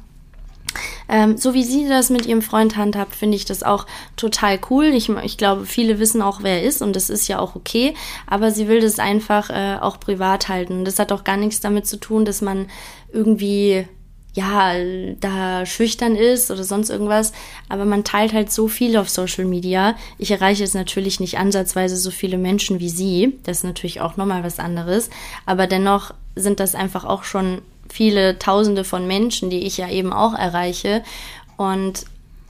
ähm, 1.09 1.37
so 1.37 1.53
wie 1.53 1.63
sie 1.63 1.87
das 1.87 2.09
mit 2.09 2.25
ihrem 2.25 2.41
Freund 2.41 2.77
handhabt, 2.77 3.15
finde 3.15 3.35
ich 3.35 3.45
das 3.45 3.63
auch 3.63 3.85
total 4.15 4.59
cool. 4.69 4.85
Ich, 4.85 5.09
ich, 5.09 5.37
glaube, 5.37 5.65
viele 5.65 5.99
wissen 5.99 6.21
auch, 6.21 6.43
wer 6.43 6.61
er 6.61 6.63
ist 6.63 6.81
und 6.81 6.95
das 6.95 7.09
ist 7.09 7.27
ja 7.27 7.39
auch 7.39 7.55
okay. 7.55 7.93
Aber 8.27 8.51
sie 8.51 8.67
will 8.67 8.79
das 8.79 8.99
einfach 8.99 9.49
äh, 9.49 9.77
auch 9.79 9.99
privat 9.99 10.47
halten. 10.47 10.85
Das 10.85 10.99
hat 10.99 11.11
auch 11.11 11.23
gar 11.23 11.37
nichts 11.37 11.59
damit 11.59 11.85
zu 11.85 11.97
tun, 11.97 12.25
dass 12.25 12.41
man 12.41 12.67
irgendwie 13.11 13.85
ja, 14.33 14.73
da 15.19 15.65
schüchtern 15.65 16.15
ist 16.15 16.51
oder 16.51 16.63
sonst 16.63 16.89
irgendwas. 16.89 17.33
Aber 17.67 17.85
man 17.85 18.03
teilt 18.03 18.33
halt 18.33 18.51
so 18.51 18.67
viel 18.67 18.95
auf 18.97 19.09
Social 19.09 19.45
Media. 19.45 19.95
Ich 20.17 20.31
erreiche 20.31 20.63
jetzt 20.63 20.75
natürlich 20.75 21.19
nicht 21.19 21.37
ansatzweise 21.37 21.97
so 21.97 22.11
viele 22.11 22.37
Menschen 22.37 22.79
wie 22.79 22.89
sie. 22.89 23.37
Das 23.43 23.57
ist 23.57 23.63
natürlich 23.63 23.99
auch 23.99 24.15
nochmal 24.17 24.43
was 24.43 24.59
anderes. 24.59 25.09
Aber 25.45 25.67
dennoch 25.67 26.13
sind 26.35 26.61
das 26.61 26.75
einfach 26.75 27.03
auch 27.03 27.23
schon 27.23 27.61
viele 27.89 28.39
Tausende 28.39 28.85
von 28.85 29.05
Menschen, 29.05 29.49
die 29.49 29.65
ich 29.65 29.77
ja 29.77 29.89
eben 29.89 30.13
auch 30.13 30.33
erreiche. 30.33 31.03
Und 31.57 32.05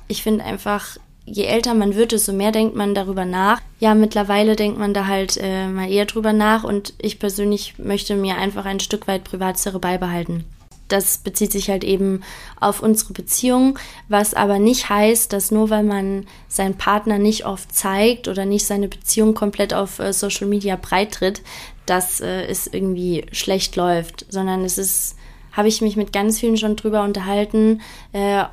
ich 0.07 0.21
finde 0.21 0.43
einfach, 0.43 0.97
je 1.25 1.45
älter 1.45 1.73
man 1.73 1.95
wird, 1.95 2.11
desto 2.11 2.31
mehr 2.31 2.51
denkt 2.51 2.75
man 2.75 2.93
darüber 2.93 3.25
nach. 3.25 3.59
Ja, 3.79 3.95
mittlerweile 3.95 4.55
denkt 4.55 4.77
man 4.77 4.93
da 4.93 5.07
halt 5.07 5.37
äh, 5.41 5.67
mal 5.67 5.89
eher 5.89 6.05
drüber 6.05 6.31
nach. 6.31 6.63
Und 6.63 6.93
ich 6.99 7.17
persönlich 7.17 7.79
möchte 7.79 8.15
mir 8.15 8.37
einfach 8.37 8.65
ein 8.65 8.79
Stück 8.79 9.07
weit 9.07 9.23
Privatsphäre 9.23 9.79
beibehalten 9.79 10.45
das 10.91 11.19
bezieht 11.19 11.51
sich 11.51 11.69
halt 11.69 11.83
eben 11.83 12.21
auf 12.59 12.81
unsere 12.81 13.13
Beziehung, 13.13 13.79
was 14.09 14.33
aber 14.33 14.59
nicht 14.59 14.89
heißt, 14.89 15.31
dass 15.31 15.51
nur 15.51 15.69
weil 15.69 15.83
man 15.83 16.25
seinen 16.47 16.77
Partner 16.77 17.17
nicht 17.17 17.45
oft 17.45 17.73
zeigt 17.73 18.27
oder 18.27 18.45
nicht 18.45 18.65
seine 18.65 18.87
Beziehung 18.87 19.33
komplett 19.33 19.73
auf 19.73 19.99
äh, 19.99 20.13
Social 20.13 20.47
Media 20.47 20.75
breitritt, 20.75 21.41
dass 21.85 22.21
äh, 22.21 22.45
es 22.45 22.67
irgendwie 22.67 23.25
schlecht 23.31 23.75
läuft, 23.75 24.25
sondern 24.29 24.63
es 24.63 24.77
ist, 24.77 25.15
habe 25.51 25.67
ich 25.67 25.81
mich 25.81 25.95
mit 25.95 26.13
ganz 26.13 26.39
vielen 26.39 26.57
schon 26.57 26.75
drüber 26.75 27.03
unterhalten, 27.03 27.81
äh, 28.13 28.43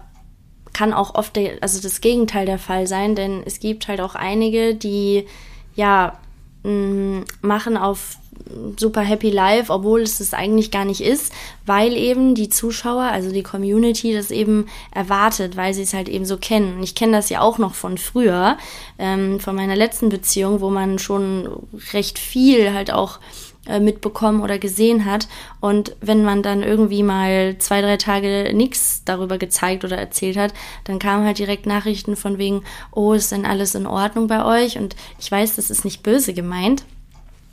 kann 0.72 0.92
auch 0.92 1.14
oft 1.14 1.38
also 1.60 1.80
das 1.80 2.00
Gegenteil 2.00 2.46
der 2.46 2.58
Fall 2.58 2.86
sein, 2.86 3.14
denn 3.14 3.42
es 3.44 3.58
gibt 3.58 3.88
halt 3.88 4.00
auch 4.00 4.14
einige, 4.14 4.74
die 4.74 5.26
ja 5.74 6.18
machen 6.62 7.76
auf 7.76 8.16
super 8.76 9.00
happy 9.00 9.30
life, 9.30 9.72
obwohl 9.72 10.02
es 10.02 10.18
das 10.18 10.32
eigentlich 10.32 10.70
gar 10.70 10.84
nicht 10.84 11.00
ist, 11.00 11.32
weil 11.66 11.96
eben 11.96 12.34
die 12.34 12.48
Zuschauer, 12.48 13.02
also 13.02 13.32
die 13.32 13.42
Community, 13.42 14.14
das 14.14 14.30
eben 14.30 14.66
erwartet, 14.92 15.56
weil 15.56 15.74
sie 15.74 15.82
es 15.82 15.94
halt 15.94 16.08
eben 16.08 16.24
so 16.24 16.36
kennen. 16.36 16.82
Ich 16.82 16.94
kenne 16.94 17.12
das 17.12 17.30
ja 17.30 17.40
auch 17.40 17.58
noch 17.58 17.74
von 17.74 17.98
früher, 17.98 18.56
ähm, 18.98 19.40
von 19.40 19.54
meiner 19.54 19.76
letzten 19.76 20.08
Beziehung, 20.08 20.60
wo 20.60 20.70
man 20.70 20.98
schon 20.98 21.48
recht 21.92 22.18
viel 22.18 22.72
halt 22.72 22.92
auch 22.92 23.18
äh, 23.68 23.80
mitbekommen 23.80 24.40
oder 24.40 24.58
gesehen 24.58 25.04
hat. 25.04 25.28
Und 25.60 25.94
wenn 26.00 26.24
man 26.24 26.42
dann 26.42 26.62
irgendwie 26.62 27.02
mal 27.02 27.56
zwei, 27.58 27.82
drei 27.82 27.96
Tage 27.96 28.52
nichts 28.54 29.02
darüber 29.04 29.38
gezeigt 29.38 29.84
oder 29.84 29.98
erzählt 29.98 30.36
hat, 30.36 30.54
dann 30.84 30.98
kamen 30.98 31.24
halt 31.24 31.38
direkt 31.38 31.66
Nachrichten 31.66 32.16
von 32.16 32.38
wegen, 32.38 32.62
oh, 32.92 33.12
ist 33.12 33.30
denn 33.30 33.44
alles 33.46 33.74
in 33.74 33.86
Ordnung 33.86 34.26
bei 34.26 34.44
euch? 34.44 34.78
Und 34.78 34.96
ich 35.18 35.30
weiß, 35.30 35.56
das 35.56 35.70
ist 35.70 35.84
nicht 35.84 36.02
böse 36.02 36.32
gemeint, 36.32 36.84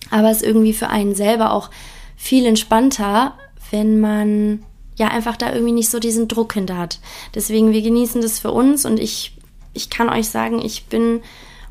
aber 0.10 0.32
es 0.32 0.38
ist 0.38 0.47
irgendwie 0.47 0.73
für 0.73 0.89
einen 0.89 1.15
selber 1.15 1.51
auch 1.51 1.69
viel 2.15 2.45
entspannter, 2.45 3.34
wenn 3.71 3.99
man 3.99 4.63
ja 4.95 5.10
einfach 5.10 5.36
da 5.36 5.54
irgendwie 5.54 5.73
nicht 5.73 5.89
so 5.89 5.99
diesen 5.99 6.28
Druck 6.28 6.54
hinter 6.54 6.78
hat. 6.78 6.99
Deswegen, 7.34 7.73
wir 7.73 7.82
genießen 7.82 8.21
das 8.21 8.39
für 8.39 8.51
uns 8.51 8.86
und 8.86 8.99
ich, 8.99 9.36
ich 9.73 9.89
kann 9.89 10.10
euch 10.10 10.30
sagen, 10.30 10.62
ich 10.63 10.86
bin 10.86 11.21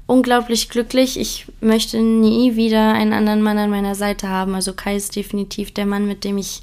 unglaublich 0.06 0.68
glücklich. 0.68 1.18
Ich 1.18 1.46
möchte 1.60 1.98
nie 1.98 2.56
wieder 2.56 2.92
einen 2.92 3.12
anderen 3.12 3.42
Mann 3.42 3.58
an 3.58 3.70
meiner 3.70 3.94
Seite 3.94 4.28
haben. 4.28 4.54
Also 4.54 4.74
Kai 4.74 4.96
ist 4.96 5.16
definitiv 5.16 5.72
der 5.72 5.86
Mann, 5.86 6.06
mit 6.06 6.24
dem 6.24 6.36
ich 6.36 6.60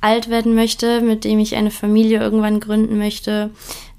alt 0.00 0.28
werden 0.28 0.54
möchte, 0.54 1.00
mit 1.00 1.24
dem 1.24 1.38
ich 1.38 1.54
eine 1.54 1.70
Familie 1.70 2.18
irgendwann 2.20 2.58
gründen 2.58 2.98
möchte. 2.98 3.50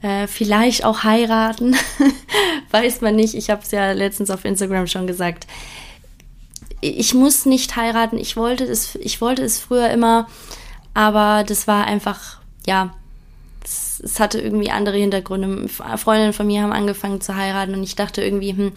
Äh, 0.02 0.28
vielleicht 0.28 0.84
auch 0.84 1.04
heiraten. 1.04 1.76
Weiß 2.72 3.02
man 3.02 3.16
nicht. 3.16 3.34
Ich 3.34 3.50
habe 3.50 3.62
es 3.64 3.72
ja 3.72 3.92
letztens 3.94 4.30
auf 4.30 4.44
Instagram 4.44 4.88
schon 4.88 5.08
gesagt. 5.08 5.48
Ich 6.82 7.14
muss 7.14 7.46
nicht 7.46 7.76
heiraten. 7.76 8.18
Ich 8.18 8.36
wollte 8.36 8.66
es, 8.66 8.96
ich 8.96 9.22
wollte 9.22 9.44
es 9.44 9.60
früher 9.60 9.90
immer, 9.92 10.28
aber 10.94 11.44
das 11.44 11.68
war 11.68 11.86
einfach, 11.86 12.40
ja, 12.66 12.94
es 13.64 14.20
hatte 14.20 14.42
irgendwie 14.42 14.72
andere 14.72 14.98
Hintergründe. 14.98 15.68
Freundinnen 15.70 16.34
von 16.34 16.48
mir 16.48 16.64
haben 16.64 16.74
angefangen 16.74 17.22
zu 17.22 17.36
heiraten 17.36 17.74
und 17.74 17.84
ich 17.84 17.96
dachte 17.96 18.24
irgendwie, 18.24 18.52
hm, 18.52 18.72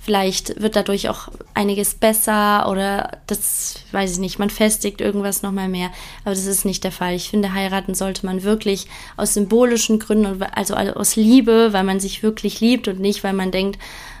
vielleicht 0.00 0.60
wird 0.60 0.76
dadurch 0.76 1.08
auch 1.08 1.28
einiges 1.54 1.94
besser 1.94 2.68
oder 2.70 3.18
das 3.26 3.74
weiß 3.92 4.12
ich 4.12 4.18
nicht, 4.18 4.38
man 4.38 4.50
festigt 4.50 5.00
irgendwas 5.00 5.42
nochmal 5.42 5.68
mehr. 5.68 5.90
Aber 6.24 6.34
das 6.34 6.46
ist 6.46 6.64
nicht 6.64 6.84
der 6.84 6.92
Fall. 6.92 7.14
Ich 7.14 7.28
finde, 7.28 7.52
heiraten 7.52 7.94
sollte 7.94 8.24
man 8.24 8.42
wirklich 8.42 8.86
aus 9.16 9.34
symbolischen 9.34 9.98
Gründen, 9.98 10.42
also 10.42 10.74
aus 10.74 11.16
Liebe, 11.16 11.72
weil 11.72 11.84
man 11.84 12.00
sich 12.00 12.22
wirklich 12.22 12.60
liebt 12.60 12.88
und 12.88 13.00
nicht, 13.00 13.22
weil 13.24 13.34
man 13.34 13.50
denkt, 13.50 13.78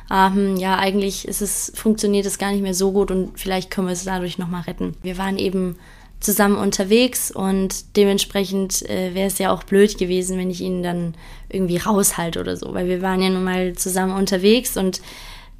ah, 0.08 0.32
hm, 0.32 0.56
ja, 0.56 0.78
eigentlich 0.78 1.26
ist 1.26 1.40
es, 1.40 1.72
funktioniert 1.74 2.26
es 2.26 2.38
gar 2.38 2.52
nicht 2.52 2.62
mehr 2.62 2.74
so 2.74 2.92
gut 2.92 3.10
und 3.10 3.38
vielleicht 3.38 3.70
können 3.70 3.86
wir 3.86 3.92
es 3.92 4.04
dadurch 4.04 4.36
nochmal 4.36 4.62
retten. 4.62 4.96
Wir 5.02 5.16
waren 5.16 5.38
eben 5.38 5.76
zusammen 6.20 6.56
unterwegs 6.56 7.30
und 7.30 7.96
dementsprechend 7.96 8.88
äh, 8.88 9.14
wäre 9.14 9.26
es 9.26 9.38
ja 9.38 9.50
auch 9.52 9.64
blöd 9.64 9.96
gewesen, 9.98 10.38
wenn 10.38 10.50
ich 10.50 10.60
ihn 10.60 10.82
dann 10.82 11.14
irgendwie 11.48 11.78
raushalte 11.78 12.40
oder 12.40 12.56
so, 12.56 12.74
weil 12.74 12.88
wir 12.88 13.02
waren 13.02 13.22
ja 13.22 13.30
nun 13.30 13.44
mal 13.44 13.72
zusammen 13.74 14.14
unterwegs 14.14 14.76
und 14.76 15.00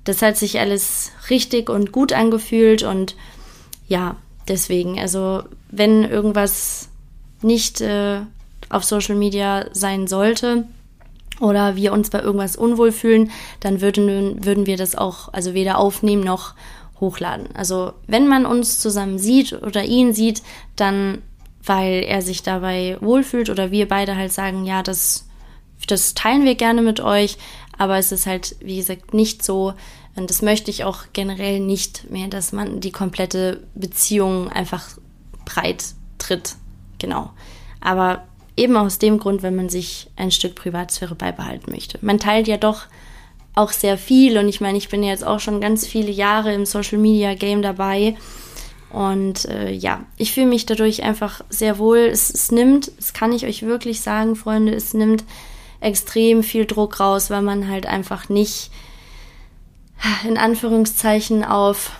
das 0.05 0.23
hat 0.23 0.37
sich 0.37 0.61
alles 0.61 1.13
richtig 1.31 1.69
und 1.71 1.93
gut 1.93 2.13
angefühlt 2.13 2.83
und 2.83 3.17
ja, 3.89 4.17
deswegen, 4.49 4.99
also 4.99 5.43
wenn 5.71 6.05
irgendwas 6.05 6.89
nicht 7.43 7.81
äh, 7.81 8.21
auf 8.69 8.85
Social 8.85 9.17
Media 9.17 9.67
sein 9.73 10.07
sollte 10.07 10.65
oder 11.41 11.77
wir 11.77 11.93
uns 11.93 12.11
bei 12.11 12.21
irgendwas 12.21 12.57
unwohl 12.57 12.93
fühlen, 12.93 13.31
dann 13.61 13.81
würden, 13.81 14.45
würden 14.45 14.67
wir 14.67 14.77
das 14.77 14.95
auch 14.95 15.33
also 15.33 15.55
weder 15.55 15.79
aufnehmen 15.79 16.23
noch 16.23 16.55
hochladen. 17.01 17.49
Also 17.55 17.93
wenn 18.07 18.29
man 18.29 18.47
uns 18.47 18.79
zusammen 18.79 19.19
sieht 19.19 19.53
oder 19.53 19.85
ihn 19.85 20.13
sieht, 20.13 20.43
dann 20.77 21.23
weil 21.65 22.05
er 22.05 22.23
sich 22.23 22.43
dabei 22.43 22.97
wohlfühlt 23.01 23.51
oder 23.51 23.71
wir 23.71 23.87
beide 23.87 24.17
halt 24.17 24.33
sagen, 24.33 24.65
ja, 24.65 24.83
das, 24.83 25.29
das 25.87 26.15
teilen 26.15 26.45
wir 26.45 26.55
gerne 26.55 26.83
mit 26.83 27.01
euch, 27.01 27.37
aber 27.77 27.99
es 27.99 28.13
ist 28.13 28.27
halt, 28.27 28.57
wie 28.61 28.77
gesagt, 28.77 29.15
nicht 29.15 29.45
so, 29.45 29.75
und 30.17 30.31
das 30.31 30.43
möchte 30.43 30.71
ich 30.71 30.85
auch 30.85 31.05
generell 31.13 31.61
nicht 31.61 32.11
mehr, 32.11 32.29
dass 32.29 32.53
man 32.53 32.81
die 32.81 32.93
komplette 32.93 33.63
Beziehung 33.75 34.51
einfach 34.51 34.89
breit 35.45 35.85
tritt. 36.19 36.57
Genau. 36.99 37.31
Aber 37.81 38.25
eben 38.57 38.77
aus 38.77 38.99
dem 38.99 39.19
Grund, 39.19 39.43
wenn 39.43 39.57
man 39.57 39.69
sich 39.69 40.11
ein 40.17 40.31
Stück 40.31 40.57
Privatsphäre 40.57 41.15
beibehalten 41.15 41.71
möchte. 41.71 41.99
Man 42.03 42.19
teilt 42.19 42.49
ja 42.49 42.57
doch 42.57 42.87
auch 43.55 43.73
sehr 43.73 43.99
viel. 43.99 44.39
Und 44.39 44.49
ich 44.49 44.61
meine, 44.61 44.79
ich 44.79 44.89
bin 44.89 45.03
jetzt 45.03 45.27
auch 45.27 45.41
schon 45.41 45.61
ganz 45.61 45.87
viele 45.87 46.11
Jahre 46.11 46.53
im 46.55 46.67
Social 46.67 46.99
Media 46.99 47.35
Game 47.35 47.63
dabei. 47.63 48.17
Und 48.91 49.45
äh, 49.45 49.71
ja, 49.71 50.05
ich 50.17 50.33
fühle 50.33 50.47
mich 50.47 50.67
dadurch 50.67 51.03
einfach 51.03 51.43
sehr 51.49 51.79
wohl. 51.79 51.99
Es, 51.99 52.31
es 52.31 52.51
nimmt, 52.51 52.91
das 52.97 53.13
kann 53.13 53.33
ich 53.33 53.47
euch 53.47 53.63
wirklich 53.63 54.01
sagen, 54.01 54.35
Freunde, 54.35 54.75
es 54.75 54.95
nimmt 54.95 55.25
extrem 55.81 56.43
viel 56.43 56.67
Druck 56.67 57.01
raus, 57.01 57.31
weil 57.31 57.43
man 57.43 57.69
halt 57.69 57.87
einfach 57.87 58.29
nicht 58.29 58.71
in 60.27 60.37
Anführungszeichen 60.37 61.45
auf 61.45 61.93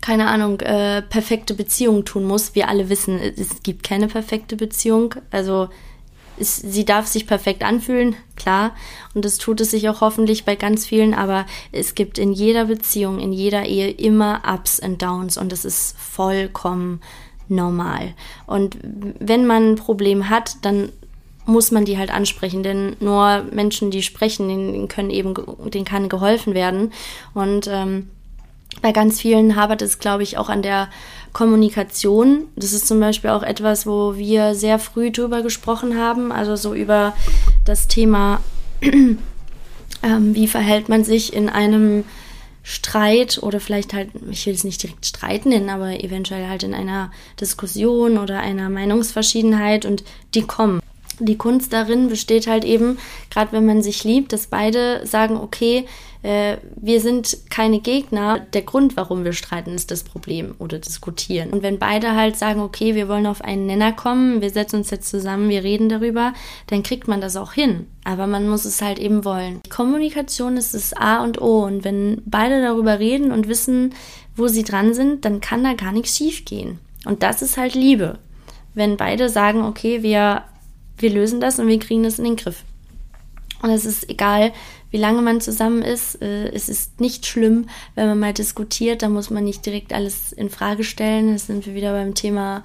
keine 0.00 0.28
Ahnung, 0.28 0.60
äh, 0.60 1.02
perfekte 1.02 1.54
Beziehungen 1.54 2.04
tun 2.04 2.24
muss. 2.24 2.54
Wir 2.54 2.68
alle 2.68 2.88
wissen, 2.88 3.20
es 3.20 3.62
gibt 3.62 3.82
keine 3.82 4.08
perfekte 4.08 4.56
Beziehung. 4.56 5.14
Also 5.30 5.68
ist, 6.40 6.72
sie 6.72 6.84
darf 6.84 7.06
sich 7.06 7.26
perfekt 7.26 7.62
anfühlen, 7.62 8.16
klar. 8.36 8.72
Und 9.14 9.24
das 9.24 9.38
tut 9.38 9.60
es 9.60 9.70
sich 9.70 9.88
auch 9.88 10.00
hoffentlich 10.00 10.44
bei 10.44 10.56
ganz 10.56 10.86
vielen, 10.86 11.14
aber 11.14 11.46
es 11.72 11.94
gibt 11.94 12.18
in 12.18 12.32
jeder 12.32 12.66
Beziehung, 12.66 13.18
in 13.18 13.32
jeder 13.32 13.66
Ehe 13.66 13.90
immer 13.90 14.42
Ups 14.46 14.80
und 14.80 15.02
Downs 15.02 15.36
und 15.36 15.52
das 15.52 15.64
ist 15.64 15.96
vollkommen 15.98 17.00
normal. 17.48 18.14
Und 18.46 18.78
wenn 18.82 19.46
man 19.46 19.72
ein 19.72 19.76
Problem 19.76 20.28
hat, 20.28 20.56
dann 20.62 20.90
muss 21.46 21.70
man 21.70 21.84
die 21.84 21.98
halt 21.98 22.12
ansprechen, 22.12 22.62
denn 22.62 22.96
nur 23.00 23.44
Menschen, 23.50 23.90
die 23.90 24.02
sprechen, 24.02 24.48
denen 24.48 24.88
können 24.88 25.10
eben, 25.10 25.34
denen 25.70 25.84
kann 25.84 26.08
geholfen 26.08 26.54
werden. 26.54 26.92
Und 27.34 27.68
ähm, 27.70 28.08
bei 28.82 28.92
ganz 28.92 29.20
vielen 29.20 29.56
habert 29.56 29.82
es, 29.82 29.98
glaube 29.98 30.22
ich, 30.22 30.38
auch 30.38 30.48
an 30.48 30.62
der 30.62 30.88
Kommunikation. 31.32 32.48
Das 32.56 32.72
ist 32.72 32.86
zum 32.86 33.00
Beispiel 33.00 33.30
auch 33.30 33.42
etwas, 33.42 33.86
wo 33.86 34.16
wir 34.16 34.54
sehr 34.54 34.78
früh 34.78 35.10
drüber 35.10 35.42
gesprochen 35.42 35.98
haben, 35.98 36.32
also 36.32 36.56
so 36.56 36.74
über 36.74 37.14
das 37.64 37.88
Thema, 37.88 38.40
ähm, 38.82 39.18
wie 40.02 40.48
verhält 40.48 40.88
man 40.88 41.04
sich 41.04 41.32
in 41.32 41.48
einem 41.48 42.04
Streit 42.62 43.38
oder 43.42 43.60
vielleicht 43.60 43.94
halt, 43.94 44.10
ich 44.30 44.46
will 44.46 44.54
es 44.54 44.64
nicht 44.64 44.82
direkt 44.82 45.06
Streit 45.06 45.46
nennen, 45.46 45.70
aber 45.70 46.02
eventuell 46.02 46.48
halt 46.48 46.62
in 46.62 46.74
einer 46.74 47.10
Diskussion 47.40 48.18
oder 48.18 48.40
einer 48.40 48.68
Meinungsverschiedenheit 48.68 49.84
und 49.86 50.04
die 50.34 50.42
kommen 50.42 50.80
die 51.20 51.36
Kunst 51.36 51.72
darin 51.72 52.08
besteht 52.08 52.46
halt 52.46 52.64
eben, 52.64 52.98
gerade 53.30 53.52
wenn 53.52 53.66
man 53.66 53.82
sich 53.82 54.04
liebt, 54.04 54.32
dass 54.32 54.46
beide 54.46 55.06
sagen, 55.06 55.36
okay, 55.36 55.86
äh, 56.22 56.58
wir 56.76 57.00
sind 57.00 57.38
keine 57.50 57.80
Gegner. 57.80 58.40
Der 58.40 58.62
Grund, 58.62 58.96
warum 58.96 59.24
wir 59.24 59.32
streiten, 59.32 59.74
ist 59.74 59.90
das 59.90 60.04
Problem 60.04 60.54
oder 60.58 60.78
diskutieren. 60.78 61.50
Und 61.50 61.62
wenn 61.62 61.78
beide 61.78 62.14
halt 62.14 62.36
sagen, 62.36 62.60
okay, 62.60 62.94
wir 62.94 63.08
wollen 63.08 63.26
auf 63.26 63.42
einen 63.42 63.66
Nenner 63.66 63.92
kommen, 63.92 64.40
wir 64.40 64.50
setzen 64.50 64.76
uns 64.76 64.90
jetzt 64.90 65.08
zusammen, 65.08 65.48
wir 65.48 65.64
reden 65.64 65.88
darüber, 65.88 66.32
dann 66.66 66.82
kriegt 66.82 67.08
man 67.08 67.20
das 67.20 67.36
auch 67.36 67.52
hin. 67.52 67.86
Aber 68.04 68.26
man 68.26 68.48
muss 68.48 68.64
es 68.64 68.82
halt 68.82 68.98
eben 68.98 69.24
wollen. 69.24 69.60
Kommunikation 69.70 70.56
ist 70.56 70.74
das 70.74 70.92
A 70.92 71.22
und 71.22 71.40
O. 71.40 71.64
Und 71.64 71.84
wenn 71.84 72.22
beide 72.26 72.60
darüber 72.60 72.98
reden 72.98 73.32
und 73.32 73.48
wissen, 73.48 73.94
wo 74.36 74.48
sie 74.48 74.64
dran 74.64 74.94
sind, 74.94 75.24
dann 75.24 75.40
kann 75.40 75.64
da 75.64 75.74
gar 75.74 75.92
nichts 75.92 76.16
schief 76.16 76.44
gehen. 76.44 76.78
Und 77.06 77.22
das 77.22 77.42
ist 77.42 77.56
halt 77.56 77.74
Liebe. 77.74 78.18
Wenn 78.74 78.96
beide 78.96 79.28
sagen, 79.28 79.64
okay, 79.64 80.02
wir 80.02 80.44
wir 81.00 81.10
lösen 81.10 81.40
das 81.40 81.58
und 81.58 81.66
wir 81.68 81.78
kriegen 81.78 82.02
das 82.02 82.18
in 82.18 82.24
den 82.24 82.36
Griff. 82.36 82.64
Und 83.62 83.70
es 83.70 83.84
ist 83.84 84.08
egal, 84.08 84.52
wie 84.90 84.96
lange 84.96 85.22
man 85.22 85.40
zusammen 85.40 85.82
ist. 85.82 86.20
Äh, 86.22 86.48
es 86.48 86.68
ist 86.68 87.00
nicht 87.00 87.26
schlimm, 87.26 87.68
wenn 87.94 88.08
man 88.08 88.18
mal 88.18 88.32
diskutiert. 88.32 89.02
Da 89.02 89.08
muss 89.08 89.30
man 89.30 89.44
nicht 89.44 89.64
direkt 89.66 89.92
alles 89.92 90.32
in 90.32 90.50
Frage 90.50 90.84
stellen. 90.84 91.32
Das 91.32 91.46
sind 91.46 91.66
wir 91.66 91.74
wieder 91.74 91.92
beim 91.92 92.14
Thema 92.14 92.62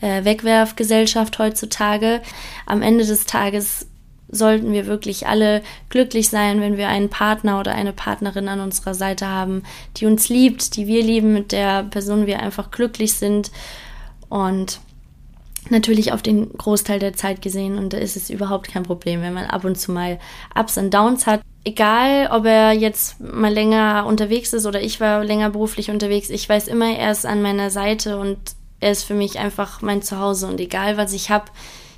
äh, 0.00 0.24
Wegwerfgesellschaft 0.24 1.38
heutzutage. 1.38 2.22
Am 2.66 2.82
Ende 2.82 3.04
des 3.04 3.26
Tages 3.26 3.86
sollten 4.32 4.72
wir 4.72 4.86
wirklich 4.86 5.26
alle 5.26 5.62
glücklich 5.88 6.28
sein, 6.28 6.60
wenn 6.60 6.76
wir 6.76 6.88
einen 6.88 7.08
Partner 7.08 7.58
oder 7.58 7.74
eine 7.74 7.92
Partnerin 7.92 8.48
an 8.48 8.60
unserer 8.60 8.94
Seite 8.94 9.26
haben, 9.26 9.64
die 9.96 10.06
uns 10.06 10.28
liebt, 10.28 10.76
die 10.76 10.86
wir 10.86 11.02
lieben, 11.02 11.32
mit 11.32 11.52
der 11.52 11.82
Person 11.84 12.26
wir 12.26 12.40
einfach 12.40 12.70
glücklich 12.70 13.14
sind. 13.14 13.50
Und 14.28 14.80
natürlich 15.68 16.12
auf 16.12 16.22
den 16.22 16.52
Großteil 16.52 16.98
der 16.98 17.12
Zeit 17.12 17.42
gesehen 17.42 17.78
und 17.78 17.92
da 17.92 17.98
ist 17.98 18.16
es 18.16 18.30
überhaupt 18.30 18.68
kein 18.68 18.82
Problem, 18.82 19.22
wenn 19.22 19.34
man 19.34 19.46
ab 19.46 19.64
und 19.64 19.78
zu 19.78 19.92
mal 19.92 20.18
Ups 20.58 20.78
und 20.78 20.92
Downs 20.92 21.26
hat. 21.26 21.42
Egal, 21.64 22.30
ob 22.32 22.46
er 22.46 22.72
jetzt 22.72 23.20
mal 23.20 23.52
länger 23.52 24.06
unterwegs 24.06 24.52
ist 24.54 24.64
oder 24.64 24.80
ich 24.80 25.00
war 25.00 25.22
länger 25.22 25.50
beruflich 25.50 25.90
unterwegs, 25.90 26.30
ich 26.30 26.48
weiß 26.48 26.68
immer, 26.68 26.96
er 26.96 27.12
ist 27.12 27.26
an 27.26 27.42
meiner 27.42 27.70
Seite 27.70 28.18
und 28.18 28.38
er 28.80 28.92
ist 28.92 29.04
für 29.04 29.14
mich 29.14 29.38
einfach 29.38 29.82
mein 29.82 30.00
Zuhause 30.00 30.46
und 30.46 30.58
egal, 30.58 30.96
was 30.96 31.12
ich 31.12 31.30
habe, 31.30 31.46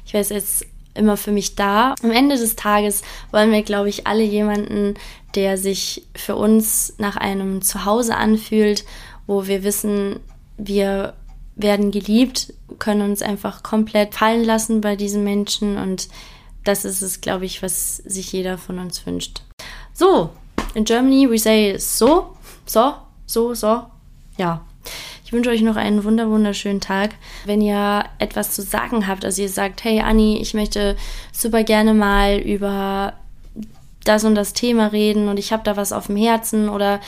ich 0.05 0.15
weiß 0.15 0.31
jetzt 0.31 0.67
immer 0.95 1.17
für 1.17 1.33
mich 1.33 1.55
da. 1.55 1.95
Am 2.03 2.11
Ende 2.11 2.37
des 2.37 2.57
Tages 2.57 3.03
wollen 3.31 3.53
wir, 3.53 3.63
glaube 3.63 3.89
ich, 3.89 4.07
alle 4.07 4.25
jemanden, 4.25 4.95
der 5.35 5.57
sich 5.57 6.07
für 6.15 6.37
uns 6.37 6.95
nach 6.99 7.17
einem 7.17 7.63
Zuhause 7.63 8.17
anfühlt, 8.17 8.85
wo 9.27 9.47
wir 9.47 9.65
wissen, 9.65 10.21
wir 10.59 11.15
werden 11.57 11.91
geliebt, 11.91 12.53
können 12.79 13.03
uns 13.03 13.23
einfach 13.23 13.63
komplett 13.63 14.15
fallen 14.15 14.45
lassen 14.45 14.81
bei 14.81 14.97
diesen 14.97 15.25
Menschen 15.25 15.77
und 15.77 16.09
das 16.65 16.85
ist 16.85 17.03
es, 17.03 17.21
glaube 17.21 17.45
ich, 17.45 17.63
was 17.63 17.97
sich 17.97 18.33
jeder 18.33 18.57
von 18.57 18.79
uns 18.79 19.05
wünscht. 19.07 19.43
So, 19.93 20.31
in 20.75 20.85
Germany 20.85 21.29
we 21.29 21.39
say 21.39 21.77
so, 21.79 22.37
so, 22.67 22.95
so, 23.27 23.55
so. 23.55 23.83
Ja. 24.39 24.63
Ich 25.25 25.33
wünsche 25.33 25.51
euch 25.51 25.63
noch 25.63 25.77
einen 25.77 26.05
wunder 26.05 26.29
wunderschönen 26.29 26.81
Tag. 26.81 27.15
Wenn 27.47 27.63
ihr 27.63 28.05
etwas 28.19 28.53
zu 28.53 28.61
sagen 28.61 29.07
habt, 29.07 29.25
also 29.25 29.41
ihr 29.41 29.49
sagt, 29.49 29.83
hey 29.83 30.01
Anni, 30.01 30.39
ich 30.43 30.53
möchte 30.53 30.97
super 31.33 31.65
gerne 31.65 31.95
mal 31.95 32.39
über 32.39 33.15
das 34.05 34.25
und 34.25 34.35
das 34.35 34.53
Thema 34.53 34.89
reden 34.89 35.29
und 35.29 35.39
ich 35.39 35.53
habe 35.53 35.63
da 35.65 35.77
was 35.77 35.93
auf 35.93 36.09
dem 36.09 36.17
Herzen 36.17 36.69
oder 36.69 37.01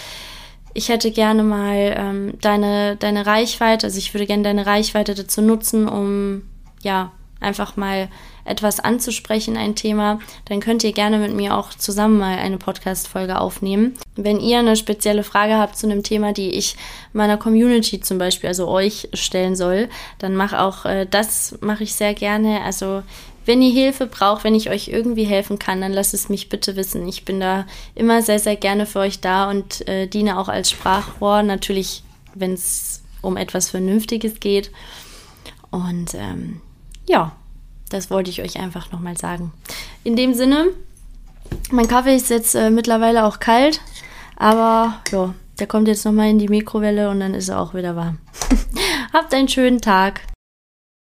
ich 0.74 0.88
hätte 0.88 1.10
gerne 1.10 1.42
mal 1.42 1.94
ähm, 1.96 2.34
deine, 2.40 2.96
deine 2.96 3.26
Reichweite, 3.26 3.86
also 3.86 3.98
ich 3.98 4.12
würde 4.12 4.26
gerne 4.26 4.42
deine 4.42 4.66
Reichweite 4.66 5.14
dazu 5.14 5.40
nutzen, 5.40 5.88
um 5.88 6.42
ja 6.82 7.12
einfach 7.40 7.76
mal 7.76 8.08
etwas 8.44 8.80
anzusprechen, 8.80 9.56
ein 9.56 9.74
Thema, 9.74 10.18
dann 10.46 10.60
könnt 10.60 10.84
ihr 10.84 10.92
gerne 10.92 11.18
mit 11.18 11.34
mir 11.34 11.56
auch 11.56 11.70
zusammen 11.70 12.18
mal 12.18 12.38
eine 12.38 12.58
Podcast-Folge 12.58 13.40
aufnehmen. 13.40 13.94
Wenn 14.16 14.40
ihr 14.40 14.58
eine 14.58 14.76
spezielle 14.76 15.22
Frage 15.22 15.56
habt 15.56 15.78
zu 15.78 15.86
einem 15.86 16.02
Thema, 16.02 16.32
die 16.32 16.50
ich 16.50 16.76
meiner 17.12 17.38
Community 17.38 18.00
zum 18.00 18.18
Beispiel, 18.18 18.48
also 18.48 18.68
euch 18.68 19.08
stellen 19.14 19.56
soll, 19.56 19.88
dann 20.18 20.36
mach 20.36 20.52
auch 20.52 20.84
äh, 20.84 21.06
das 21.08 21.56
mache 21.60 21.84
ich 21.84 21.94
sehr 21.94 22.14
gerne. 22.14 22.62
Also 22.62 23.02
wenn 23.46 23.62
ihr 23.62 23.72
Hilfe 23.72 24.06
braucht, 24.06 24.44
wenn 24.44 24.54
ich 24.54 24.70
euch 24.70 24.88
irgendwie 24.88 25.24
helfen 25.24 25.58
kann, 25.58 25.80
dann 25.80 25.92
lasst 25.92 26.14
es 26.14 26.28
mich 26.28 26.48
bitte 26.48 26.76
wissen. 26.76 27.06
Ich 27.08 27.24
bin 27.24 27.40
da 27.40 27.66
immer 27.94 28.22
sehr, 28.22 28.38
sehr 28.38 28.56
gerne 28.56 28.86
für 28.86 29.00
euch 29.00 29.20
da 29.20 29.50
und 29.50 29.86
äh, 29.88 30.06
diene 30.06 30.38
auch 30.38 30.48
als 30.48 30.70
Sprachrohr. 30.70 31.42
Natürlich, 31.42 32.02
wenn 32.34 32.54
es 32.54 33.02
um 33.20 33.36
etwas 33.36 33.70
Vernünftiges 33.70 34.40
geht. 34.40 34.70
Und 35.70 36.14
ähm, 36.14 36.60
ja, 37.06 37.32
das 37.90 38.10
wollte 38.10 38.30
ich 38.30 38.42
euch 38.42 38.58
einfach 38.58 38.92
nochmal 38.92 39.16
sagen. 39.16 39.52
In 40.04 40.16
dem 40.16 40.34
Sinne, 40.34 40.66
mein 41.70 41.88
Kaffee 41.88 42.16
ist 42.16 42.30
jetzt 42.30 42.54
äh, 42.54 42.70
mittlerweile 42.70 43.24
auch 43.24 43.40
kalt, 43.40 43.80
aber 44.36 45.00
ja, 45.10 45.34
der 45.58 45.66
kommt 45.66 45.88
jetzt 45.88 46.04
nochmal 46.04 46.30
in 46.30 46.38
die 46.38 46.48
Mikrowelle 46.48 47.10
und 47.10 47.20
dann 47.20 47.34
ist 47.34 47.48
er 47.48 47.60
auch 47.60 47.74
wieder 47.74 47.96
warm. 47.96 48.18
Habt 49.12 49.34
einen 49.34 49.48
schönen 49.48 49.80
Tag. 49.80 50.22